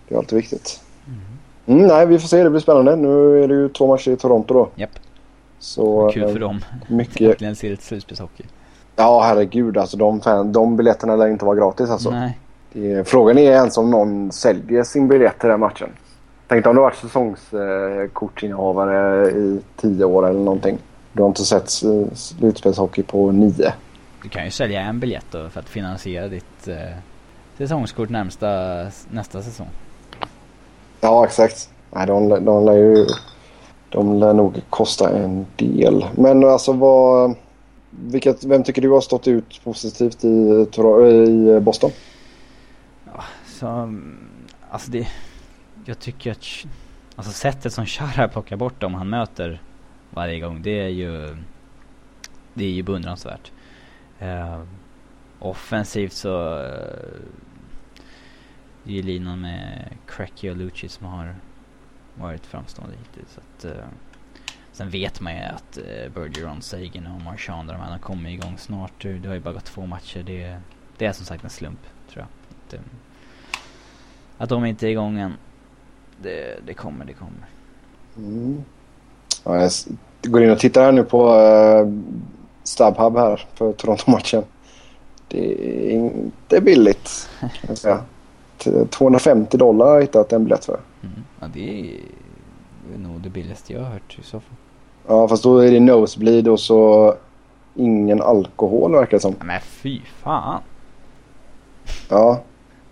det 0.08 0.14
är 0.14 0.18
alltid 0.18 0.36
viktigt. 0.36 0.80
Mm. 1.06 1.78
Mm, 1.78 1.88
nej, 1.88 2.06
vi 2.06 2.18
får 2.18 2.28
se. 2.28 2.42
Det 2.42 2.50
blir 2.50 2.60
spännande. 2.60 2.96
Nu 2.96 3.44
är 3.44 3.48
det 3.48 3.54
ju 3.54 3.68
två 3.68 3.86
matcher 3.86 4.10
i 4.10 4.16
Toronto 4.16 4.54
då. 4.54 4.68
Japp. 4.74 4.90
Så, 5.58 6.10
Kul 6.14 6.32
för 6.32 6.38
dem. 6.38 6.60
Mycket... 6.88 7.20
Äntligen 7.20 7.56
se 7.56 7.68
lite 7.70 7.82
slutspelshockey. 7.82 8.44
Ja, 8.96 9.22
herregud. 9.22 9.78
Alltså 9.78 9.96
de, 9.96 10.20
fan, 10.20 10.52
de 10.52 10.76
biljetterna 10.76 11.16
lär 11.16 11.28
inte 11.28 11.44
vara 11.44 11.56
gratis 11.56 11.90
alltså. 11.90 12.10
Nej. 12.10 12.38
Frågan 13.04 13.38
är 13.38 13.52
ens 13.52 13.78
om 13.78 13.90
någon 13.90 14.32
säljer 14.32 14.82
sin 14.82 15.08
biljett 15.08 15.38
till 15.38 15.48
den 15.48 15.60
matchen. 15.60 15.88
Tänk 16.48 16.66
om 16.66 16.74
du 16.74 16.80
varit 16.82 16.96
säsongskortinnehavare 16.96 19.30
i 19.30 19.60
tio 19.76 20.04
år 20.04 20.28
eller 20.28 20.40
någonting. 20.40 20.78
Du 21.12 21.22
har 21.22 21.28
inte 21.28 21.44
sett 21.44 21.70
slutspelshockey 22.14 23.02
på 23.02 23.32
nio. 23.32 23.72
Du 24.22 24.28
kan 24.28 24.44
ju 24.44 24.50
sälja 24.50 24.80
en 24.80 25.00
biljett 25.00 25.26
då 25.30 25.48
för 25.48 25.60
att 25.60 25.68
finansiera 25.68 26.28
ditt 26.28 26.68
eh, 26.68 26.74
säsongskort 27.58 28.08
närmsta, 28.08 28.82
nästa 29.10 29.42
säsong. 29.42 29.68
Ja, 31.00 31.24
exakt. 31.24 31.70
Nej, 31.90 32.06
de, 32.06 32.28
de 32.28 32.64
lär 32.64 32.76
ju... 32.76 33.06
De 33.88 34.18
lär 34.18 34.32
nog 34.32 34.60
kosta 34.70 35.18
en 35.18 35.46
del. 35.56 36.06
Men 36.16 36.44
alltså 36.44 36.72
vad... 36.72 37.34
Vilket, 37.90 38.44
vem 38.44 38.62
tycker 38.62 38.82
du 38.82 38.90
har 38.90 39.00
stått 39.00 39.28
ut 39.28 39.60
positivt 39.64 40.24
i, 40.24 40.28
i 40.28 41.60
Boston? 41.60 41.90
Så, 43.56 43.68
mm, 43.68 44.28
alltså 44.70 44.90
det, 44.90 45.08
jag 45.84 45.98
tycker 45.98 46.32
att, 46.32 46.46
alltså 47.16 47.32
sättet 47.32 47.72
som 47.72 47.86
Chara 47.86 48.28
plockar 48.28 48.56
bort 48.56 48.80
dem 48.80 48.94
han 48.94 49.08
möter 49.08 49.62
varje 50.10 50.40
gång, 50.40 50.62
det 50.62 50.80
är 50.80 50.88
ju, 50.88 51.36
det 52.54 52.64
är 52.64 52.70
ju 52.70 52.82
beundransvärt. 52.82 53.52
Uh, 54.22 54.62
offensivt 55.38 56.12
så, 56.12 56.58
uh, 56.58 57.20
det 58.84 58.92
är 58.92 58.94
ju 58.94 59.02
linan 59.02 59.40
med 59.40 59.88
Cracky 60.06 60.50
och 60.50 60.56
Lucci 60.56 60.88
som 60.88 61.06
har 61.06 61.34
varit 62.14 62.46
framstående 62.46 62.96
hittills. 62.96 63.32
Så 63.32 63.40
att, 63.40 63.76
uh, 63.76 63.84
sen 64.72 64.90
vet 64.90 65.20
man 65.20 65.32
ju 65.32 65.40
att 65.40 65.78
uh, 65.78 66.12
Bergeron, 66.12 66.62
Sagan 66.62 67.06
och 67.06 67.20
Marchand, 67.20 67.68
de 67.68 67.76
här 67.76 67.98
kommer 67.98 68.30
igång 68.30 68.58
snart. 68.58 69.02
Det 69.02 69.26
har 69.26 69.34
ju 69.34 69.40
bara 69.40 69.54
gått 69.54 69.64
två 69.64 69.86
matcher. 69.86 70.22
Det, 70.22 70.60
det 70.98 71.06
är 71.06 71.12
som 71.12 71.26
sagt 71.26 71.44
en 71.44 71.50
slump, 71.50 71.80
tror 72.08 72.20
jag. 72.22 72.28
Det, 72.70 72.80
att 74.38 74.48
de 74.48 74.64
inte 74.64 74.86
är 74.86 74.90
igång 74.90 75.18
än. 75.18 75.32
Det, 76.22 76.66
det 76.66 76.74
kommer, 76.74 77.04
det 77.04 77.12
kommer. 77.12 77.48
Mm. 78.16 78.64
Ja, 79.44 79.60
jag 79.60 79.70
går 80.22 80.42
in 80.42 80.50
och 80.50 80.58
tittar 80.58 80.84
här 80.84 80.92
nu 80.92 81.02
på 81.02 81.34
uh, 81.34 82.02
StubHub 82.62 83.16
här 83.16 83.46
för 83.54 83.72
Toronto-matchen. 83.72 84.42
Det 85.28 85.52
är 85.88 85.90
inte 85.90 86.60
billigt. 86.60 87.28
Kan 87.40 87.50
jag 87.68 87.78
säga. 87.78 88.00
250 88.90 89.56
dollar 89.56 89.86
har 89.86 89.94
jag 89.94 90.00
hittat 90.00 90.32
en 90.32 90.44
biljett 90.44 90.64
för. 90.64 90.80
Mm. 91.02 91.14
Ja, 91.40 91.46
det 91.54 91.80
är, 91.80 92.00
det 92.88 92.94
är 92.94 92.98
nog 92.98 93.20
det 93.20 93.30
billigaste 93.30 93.72
jag 93.72 93.80
har 93.80 93.90
hört 93.90 94.18
i 94.18 94.22
så 94.22 94.40
fall. 94.40 94.56
Ja, 95.06 95.28
fast 95.28 95.42
då 95.42 95.58
är 95.58 95.70
det 95.70 95.80
nosebleed 95.80 96.48
och 96.48 96.60
så 96.60 97.14
ingen 97.74 98.22
alkohol 98.22 98.92
verkar 98.92 99.16
det 99.16 99.20
som. 99.20 99.34
Men 99.44 99.60
fy 99.60 100.00
fan. 100.00 100.60
Ja. 102.08 102.42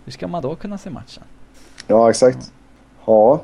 Hur 0.05 0.11
ska 0.11 0.27
man 0.27 0.41
då 0.41 0.55
kunna 0.55 0.77
se 0.77 0.89
matchen? 0.89 1.23
Ja, 1.87 2.09
exakt. 2.09 2.51
Ja. 3.05 3.41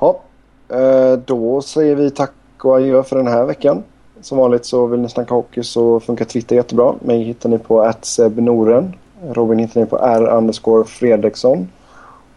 ja. 0.00 0.20
Eh, 0.68 1.12
då 1.12 1.62
säger 1.62 1.94
vi 1.94 2.10
tack 2.10 2.32
och 2.62 2.76
adjö 2.76 3.02
för 3.02 3.16
den 3.16 3.26
här 3.26 3.44
veckan. 3.44 3.82
Som 4.20 4.38
vanligt 4.38 4.66
så 4.66 4.86
vill 4.86 5.00
ni 5.00 5.08
snacka 5.08 5.34
hockey 5.34 5.62
så 5.62 6.00
funkar 6.00 6.24
Twitter 6.24 6.56
jättebra. 6.56 6.94
Mig 7.00 7.22
hittar 7.22 7.48
ni 7.48 7.58
på 7.58 7.92
@sebnoren. 8.02 8.94
Robin 9.30 9.58
hittar 9.58 9.80
ni 9.80 9.86
på 9.86 9.98
r 9.98 10.84
Fredriksson. 10.84 11.68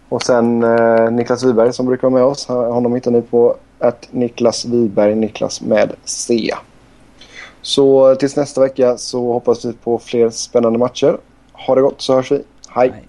Och 0.10 0.24
sen 0.24 0.64
eh, 0.64 1.12
Niklas 1.12 1.43
Wiberg 1.43 1.74
som 1.74 1.86
brukar 1.86 2.10
vara 2.10 2.22
med 2.22 2.24
oss. 2.24 2.47
Honom 2.47 2.95
hittar 2.95 3.12
ni 3.12 3.22
på 3.22 3.56
att 3.80 4.08
Niklas 4.12 4.66
Wiberg, 4.66 5.16
Niklas 5.16 5.62
med 5.62 5.93
C. 6.04 6.54
Så 7.62 8.12
eh, 8.12 8.18
tills 8.18 8.36
nästa 8.36 8.62
vecka 8.62 8.97
så 8.97 9.34
hoppas 9.34 9.66
vi 9.66 9.74
på 9.74 10.00
fler 10.00 10.30
spännande 10.30 10.80
matcher. 10.80 11.18
Ha 11.54 11.76
det 11.76 11.82
gott 11.82 12.02
så 12.02 12.14
hörs 12.14 12.32
vi. 12.32 12.43
Hej! 12.70 12.91
Hej. 12.91 13.09